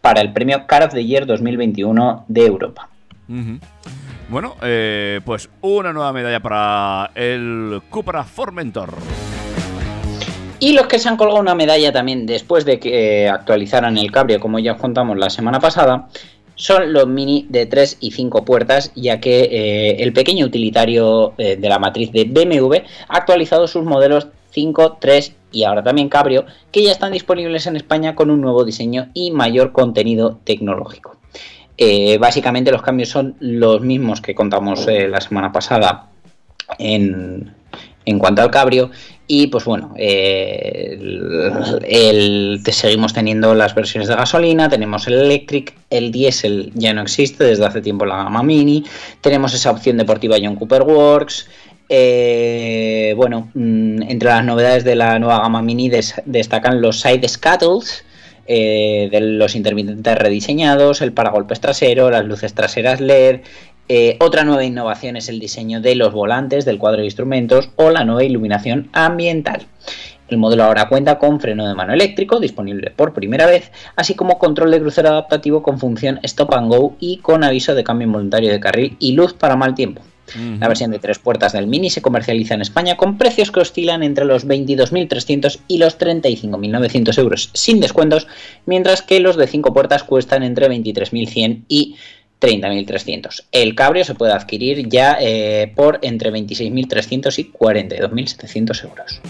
para 0.00 0.20
el 0.20 0.32
premio 0.32 0.66
Car 0.66 0.84
of 0.84 0.94
the 0.94 1.04
Year 1.04 1.26
2021 1.26 2.24
de 2.28 2.46
Europa. 2.46 2.88
Bueno, 4.28 4.56
pues 5.24 5.48
una 5.60 5.92
nueva 5.92 6.12
medalla 6.12 6.40
para 6.40 7.10
el 7.14 7.82
Cupra 7.90 8.22
Formentor. 8.24 8.94
Y 10.60 10.74
los 10.74 10.86
que 10.88 10.98
se 10.98 11.08
han 11.08 11.16
colgado 11.16 11.40
una 11.40 11.54
medalla 11.54 11.90
también 11.90 12.26
después 12.26 12.66
de 12.66 12.78
que 12.78 13.24
eh, 13.24 13.28
actualizaran 13.30 13.96
el 13.96 14.12
cabrio, 14.12 14.38
como 14.40 14.58
ya 14.58 14.72
os 14.74 14.78
contamos 14.78 15.16
la 15.16 15.30
semana 15.30 15.58
pasada, 15.58 16.08
son 16.54 16.92
los 16.92 17.06
Mini 17.06 17.46
de 17.48 17.64
3 17.64 17.96
y 18.00 18.10
5 18.10 18.44
puertas, 18.44 18.92
ya 18.94 19.20
que 19.20 19.44
eh, 19.44 20.02
el 20.02 20.12
pequeño 20.12 20.44
utilitario 20.44 21.32
eh, 21.38 21.56
de 21.56 21.68
la 21.70 21.78
matriz 21.78 22.12
de 22.12 22.24
BMW 22.24 22.84
ha 23.08 23.16
actualizado 23.16 23.66
sus 23.66 23.84
modelos 23.84 24.28
5, 24.50 24.98
3 25.00 25.34
y 25.50 25.64
ahora 25.64 25.82
también 25.82 26.10
cabrio, 26.10 26.44
que 26.70 26.82
ya 26.82 26.92
están 26.92 27.12
disponibles 27.12 27.66
en 27.66 27.76
España 27.76 28.14
con 28.14 28.30
un 28.30 28.42
nuevo 28.42 28.62
diseño 28.64 29.08
y 29.14 29.30
mayor 29.30 29.72
contenido 29.72 30.38
tecnológico. 30.44 31.16
Básicamente 32.20 32.70
los 32.70 32.82
cambios 32.82 33.08
son 33.08 33.36
los 33.40 33.80
mismos 33.80 34.20
que 34.20 34.34
contamos 34.34 34.86
la 34.86 35.20
semana 35.22 35.50
pasada 35.50 36.10
en, 36.78 37.54
en 38.04 38.18
cuanto 38.18 38.42
al 38.42 38.50
cabrio. 38.50 38.90
Y 39.32 39.46
pues 39.46 39.64
bueno, 39.64 39.94
eh, 39.96 40.98
el- 41.00 41.84
el- 41.86 42.60
seguimos 42.72 43.12
teniendo 43.12 43.54
las 43.54 43.76
versiones 43.76 44.08
de 44.08 44.16
gasolina, 44.16 44.68
tenemos 44.68 45.06
el 45.06 45.14
electric, 45.14 45.72
el 45.88 46.10
diésel 46.10 46.72
ya 46.74 46.92
no 46.92 47.02
existe 47.02 47.44
desde 47.44 47.64
hace 47.64 47.80
tiempo 47.80 48.04
la 48.06 48.24
gama 48.24 48.42
mini, 48.42 48.82
tenemos 49.20 49.54
esa 49.54 49.70
opción 49.70 49.98
deportiva 49.98 50.36
John 50.42 50.56
Cooper 50.56 50.82
Works. 50.82 51.48
eh, 51.92 53.14
bueno, 53.16 53.50
mm, 53.54 54.02
entre 54.02 54.28
las 54.30 54.44
novedades 54.44 54.84
de 54.84 54.94
la 54.94 55.18
nueva 55.18 55.40
gama 55.40 55.60
mini 55.60 55.88
des- 55.88 56.20
destacan 56.24 56.80
los 56.80 57.00
side 57.00 57.26
scuttles, 57.28 58.04
eh, 58.46 59.08
de 59.12 59.20
los 59.20 59.54
intermitentes 59.56 60.14
rediseñados, 60.18 61.02
el 61.02 61.12
paragolpes 61.12 61.60
trasero, 61.60 62.10
las 62.10 62.24
luces 62.24 62.54
traseras 62.54 63.00
LED. 63.00 63.40
Eh, 63.92 64.16
otra 64.20 64.44
nueva 64.44 64.62
innovación 64.62 65.16
es 65.16 65.28
el 65.28 65.40
diseño 65.40 65.80
de 65.80 65.96
los 65.96 66.12
volantes 66.12 66.64
del 66.64 66.78
cuadro 66.78 67.00
de 67.00 67.06
instrumentos 67.06 67.70
o 67.74 67.90
la 67.90 68.04
nueva 68.04 68.22
iluminación 68.22 68.88
ambiental. 68.92 69.66
El 70.28 70.38
modelo 70.38 70.62
ahora 70.62 70.88
cuenta 70.88 71.18
con 71.18 71.40
freno 71.40 71.66
de 71.66 71.74
mano 71.74 71.92
eléctrico 71.92 72.38
disponible 72.38 72.92
por 72.92 73.12
primera 73.12 73.46
vez, 73.46 73.72
así 73.96 74.14
como 74.14 74.38
control 74.38 74.70
de 74.70 74.78
crucero 74.78 75.08
adaptativo 75.08 75.64
con 75.64 75.80
función 75.80 76.20
stop 76.22 76.54
and 76.54 76.68
go 76.68 76.94
y 77.00 77.16
con 77.16 77.42
aviso 77.42 77.74
de 77.74 77.82
cambio 77.82 78.06
involuntario 78.06 78.52
de 78.52 78.60
carril 78.60 78.96
y 79.00 79.14
luz 79.14 79.32
para 79.32 79.56
mal 79.56 79.74
tiempo. 79.74 80.02
La 80.60 80.68
versión 80.68 80.92
de 80.92 81.00
tres 81.00 81.18
puertas 81.18 81.52
del 81.52 81.66
Mini 81.66 81.90
se 81.90 82.02
comercializa 82.02 82.54
en 82.54 82.60
España 82.60 82.96
con 82.96 83.18
precios 83.18 83.50
que 83.50 83.58
oscilan 83.58 84.04
entre 84.04 84.24
los 84.24 84.46
22.300 84.46 85.58
y 85.66 85.78
los 85.78 85.98
35.900 85.98 87.18
euros 87.18 87.50
sin 87.52 87.80
descuentos, 87.80 88.28
mientras 88.64 89.02
que 89.02 89.18
los 89.18 89.36
de 89.36 89.48
cinco 89.48 89.72
puertas 89.72 90.04
cuestan 90.04 90.44
entre 90.44 90.68
23.100 90.68 91.64
y 91.66 91.96
30.300. 92.40 93.44
El 93.52 93.74
cabrio 93.74 94.04
se 94.04 94.14
puede 94.14 94.32
adquirir 94.32 94.88
ya 94.88 95.18
eh, 95.20 95.72
por 95.74 95.98
entre 96.02 96.32
26.300 96.32 97.38
y 97.38 97.52
42.700 97.52 98.84
euros. 98.84 99.20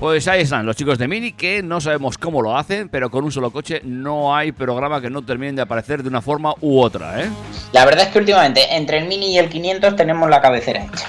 Pues 0.00 0.26
ahí 0.28 0.40
están 0.40 0.64
los 0.64 0.76
chicos 0.76 0.96
de 0.96 1.06
Mini 1.08 1.32
que 1.32 1.62
no 1.62 1.78
sabemos 1.78 2.16
cómo 2.16 2.40
lo 2.40 2.56
hacen, 2.56 2.88
pero 2.88 3.10
con 3.10 3.22
un 3.22 3.30
solo 3.30 3.50
coche 3.50 3.82
no 3.84 4.34
hay 4.34 4.50
programa 4.50 4.98
que 4.98 5.10
no 5.10 5.20
terminen 5.20 5.56
de 5.56 5.62
aparecer 5.62 6.02
de 6.02 6.08
una 6.08 6.22
forma 6.22 6.54
u 6.62 6.80
otra, 6.80 7.22
¿eh? 7.22 7.28
La 7.72 7.84
verdad 7.84 8.06
es 8.06 8.08
que 8.08 8.18
últimamente 8.18 8.62
entre 8.74 8.96
el 8.96 9.08
Mini 9.08 9.34
y 9.34 9.38
el 9.38 9.50
500 9.50 9.96
tenemos 9.96 10.30
la 10.30 10.40
cabecera 10.40 10.84
hecha. 10.84 11.06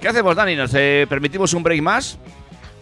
¿Qué 0.00 0.08
hacemos, 0.08 0.34
Dani? 0.34 0.56
¿Nos 0.56 0.74
eh, 0.74 1.06
permitimos 1.08 1.54
un 1.54 1.62
break 1.62 1.80
más? 1.80 2.18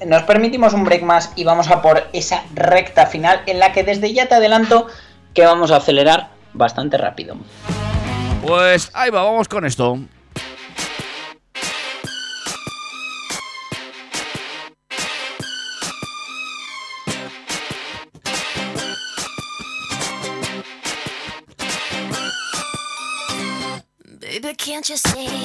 Nos 0.06 0.22
permitimos 0.22 0.72
un 0.72 0.84
break 0.84 1.02
más 1.02 1.30
y 1.36 1.44
vamos 1.44 1.68
a 1.68 1.82
por 1.82 2.08
esa 2.14 2.42
recta 2.54 3.06
final 3.06 3.42
en 3.46 3.58
la 3.58 3.72
que 3.72 3.84
desde 3.84 4.12
ya 4.14 4.26
te 4.28 4.34
adelanto 4.34 4.86
que 5.34 5.44
vamos 5.44 5.70
a 5.70 5.76
acelerar 5.76 6.30
bastante 6.54 6.96
rápido. 6.96 7.36
Pues 8.42 8.90
ahí 8.94 9.10
va, 9.10 9.22
vamos 9.22 9.48
con 9.48 9.66
esto. 9.66 9.98
Baby, 24.20 24.54
can't 24.54 24.88
you 24.88 24.96
see 24.96 25.44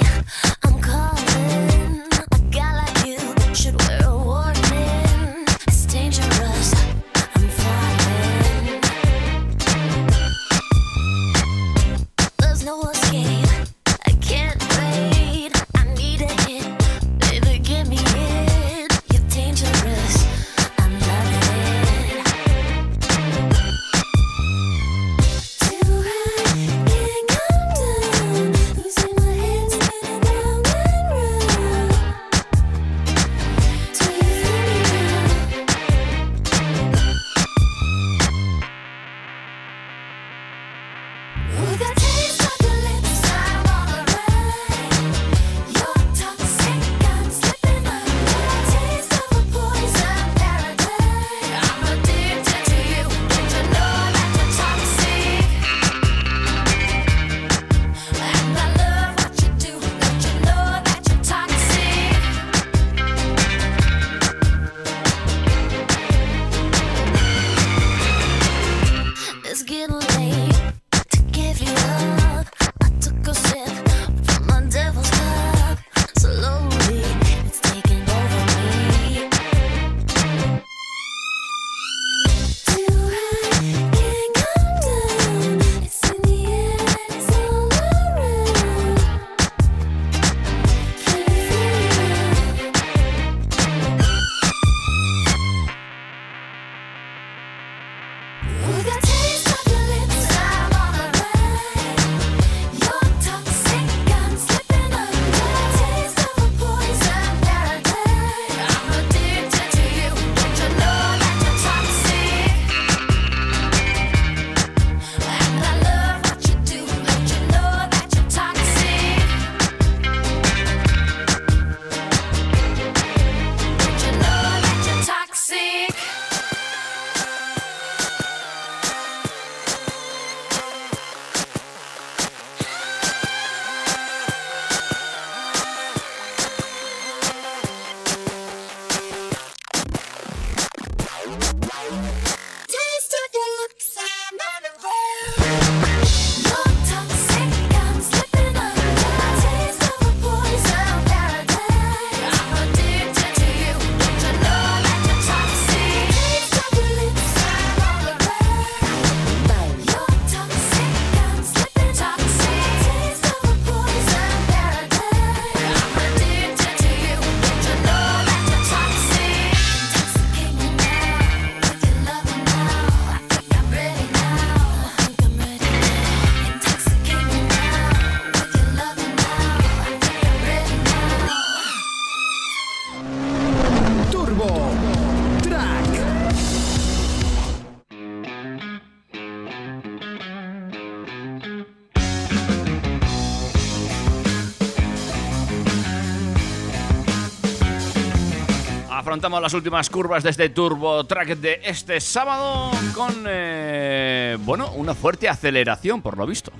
Afrontamos 199.15 199.41
las 199.41 199.53
últimas 199.53 199.89
curvas 199.89 200.23
de 200.23 200.29
este 200.31 200.49
Turbo 200.49 201.05
Track 201.05 201.37
de 201.37 201.61
este 201.63 202.01
sábado 202.01 202.69
con, 202.93 203.23
eh, 203.25 204.35
bueno, 204.41 204.69
una 204.75 204.93
fuerte 204.93 205.29
aceleración, 205.29 206.01
por 206.01 206.17
lo 206.17 206.27
visto. 206.27 206.51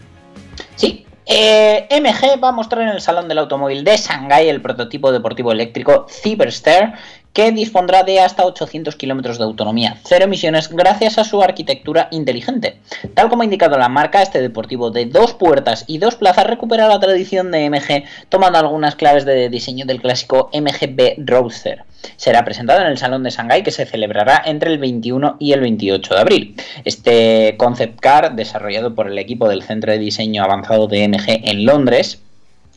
Sí. 0.78 1.06
eh, 1.26 1.86
MG 1.92 2.42
va 2.42 2.48
a 2.48 2.52
mostrar 2.54 2.84
en 2.84 2.88
el 2.88 3.02
Salón 3.02 3.28
del 3.28 3.40
Automóvil 3.40 3.84
de 3.84 3.98
Shanghái 3.98 4.48
el 4.48 4.62
prototipo 4.62 5.12
deportivo 5.12 5.52
eléctrico 5.52 6.08
Cyberster, 6.10 6.94
que 7.36 7.52
dispondrá 7.52 8.04
de 8.04 8.22
hasta 8.22 8.46
800 8.46 8.96
kilómetros 8.96 9.38
de 9.38 9.44
autonomía, 9.44 9.98
cero 10.06 10.24
emisiones, 10.24 10.70
gracias 10.70 11.18
a 11.18 11.26
su 11.26 11.44
arquitectura 11.44 12.08
inteligente. 12.12 12.78
Tal 13.14 13.28
como 13.28 13.42
ha 13.42 13.46
indicado 13.46 13.78
la 13.78 13.90
marca, 13.90 14.22
este 14.22 14.42
deportivo 14.42 14.90
de 14.90 15.06
dos 15.06 15.34
puertas 15.34 15.84
y 15.86 15.98
dos 15.98 16.16
plazas 16.16 16.48
recupera 16.48 16.88
la 16.88 16.98
tradición 17.02 17.52
de 17.52 17.70
MG, 17.70 18.06
tomando 18.30 18.58
algunas 18.58 18.96
claves 18.96 19.26
de 19.26 19.50
diseño 19.50 19.86
del 19.86 20.00
clásico 20.00 20.50
MGB 20.54 21.16
Roadster. 21.26 21.84
Será 22.16 22.46
presentado 22.46 22.80
en 22.80 22.88
el 22.88 22.98
Salón 22.98 23.24
de 23.24 23.32
Shanghái 23.32 23.64
que 23.64 23.72
se 23.72 23.86
celebrará 23.86 24.42
entre 24.46 24.72
el 24.72 24.78
21 24.78 25.36
y 25.38 25.52
el 25.52 25.60
28 25.60 26.14
de 26.14 26.22
abril. 26.22 26.56
Este 26.86 27.56
concept 27.58 28.00
car, 28.00 28.38
desarrollado 28.38 28.96
por 28.96 29.10
el 29.10 29.18
equipo 29.18 29.50
del 29.50 29.62
Centro 29.62 29.92
de 29.92 30.00
Diseño 30.00 30.42
Avanzado 30.42 30.88
de 30.88 31.06
MG 31.10 31.42
en 31.44 31.66
Londres, 31.66 32.22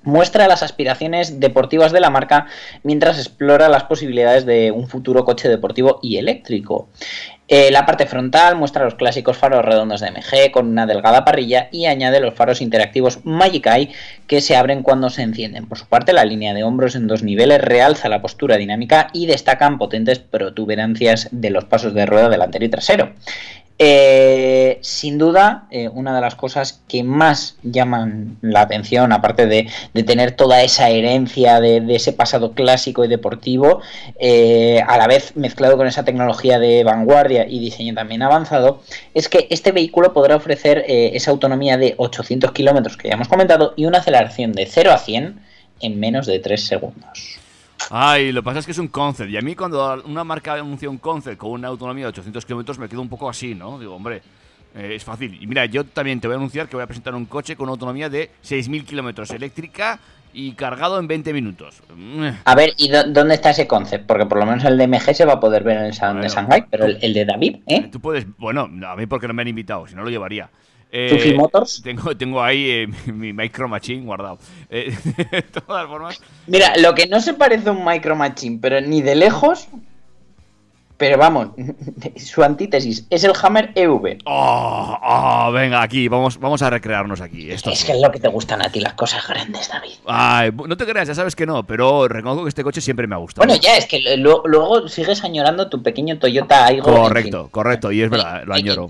muestra 0.03 0.49
las 0.49 0.63
aspiraciones 0.63 1.41
deportivas 1.41 1.93
de 1.93 2.01
la 2.01 2.11
marca 2.11 2.47
mientras 2.83 3.19
explora 3.19 3.69
las 3.69 3.85
posibilidades 3.85 4.47
de 4.47 4.71
un 4.71 4.89
futuro 4.89 5.25
coche 5.25 5.49
deportivo 5.49 5.99
y 6.03 6.17
eléctrico. 6.17 6.89
Eh, 7.51 7.71
la 7.71 7.87
parte 7.87 8.05
frontal 8.05 8.57
muestra 8.57 8.85
los 8.85 8.95
clásicos 8.95 9.39
faros 9.39 9.65
redondos 9.65 10.03
de 10.03 10.11
MG 10.11 10.51
con 10.53 10.69
una 10.69 10.85
delgada 10.85 11.25
parrilla 11.25 11.71
y 11.73 11.87
añade 11.87 12.21
los 12.21 12.35
faros 12.35 12.61
interactivos 12.61 13.21
Magic 13.25 13.67
Eye 13.67 13.91
que 14.27 14.43
se 14.43 14.55
abren 14.55 14.83
cuando 14.83 15.09
se 15.09 15.23
encienden. 15.23 15.67
Por 15.67 15.79
su 15.79 15.87
parte, 15.87 16.13
la 16.13 16.27
línea 16.27 16.53
de 16.53 16.63
hombros 16.63 16.95
en 16.95 17.07
dos 17.07 17.23
niveles 17.23 17.63
realza 17.63 18.11
la 18.11 18.21
postura 18.21 18.59
dinámica 18.59 19.09
y 19.15 19.25
destacan 19.25 19.79
potentes 19.79 20.19
protuberancias 20.19 21.29
de 21.31 21.49
los 21.49 21.65
pasos 21.65 21.95
de 21.95 22.05
rueda 22.05 22.29
delantero 22.29 22.67
y 22.67 22.69
trasero. 22.69 23.13
Eh, 23.81 24.79
sin 24.83 25.19
duda, 25.19 25.69
eh, 25.71 25.89
una 25.89 26.13
de 26.13 26.21
las 26.21 26.35
cosas 26.35 26.83
que 26.89 27.05
más 27.05 27.57
llaman 27.63 28.37
la 28.43 28.63
atención, 28.63 29.13
aparte 29.13 29.47
de, 29.47 29.69
tener 30.05 30.33
toda 30.33 30.63
esa 30.63 30.91
herencia 30.91 31.61
de, 31.61 31.85
ese 31.95 32.13
pasado 32.13 32.53
clásico 32.53 33.05
y 33.05 33.09
deportivo, 33.09 33.81
eh, 34.19 34.83
a 34.87 34.99
la 34.99 35.07
vez 35.07 35.37
mezclado 35.37 35.77
con 35.77 35.87
esa 35.87 36.05
tecnología 36.05 36.59
de 36.59 36.83
vanguardia 36.83 37.47
y 37.49 37.61
diseño 37.61 37.95
también 37.95 38.23
avanzado, 38.23 38.83
es 39.15 39.29
que 39.29 39.47
este 39.51 39.71
vehículo 39.71 40.13
podrá 40.13 40.35
ofrecer 40.35 40.85
esa 40.89 41.31
autonomía 41.31 41.77
de 41.77 41.95
800 41.99 42.51
kilómetros 42.53 42.97
que 42.97 43.09
ya 43.09 43.15
hemos 43.15 43.29
comentado 43.29 43.75
y 43.77 43.85
una 43.85 43.99
aceleración 43.99 44.53
de 44.53 44.67
0 44.67 44.93
a 44.93 44.99
100 44.99 45.41
en 45.81 46.01
menos 46.01 46.27
de 46.27 46.41
3 46.41 46.65
segundos. 46.65 47.38
Ay, 47.91 48.33
lo 48.33 48.43
que 48.43 48.45
pasa 48.45 48.59
es 48.59 48.67
que 48.67 48.73
es 48.73 48.79
un 48.79 48.89
concept. 48.89 49.31
Y 49.31 49.37
a 49.37 49.41
mí 49.41 49.55
cuando 49.55 50.03
una 50.05 50.25
marca 50.25 50.53
anuncia 50.55 50.91
un 50.91 50.99
concept 50.99 51.39
con 51.39 51.53
una 51.53 51.69
autonomía 51.69 52.05
de 52.05 52.09
800 52.11 52.45
kilómetros 52.45 52.79
me 52.79 52.89
quedo 52.89 53.01
un 53.01 53.09
poco 53.09 53.29
así, 53.29 53.55
¿no? 53.55 53.79
Digo, 53.79 53.95
hombre, 53.95 54.21
eh, 54.75 54.93
es 54.95 55.05
fácil. 55.05 55.39
Y 55.41 55.47
mira, 55.47 55.65
yo 55.67 55.85
también 55.85 56.21
te 56.21 56.29
voy 56.29 56.35
a 56.35 56.37
anunciar 56.37 56.69
que 56.69 56.77
voy 56.77 56.83
a 56.83 56.87
presentar 56.87 57.15
un 57.15 57.25
coche 57.25 57.57
con 57.57 57.65
una 57.65 57.73
autonomía 57.73 58.11
de 58.11 58.31
6.000 58.43 58.85
kilómetros 58.85 59.31
eléctrica 59.31 59.99
y 60.35 60.53
cargado 60.53 60.99
en 60.99 61.09
20 61.09 61.33
minutos. 61.33 61.83
A 62.45 62.55
ver, 62.55 62.75
¿y 62.77 62.91
dó- 62.91 63.05
dónde 63.11 63.35
está 63.35 63.51
ese 63.51 63.67
concept? 63.67 64.07
Porque 64.07 64.27
por 64.27 64.39
lo 64.39 64.45
menos 64.45 64.63
el 64.65 64.77
de 64.77 64.87
MG 64.87 65.15
se 65.15 65.25
va 65.25 65.35
a 65.35 65.41
poder 65.41 65.63
ver 65.65 65.79
en 65.79 65.85
el 65.85 65.95
Salón 65.95 66.21
de 66.21 66.29
Bueno. 66.29 66.35
Shanghái, 66.43 66.65
pero 66.71 66.85
el, 66.85 66.99
el 67.01 67.15
de 67.15 67.25
David, 67.25 67.57
¿eh? 67.67 67.89
Tú 67.91 68.01
puedes, 68.01 68.27
bueno, 68.37 68.69
a 68.87 68.97
mí 68.97 69.07
porque 69.07 69.27
no 69.27 69.33
me 69.33 69.41
han 69.43 69.49
invitado, 69.49 69.87
si 69.87 69.95
no 69.95 70.05
lo 70.05 70.11
llevaría. 70.11 70.51
Eh, 70.91 71.09
¿Sufi 71.11 71.35
Motors? 71.35 71.83
Tengo, 71.83 72.17
tengo 72.17 72.43
ahí 72.43 72.71
eh, 72.71 72.87
mi, 73.07 73.13
mi 73.13 73.33
Micro 73.33 73.69
Machine 73.69 74.05
guardado. 74.05 74.39
Eh, 74.71 74.97
de 75.31 75.43
todas 75.43 75.87
formas, 75.87 76.21
Mira, 76.47 76.77
lo 76.79 76.95
que 76.95 77.07
no 77.07 77.21
se 77.21 77.35
parece 77.35 77.69
a 77.69 77.73
un 77.73 77.85
Micro 77.85 78.17
Machine, 78.17 78.59
pero 78.61 78.81
ni 78.81 79.03
de 79.03 79.15
lejos. 79.15 79.69
Pero 80.99 81.17
vamos, 81.17 81.51
su 82.17 82.43
antítesis 82.43 83.07
es 83.09 83.23
el 83.25 83.33
Hammer 83.41 83.71
EV. 83.77 84.19
Oh, 84.27 84.99
oh, 85.01 85.53
venga, 85.53 85.81
aquí, 85.81 86.09
vamos, 86.09 86.39
vamos 86.41 86.61
a 86.61 86.71
recrearnos 86.71 87.21
aquí. 87.21 87.51
Esto 87.53 87.71
Es 87.71 87.79
sí. 87.79 87.87
que 87.87 87.93
es 87.93 88.01
lo 88.01 88.11
que 88.11 88.19
te 88.19 88.27
gustan 88.29 88.61
a 88.63 88.71
ti, 88.71 88.81
las 88.81 88.95
cosas 88.95 89.27
grandes, 89.27 89.69
David. 89.69 89.93
Ay, 90.07 90.51
no 90.53 90.77
te 90.77 90.85
creas, 90.85 91.07
ya 91.07 91.15
sabes 91.15 91.37
que 91.37 91.47
no, 91.47 91.63
pero 91.65 92.09
reconozco 92.09 92.43
que 92.43 92.49
este 92.49 92.65
coche 92.65 92.81
siempre 92.81 93.07
me 93.07 93.15
ha 93.15 93.19
gustado. 93.19 93.47
Bueno, 93.47 93.61
ya, 93.63 93.77
es 93.77 93.87
que 93.87 94.17
lo- 94.17 94.43
luego 94.45 94.89
sigues 94.89 95.23
añorando 95.23 95.69
tu 95.69 95.83
pequeño 95.85 96.19
Toyota 96.19 96.67
Aygo. 96.67 96.89
en 96.91 96.97
Correcto, 96.97 97.49
correcto, 97.53 97.93
y 97.93 98.03
es 98.03 98.11
verdad, 98.11 98.43
lo 98.45 98.55
añoro. 98.55 98.89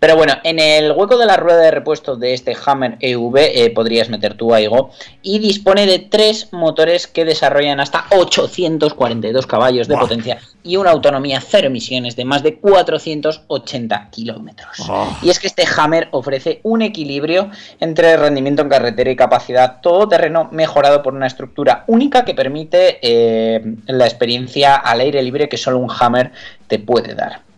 Pero 0.00 0.16
bueno, 0.16 0.34
en 0.44 0.58
el 0.58 0.92
hueco 0.92 1.16
de 1.16 1.24
la 1.24 1.38
rueda 1.38 1.62
de 1.62 1.70
repuesto 1.70 2.16
de 2.16 2.34
este 2.34 2.54
Hammer 2.66 2.98
EV 3.00 3.36
eh, 3.38 3.70
podrías 3.74 4.10
meter 4.10 4.34
tu 4.34 4.52
Aigo 4.52 4.90
y 5.22 5.38
dispone 5.38 5.86
de 5.86 5.98
tres 5.98 6.52
motores 6.52 7.06
que 7.06 7.24
desarrollan 7.24 7.80
hasta 7.80 8.04
842 8.10 9.46
caballos 9.46 9.88
de 9.88 9.94
Buah. 9.94 10.02
potencia 10.02 10.38
y 10.62 10.76
una 10.76 10.90
autonomía 10.90 11.21
cero 11.40 11.68
emisiones 11.68 12.16
de 12.16 12.24
más 12.24 12.42
de 12.42 12.56
480 12.56 14.08
kilómetros. 14.10 14.80
Oh. 14.88 15.16
Y 15.22 15.30
es 15.30 15.38
que 15.38 15.46
este 15.46 15.64
Hammer 15.76 16.08
ofrece 16.10 16.60
un 16.62 16.82
equilibrio 16.82 17.50
entre 17.80 18.16
rendimiento 18.16 18.62
en 18.62 18.68
carretera 18.68 19.10
y 19.10 19.16
capacidad 19.16 19.80
todoterreno 19.80 20.48
mejorado 20.52 21.02
por 21.02 21.14
una 21.14 21.26
estructura 21.26 21.84
única 21.86 22.24
que 22.24 22.34
permite 22.34 22.98
eh, 23.02 23.76
la 23.86 24.04
experiencia 24.04 24.76
al 24.76 25.00
aire 25.00 25.22
libre 25.22 25.48
que 25.48 25.56
solo 25.56 25.78
un 25.78 25.90
Hammer 25.90 26.32
te 26.66 26.78
puede 26.78 27.14
dar. 27.14 27.51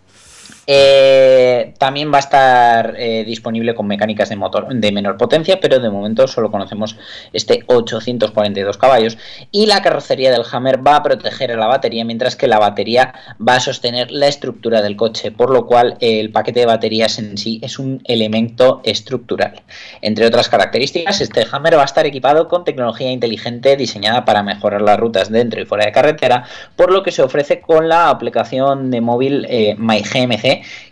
Eh, 0.66 1.74
también 1.78 2.10
va 2.12 2.16
a 2.16 2.20
estar 2.20 2.94
eh, 2.96 3.24
disponible 3.24 3.74
con 3.74 3.86
mecánicas 3.86 4.28
de 4.28 4.36
motor 4.36 4.68
de 4.68 4.92
menor 4.92 5.16
potencia, 5.16 5.60
pero 5.60 5.78
de 5.78 5.90
momento 5.90 6.26
solo 6.26 6.50
conocemos 6.50 6.96
este 7.32 7.64
842 7.66 8.78
caballos. 8.78 9.18
Y 9.50 9.66
la 9.66 9.82
carrocería 9.82 10.30
del 10.30 10.44
Hammer 10.50 10.86
va 10.86 10.96
a 10.96 11.02
proteger 11.02 11.52
a 11.52 11.56
la 11.56 11.66
batería, 11.66 12.04
mientras 12.04 12.36
que 12.36 12.48
la 12.48 12.58
batería 12.58 13.14
va 13.46 13.56
a 13.56 13.60
sostener 13.60 14.10
la 14.10 14.28
estructura 14.28 14.82
del 14.82 14.96
coche, 14.96 15.30
por 15.30 15.50
lo 15.50 15.66
cual 15.66 15.96
eh, 16.00 16.20
el 16.20 16.30
paquete 16.30 16.60
de 16.60 16.66
baterías 16.66 17.18
en 17.18 17.36
sí 17.36 17.60
es 17.62 17.78
un 17.78 18.00
elemento 18.04 18.80
estructural. 18.84 19.62
Entre 20.00 20.26
otras 20.26 20.48
características, 20.48 21.20
este 21.20 21.46
Hammer 21.50 21.76
va 21.76 21.82
a 21.82 21.86
estar 21.86 22.06
equipado 22.06 22.48
con 22.48 22.64
tecnología 22.64 23.10
inteligente 23.10 23.76
diseñada 23.76 24.24
para 24.24 24.42
mejorar 24.42 24.82
las 24.82 24.98
rutas 24.98 25.30
dentro 25.30 25.60
y 25.60 25.66
fuera 25.66 25.84
de 25.84 25.92
carretera, 25.92 26.44
por 26.76 26.92
lo 26.92 27.02
que 27.02 27.12
se 27.12 27.22
ofrece 27.22 27.60
con 27.60 27.88
la 27.88 28.08
aplicación 28.08 28.90
de 28.90 29.00
móvil 29.00 29.46
eh, 29.48 29.74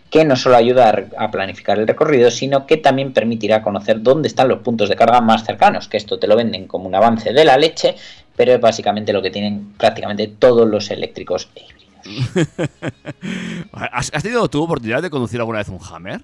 Que 0.09 0.25
no 0.25 0.35
solo 0.35 0.55
ayuda 0.57 1.07
a 1.17 1.31
planificar 1.31 1.79
el 1.79 1.87
recorrido, 1.87 2.29
sino 2.29 2.67
que 2.67 2.77
también 2.77 3.13
permitirá 3.13 3.61
conocer 3.61 4.01
dónde 4.01 4.27
están 4.27 4.47
los 4.47 4.59
puntos 4.59 4.89
de 4.89 4.95
carga 4.95 5.21
más 5.21 5.43
cercanos, 5.43 5.87
que 5.87 5.97
esto 5.97 6.19
te 6.19 6.27
lo 6.27 6.35
venden 6.35 6.67
como 6.67 6.87
un 6.87 6.95
avance 6.95 7.33
de 7.33 7.45
la 7.45 7.57
leche, 7.57 7.95
pero 8.35 8.53
es 8.53 8.61
básicamente 8.61 9.11
lo 9.13 9.21
que 9.21 9.31
tienen 9.31 9.73
prácticamente 9.77 10.27
todos 10.27 10.67
los 10.67 10.91
eléctricos 10.91 11.49
e 11.55 11.61
híbridos. 11.61 12.39
¿Has, 13.71 14.11
has 14.13 14.23
tenido 14.23 14.47
tu 14.49 14.61
oportunidad 14.63 15.01
de 15.01 15.09
conducir 15.09 15.39
alguna 15.39 15.59
vez 15.59 15.69
un 15.69 15.79
Hammer? 15.91 16.21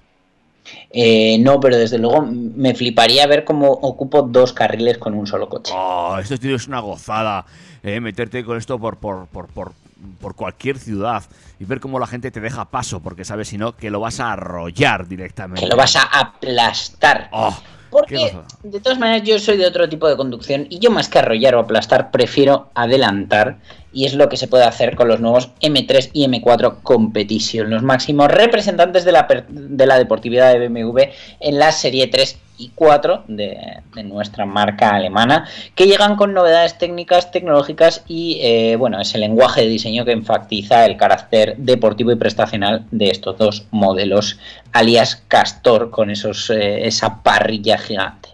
Eh, 0.90 1.38
no, 1.40 1.58
pero 1.58 1.76
desde 1.76 1.98
luego 1.98 2.22
me 2.22 2.74
fliparía 2.74 3.26
ver 3.26 3.44
cómo 3.44 3.70
ocupo 3.70 4.22
dos 4.22 4.52
carriles 4.52 4.98
con 4.98 5.14
un 5.14 5.26
solo 5.26 5.48
coche. 5.48 5.72
Oh, 5.74 6.16
esto 6.20 6.36
tío, 6.38 6.54
es 6.54 6.68
una 6.68 6.80
gozada. 6.80 7.44
eh, 7.82 7.98
meterte 8.00 8.44
con 8.44 8.58
esto 8.58 8.78
por, 8.78 8.98
por, 8.98 9.26
por, 9.26 9.48
por, 9.48 9.72
por 10.20 10.34
cualquier 10.34 10.78
ciudad 10.78 11.24
y 11.58 11.64
ver 11.64 11.80
cómo 11.80 11.98
la 11.98 12.06
gente 12.06 12.30
te 12.30 12.40
deja 12.40 12.66
paso, 12.66 13.00
porque 13.00 13.24
sabes, 13.24 13.48
si 13.48 13.58
no, 13.58 13.76
que 13.76 13.90
lo 13.90 14.00
vas 14.00 14.20
a 14.20 14.32
arrollar 14.32 15.08
directamente. 15.08 15.60
Que 15.60 15.68
lo 15.68 15.76
vas 15.76 15.96
a 15.96 16.02
aplastar. 16.02 17.28
Oh, 17.32 17.56
Porque, 17.90 18.36
de 18.62 18.80
todas 18.80 18.98
maneras, 18.98 19.26
yo 19.26 19.38
soy 19.38 19.56
de 19.56 19.66
otro 19.66 19.88
tipo 19.88 20.08
de 20.08 20.16
conducción 20.16 20.66
y 20.70 20.78
yo 20.78 20.90
más 20.90 21.08
que 21.08 21.18
arrollar 21.18 21.54
o 21.54 21.60
aplastar, 21.60 22.10
prefiero 22.10 22.70
adelantar. 22.74 23.58
Y 23.92 24.06
es 24.06 24.14
lo 24.14 24.28
que 24.28 24.36
se 24.36 24.46
puede 24.46 24.64
hacer 24.64 24.94
con 24.94 25.08
los 25.08 25.20
nuevos 25.20 25.50
M3 25.60 26.10
y 26.12 26.24
M4 26.26 26.82
Competition, 26.82 27.70
los 27.70 27.82
máximos 27.82 28.28
representantes 28.28 29.04
de 29.04 29.12
la, 29.12 29.26
de 29.48 29.86
la 29.86 29.98
deportividad 29.98 30.52
de 30.52 30.68
BMW 30.68 31.00
en 31.40 31.58
la 31.58 31.72
serie 31.72 32.06
3 32.06 32.38
y 32.60 32.70
4 32.74 33.24
de, 33.28 33.56
de 33.94 34.02
nuestra 34.04 34.44
marca 34.44 34.90
alemana, 34.90 35.48
que 35.74 35.86
llegan 35.86 36.16
con 36.16 36.34
novedades 36.34 36.76
técnicas, 36.78 37.30
tecnológicas 37.30 38.04
y, 38.06 38.38
eh, 38.42 38.76
bueno, 38.76 39.00
ese 39.00 39.18
lenguaje 39.18 39.62
de 39.62 39.68
diseño 39.68 40.04
que 40.04 40.12
enfatiza 40.12 40.84
el 40.84 40.96
carácter 40.96 41.56
deportivo 41.56 42.12
y 42.12 42.16
prestacional 42.16 42.84
de 42.90 43.10
estos 43.10 43.38
dos 43.38 43.66
modelos, 43.70 44.38
alias 44.72 45.22
Castor, 45.26 45.90
con 45.90 46.10
esos, 46.10 46.50
eh, 46.50 46.86
esa 46.86 47.22
parrilla 47.22 47.78
gigante. 47.78 48.28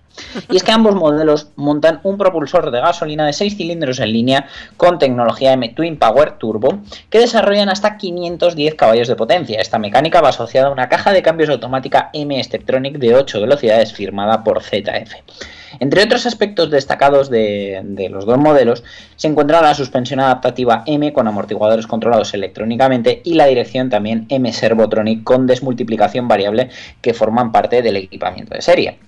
Y 0.51 0.57
es 0.57 0.62
que 0.62 0.73
ambos 0.73 0.95
modelos 0.95 1.49
montan 1.57 2.01
un 2.03 2.19
propulsor 2.19 2.71
de 2.71 2.81
gasolina 2.81 3.27
de 3.27 3.33
6 3.33 3.57
cilindros 3.57 4.01
en 4.01 4.12
línea 4.12 4.47
con 4.77 4.99
tecnología 4.99 5.53
M 5.53 5.69
Twin 5.71 5.99
Power 5.99 6.33
Turbo 6.39 6.81
que 7.11 7.19
desarrollan 7.19 7.69
hasta 7.69 7.97
510 7.97 8.75
caballos 8.75 9.09
de 9.09 9.17
potencia. 9.17 9.61
Esta 9.61 9.79
mecánica 9.79 10.21
va 10.21 10.31
asociada 10.31 10.69
a 10.69 10.73
una 10.73 10.89
caja 10.89 11.12
de 11.12 11.23
cambios 11.23 11.51
automática 11.51 12.11
M 12.12 12.43
Steptronic 12.43 12.99
de 12.99 13.14
8 13.14 13.41
velocidades 13.41 13.93
firmada 13.93 14.45
por 14.45 14.62
ZF. 14.62 15.14
Entre 15.79 16.03
otros 16.03 16.27
aspectos 16.27 16.71
destacados 16.71 17.29
de, 17.29 17.81
de 17.85 18.09
los 18.09 18.25
dos 18.25 18.39
modelos 18.39 18.85
se 19.17 19.29
encuentra 19.29 19.61
la 19.61 19.75
suspensión 19.75 20.21
adaptativa 20.21 20.83
M 20.87 21.12
con 21.12 21.29
amortiguadores 21.29 21.87
controlados 21.87 22.33
electrónicamente 22.35 23.21
y 23.25 23.35
la 23.35 23.47
dirección 23.47 23.91
también 23.91 24.27
M 24.29 24.51
Servotronic 24.53 25.25
con 25.25 25.47
desmultiplicación 25.47 26.29
variable 26.29 26.71
que 27.01 27.14
forman 27.14 27.53
parte 27.53 27.83
del 27.83 27.97
equipamiento 27.97 28.55
de 28.55 28.62
serie. 28.62 28.99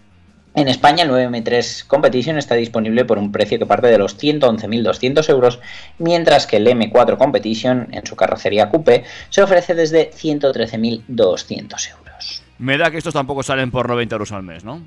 En 0.59 0.67
España 0.67 1.05
el 1.05 1.11
9M3 1.11 1.87
Competition 1.87 2.37
está 2.37 2.57
disponible 2.57 3.05
por 3.05 3.17
un 3.17 3.31
precio 3.31 3.61
que 3.61 3.67
parte 3.67 3.87
de 3.87 3.97
los 3.97 4.19
111.200 4.19 5.31
euros, 5.31 5.61
mientras 5.99 6.49
que 6.49 6.57
el 6.57 6.67
M4 6.67 7.17
Competition 7.17 7.87
en 7.93 8.05
su 8.05 8.17
carrocería 8.17 8.69
Coupe 8.69 9.05
se 9.31 9.41
ofrece 9.41 9.77
desde 9.77 10.11
113.200 10.11 11.91
euros. 11.91 12.43
Me 12.59 12.77
da 12.77 12.91
que 12.91 12.99
estos 12.99 13.15
tampoco 13.15 13.45
salen 13.45 13.71
por 13.71 13.89
90 13.89 14.17
euros 14.17 14.33
al 14.33 14.43
mes, 14.43 14.65
¿no? 14.65 14.83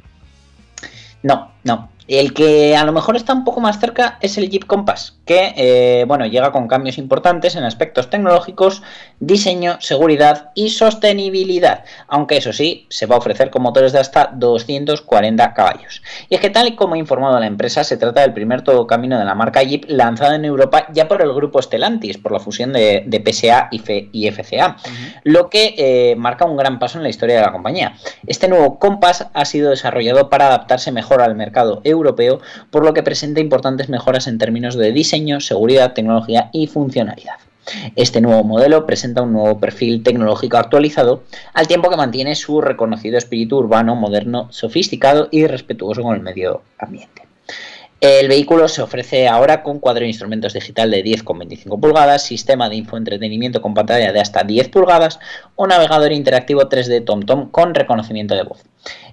No, 1.24 1.54
no. 1.64 1.90
El 2.08 2.34
que 2.34 2.76
a 2.76 2.84
lo 2.84 2.92
mejor 2.92 3.16
está 3.16 3.32
un 3.32 3.46
poco 3.46 3.62
más 3.62 3.80
cerca 3.80 4.18
es 4.20 4.38
el 4.38 4.50
Jeep 4.50 4.66
Compass, 4.66 5.18
que 5.24 5.54
eh, 5.56 6.04
bueno, 6.08 6.26
llega 6.26 6.52
con 6.52 6.68
cambios 6.68 6.98
importantes 6.98 7.56
en 7.56 7.64
aspectos 7.64 8.10
tecnológicos, 8.10 8.82
diseño, 9.22 9.78
seguridad 9.80 10.50
y 10.54 10.72
sostenibilidad, 10.72 11.86
aunque 12.10 12.38
eso 12.38 12.52
sí, 12.52 12.86
se 12.90 13.06
va 13.06 13.16
a 13.16 13.20
ofrecer 13.20 13.50
con 13.50 13.62
motores 13.62 13.94
de 13.94 14.00
hasta 14.00 14.30
240 14.34 15.54
caballos. 15.54 16.02
Y 16.28 16.36
es 16.36 16.42
que 16.42 16.50
tal 16.50 16.68
y 16.68 16.76
como 16.76 16.96
ha 16.96 16.98
informado 16.98 17.40
la 17.40 17.46
empresa, 17.48 17.84
se 17.86 17.96
trata 17.96 18.22
del 18.22 18.34
primer 18.34 18.64
todo 18.64 18.88
camino 18.88 19.18
de 19.18 19.24
la 19.24 19.36
marca 19.36 19.64
Jeep 19.64 19.86
lanzado 19.88 20.34
en 20.34 20.44
Europa 20.44 20.88
ya 20.92 21.08
por 21.08 21.22
el 21.22 21.32
grupo 21.34 21.62
Stellantis, 21.62 22.18
por 22.18 22.34
la 22.34 22.40
fusión 22.40 22.74
de, 22.74 23.04
de 23.06 23.24
PSA 23.34 23.70
y, 23.72 23.78
F- 23.78 24.10
y 24.12 24.30
FCA, 24.32 24.76
lo 25.24 25.50
que 25.50 25.76
eh, 25.78 26.16
marca 26.18 26.44
un 26.46 26.58
gran 26.58 26.78
paso 26.80 26.98
en 26.98 27.04
la 27.04 27.10
historia 27.10 27.38
de 27.38 27.42
la 27.44 27.52
compañía. 27.54 27.94
Este 28.28 28.50
nuevo 28.50 28.80
Compass 28.80 29.28
ha 29.34 29.46
sido 29.46 29.70
desarrollado 29.70 30.30
para 30.30 30.48
adaptarse 30.48 30.92
mejor 30.92 31.22
al 31.22 31.36
mercado 31.36 31.51
europeo, 31.84 32.40
por 32.70 32.86
lo 32.86 32.94
que 32.94 33.04
presenta 33.04 33.40
importantes 33.40 33.90
mejoras 33.90 34.28
en 34.28 34.38
términos 34.38 34.76
de 34.76 34.92
diseño, 34.92 35.40
seguridad, 35.40 35.94
tecnología 35.94 36.50
y 36.54 36.68
funcionalidad. 36.68 37.36
Este 37.96 38.22
nuevo 38.22 38.44
modelo 38.44 38.86
presenta 38.86 39.22
un 39.22 39.34
nuevo 39.34 39.60
perfil 39.60 40.04
tecnológico 40.04 40.58
actualizado, 40.58 41.24
al 41.54 41.68
tiempo 41.68 41.90
que 41.90 41.98
mantiene 41.98 42.36
su 42.36 42.60
reconocido 42.60 43.18
espíritu 43.18 43.58
urbano, 43.58 43.96
moderno, 43.96 44.48
sofisticado 44.52 45.28
y 45.32 45.46
respetuoso 45.46 46.02
con 46.02 46.16
el 46.16 46.22
medio 46.22 46.64
ambiente. 46.80 47.24
El 48.02 48.30
vehículo 48.30 48.68
se 48.68 48.82
ofrece 48.82 49.28
ahora 49.28 49.62
con 49.62 49.78
cuadro 49.78 50.02
de 50.02 50.08
instrumentos 50.08 50.54
digital 50.54 50.90
de 50.90 51.04
10,25 51.04 51.80
pulgadas, 51.80 52.24
sistema 52.24 52.68
de 52.68 52.78
infoentretenimiento 52.78 53.62
con 53.62 53.76
pantalla 53.76 54.12
de 54.12 54.20
hasta 54.20 54.44
10 54.44 54.70
pulgadas 54.70 55.20
o 55.56 55.68
navegador 55.68 56.12
interactivo 56.12 56.68
3D 56.68 57.06
TomTom 57.06 57.52
con 57.52 57.76
reconocimiento 57.76 58.34
de 58.34 58.42
voz. 58.42 58.64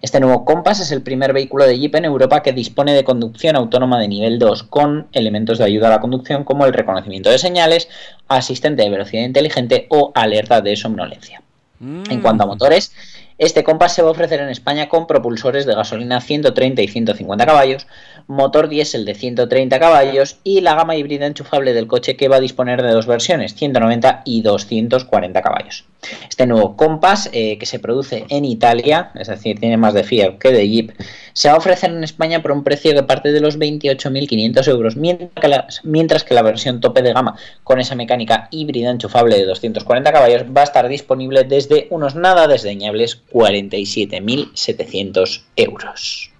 Este 0.00 0.20
nuevo 0.20 0.46
Compass 0.46 0.80
es 0.80 0.90
el 0.90 1.02
primer 1.02 1.34
vehículo 1.34 1.66
de 1.66 1.78
Jeep 1.78 1.96
en 1.96 2.06
Europa 2.06 2.42
que 2.42 2.54
dispone 2.54 2.94
de 2.94 3.04
conducción 3.04 3.56
autónoma 3.56 4.00
de 4.00 4.08
nivel 4.08 4.38
2 4.38 4.62
con 4.62 5.08
elementos 5.12 5.58
de 5.58 5.64
ayuda 5.64 5.88
a 5.88 5.90
la 5.90 6.00
conducción 6.00 6.44
como 6.44 6.64
el 6.64 6.72
reconocimiento 6.72 7.28
de 7.28 7.38
señales, 7.38 7.90
asistente 8.26 8.84
de 8.84 8.88
velocidad 8.88 9.24
inteligente 9.24 9.86
o 9.90 10.12
alerta 10.14 10.62
de 10.62 10.74
somnolencia. 10.76 11.42
En 11.80 12.22
cuanto 12.22 12.42
a 12.42 12.46
motores, 12.46 12.92
este 13.38 13.62
Compass 13.62 13.94
se 13.94 14.02
va 14.02 14.08
a 14.08 14.10
ofrecer 14.10 14.40
en 14.40 14.48
España 14.48 14.88
con 14.88 15.06
propulsores 15.06 15.64
de 15.64 15.76
gasolina 15.76 16.20
130 16.20 16.82
y 16.82 16.88
150 16.88 17.46
caballos, 17.46 17.86
motor 18.28 18.68
diésel 18.68 19.06
de 19.06 19.14
130 19.14 19.80
caballos 19.80 20.36
y 20.44 20.60
la 20.60 20.74
gama 20.74 20.96
híbrida 20.96 21.24
enchufable 21.26 21.72
del 21.72 21.86
coche 21.86 22.16
que 22.16 22.28
va 22.28 22.36
a 22.36 22.40
disponer 22.40 22.82
de 22.82 22.92
dos 22.92 23.06
versiones, 23.06 23.54
190 23.54 24.20
y 24.24 24.42
240 24.42 25.42
caballos. 25.42 25.86
Este 26.28 26.46
nuevo 26.46 26.76
Compass, 26.76 27.30
eh, 27.32 27.58
que 27.58 27.66
se 27.66 27.80
produce 27.80 28.26
en 28.28 28.44
Italia, 28.44 29.10
es 29.14 29.28
decir, 29.28 29.58
tiene 29.58 29.78
más 29.78 29.94
de 29.94 30.04
Fiat 30.04 30.38
que 30.38 30.52
de 30.52 30.68
Jeep, 30.68 30.92
se 31.32 31.48
va 31.48 31.54
a 31.54 31.58
ofrecer 31.58 31.90
en 31.90 32.04
España 32.04 32.42
por 32.42 32.52
un 32.52 32.62
precio 32.64 32.94
que 32.94 33.02
parte 33.02 33.32
de 33.32 33.40
los 33.40 33.58
28.500 33.58 34.68
euros, 34.68 34.96
mientras 34.96 35.30
que, 35.40 35.48
la, 35.48 35.66
mientras 35.82 36.22
que 36.22 36.34
la 36.34 36.42
versión 36.42 36.80
tope 36.80 37.00
de 37.02 37.14
gama 37.14 37.36
con 37.64 37.80
esa 37.80 37.94
mecánica 37.94 38.48
híbrida 38.50 38.90
enchufable 38.90 39.36
de 39.36 39.46
240 39.46 40.12
caballos 40.12 40.44
va 40.54 40.60
a 40.60 40.64
estar 40.64 40.86
disponible 40.88 41.44
desde 41.44 41.86
unos 41.90 42.14
nada 42.14 42.46
desdeñables 42.46 43.22
47.700 43.32 45.44
euros. 45.56 46.30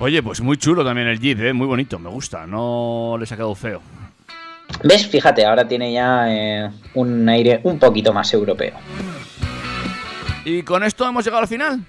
Oye, 0.00 0.22
pues 0.22 0.40
muy 0.40 0.56
chulo 0.56 0.84
también 0.84 1.06
el 1.06 1.20
Jeep, 1.20 1.40
¿eh? 1.40 1.52
muy 1.52 1.66
bonito, 1.66 1.98
me 1.98 2.10
gusta, 2.10 2.46
no 2.46 3.16
les 3.18 3.30
ha 3.30 3.36
quedado 3.36 3.54
feo. 3.54 3.80
¿Ves? 4.82 5.06
Fíjate, 5.06 5.44
ahora 5.46 5.66
tiene 5.68 5.92
ya 5.92 6.26
eh, 6.28 6.70
un 6.94 7.28
aire 7.28 7.60
un 7.62 7.78
poquito 7.78 8.12
más 8.12 8.32
europeo. 8.34 8.74
Y 10.44 10.62
con 10.62 10.82
esto 10.82 11.06
hemos 11.08 11.24
llegado 11.24 11.42
al 11.42 11.48
final. 11.48 11.80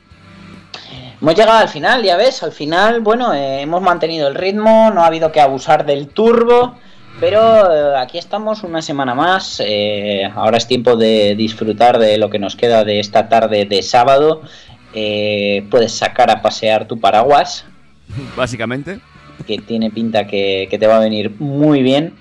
Hemos 1.19 1.35
llegado 1.35 1.57
al 1.57 1.69
final, 1.69 2.03
ya 2.03 2.15
ves, 2.15 2.43
al 2.43 2.51
final, 2.51 3.01
bueno, 3.01 3.33
eh, 3.33 3.61
hemos 3.61 3.81
mantenido 3.81 4.27
el 4.27 4.35
ritmo, 4.35 4.91
no 4.93 5.01
ha 5.01 5.07
habido 5.07 5.31
que 5.31 5.41
abusar 5.41 5.85
del 5.85 6.09
turbo, 6.09 6.75
pero 7.19 7.73
eh, 7.73 7.97
aquí 7.97 8.17
estamos 8.17 8.63
una 8.63 8.81
semana 8.81 9.15
más, 9.15 9.61
ahora 10.35 10.57
es 10.57 10.67
tiempo 10.67 10.95
de 10.95 11.35
disfrutar 11.35 11.97
de 11.97 12.17
lo 12.17 12.29
que 12.29 12.37
nos 12.37 12.55
queda 12.55 12.83
de 12.83 12.99
esta 12.99 13.29
tarde 13.29 13.65
de 13.65 13.81
sábado, 13.81 14.41
puedes 14.91 15.93
sacar 15.93 16.29
a 16.29 16.41
pasear 16.41 16.85
tu 16.85 16.99
paraguas, 16.99 17.65
Básicamente. 18.37 18.99
que 19.45 19.57
tiene 19.59 19.91
pinta 19.91 20.27
que, 20.27 20.67
que 20.69 20.77
te 20.77 20.87
va 20.87 20.97
a 20.97 20.99
venir 20.99 21.31
muy 21.39 21.81
bien. 21.81 22.13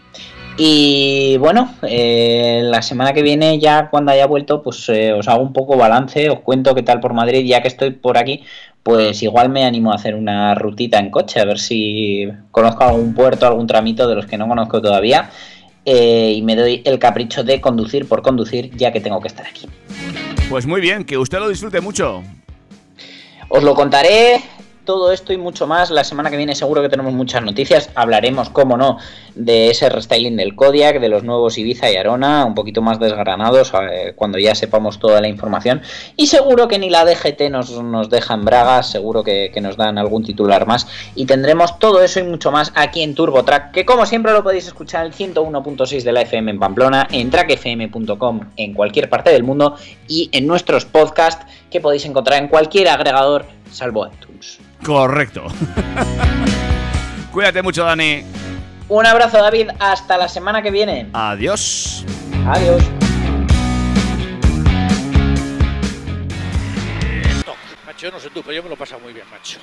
Y 0.57 1.37
bueno, 1.39 1.75
eh, 1.83 2.61
la 2.63 2.81
semana 2.81 3.13
que 3.13 3.23
viene, 3.23 3.59
ya 3.59 3.91
cuando 3.91 4.13
haya 4.13 4.27
vuelto, 4.27 4.63
pues 4.63 4.89
eh, 4.89 5.13
os 5.13 5.27
hago 5.27 5.43
un 5.43 5.53
poco 5.53 5.77
balance, 5.77 6.31
os 6.31 6.41
cuento 6.41 6.77
qué 6.77 6.83
tal 6.83 7.01
por 7.01 7.13
Madrid, 7.13 7.45
ya 7.45 7.61
que 7.61 7.67
estoy 7.67 7.91
por 7.91 8.17
aquí, 8.17 8.45
pues 8.85 9.21
igual 9.25 9.49
me 9.49 9.65
animo 9.65 9.91
a 9.91 9.97
hacer 9.97 10.15
una 10.15 10.55
rutita 10.55 11.01
en 11.01 11.11
coche, 11.11 11.41
a 11.41 11.45
ver 11.45 11.59
si 11.59 12.29
conozco 12.53 12.85
algún 12.85 13.15
puerto, 13.15 13.47
algún 13.49 13.67
tramito 13.67 14.07
de 14.07 14.15
los 14.15 14.27
que 14.27 14.39
no 14.39 14.47
conozco 14.47 14.81
todavía. 14.81 15.31
eh, 15.87 16.33
y 16.37 16.43
me 16.43 16.57
doy 16.57 16.83
el 16.85 16.99
capricho 16.99 17.45
de 17.45 17.61
conducir 17.61 18.07
por 18.09 18.23
conducir, 18.23 18.71
ya 18.77 18.91
que 18.93 19.01
tengo 19.01 19.21
que 19.21 19.29
estar 19.29 19.47
aquí. 19.47 19.69
Pues 20.49 20.67
muy 20.67 20.81
bien, 20.81 21.05
que 21.05 21.19
usted 21.19 21.39
lo 21.41 21.49
disfrute 21.49 21.81
mucho. 21.81 22.23
Os 23.49 23.63
lo 23.63 23.75
contaré 23.75 24.41
todo 24.85 25.13
esto 25.13 25.33
y 25.33 25.39
mucho 25.39 25.67
más. 25.67 25.91
La 25.91 26.05
semana 26.05 26.31
que 26.31 26.37
viene 26.37 26.55
seguro 26.55 26.83
que 26.83 26.89
tenemos 26.89 27.13
muchas 27.13 27.43
noticias. 27.43 27.91
Hablaremos, 27.95 28.51
como 28.51 28.77
no, 28.77 28.99
de 29.35 29.71
ese 29.71 29.89
restyling 29.89 30.37
del 30.37 30.55
Kodiak, 30.55 31.01
de 31.01 31.09
los 31.09 31.25
nuevos 31.25 31.59
Ibiza 31.59 31.91
y 31.91 31.97
Arona, 31.97 32.45
un 32.45 32.55
poquito 32.55 32.83
más 32.83 33.01
desgranados 33.01 33.73
cuando 34.17 34.39
ya 34.39 34.55
sepamos 34.55 34.99
toda 34.99 35.21
la 35.21 35.29
información. 35.29 35.83
Y 36.17 36.27
seguro 36.27 36.69
que 36.69 36.79
ni 36.79 36.91
la 36.91 37.05
DGT 37.05 37.51
nos, 37.51 37.71
nos 37.83 38.11
deja 38.11 38.35
en 38.35 38.45
bragas, 38.45 38.91
seguro 38.91 39.25
que, 39.25 39.51
que 39.53 39.61
nos 39.61 39.77
dan 39.77 39.99
algún 39.99 40.25
titular 40.25 40.67
más. 40.67 40.87
Y 41.15 41.27
tendremos 41.27 41.79
todo 41.79 42.03
eso 42.03 42.21
y 42.21 42.25
mucho 42.25 42.51
más 42.51 42.73
aquí 42.75 43.03
en 43.03 43.15
TurboTrack, 43.15 43.73
que 43.73 43.85
como 43.85 44.07
siempre 44.07 44.33
lo 44.33 44.43
podéis 44.43 44.67
escuchar 44.67 45.07
en 45.07 45.13
el 45.13 45.35
101.6 45.35 46.03
de 46.03 46.13
la 46.13 46.23
FM 46.23 46.51
en 46.53 46.59
Pamplona, 46.59 47.09
en 47.11 47.31
trackfm.com 47.31 48.41
en 48.57 48.75
cualquier 48.75 49.09
parte 49.09 49.31
del 49.31 49.43
mundo 49.43 49.77
y 50.09 50.29
en 50.33 50.47
nuestros 50.47 50.85
podcasts 50.85 51.47
que 51.75 51.81
podéis 51.81 52.05
encontrar 52.05 52.41
en 52.41 52.47
cualquier 52.47 52.87
agregador 52.87 53.47
salvo 53.73 54.07
iTunes. 54.07 54.61
Correcto. 54.85 55.47
Cuídate 57.33 57.63
mucho, 57.63 57.83
Dani. 57.83 58.23
Un 58.89 59.05
abrazo 59.05 59.39
David, 59.39 59.71
hasta 59.81 60.17
la 60.17 60.29
semana 60.29 60.63
que 60.63 60.71
viene. 60.71 61.09
Adiós. 61.13 62.05
Adiós. 62.47 62.81
Macho, 67.85 68.07
yo 68.07 68.13
no 68.13 68.21
sé 68.21 68.31
tú, 68.31 68.41
pero 68.43 68.53
yo 68.53 68.63
me 68.63 68.69
lo 68.69 68.77
paso 68.77 68.97
muy 69.01 69.13
bien, 69.13 69.27
macho. 69.33 69.59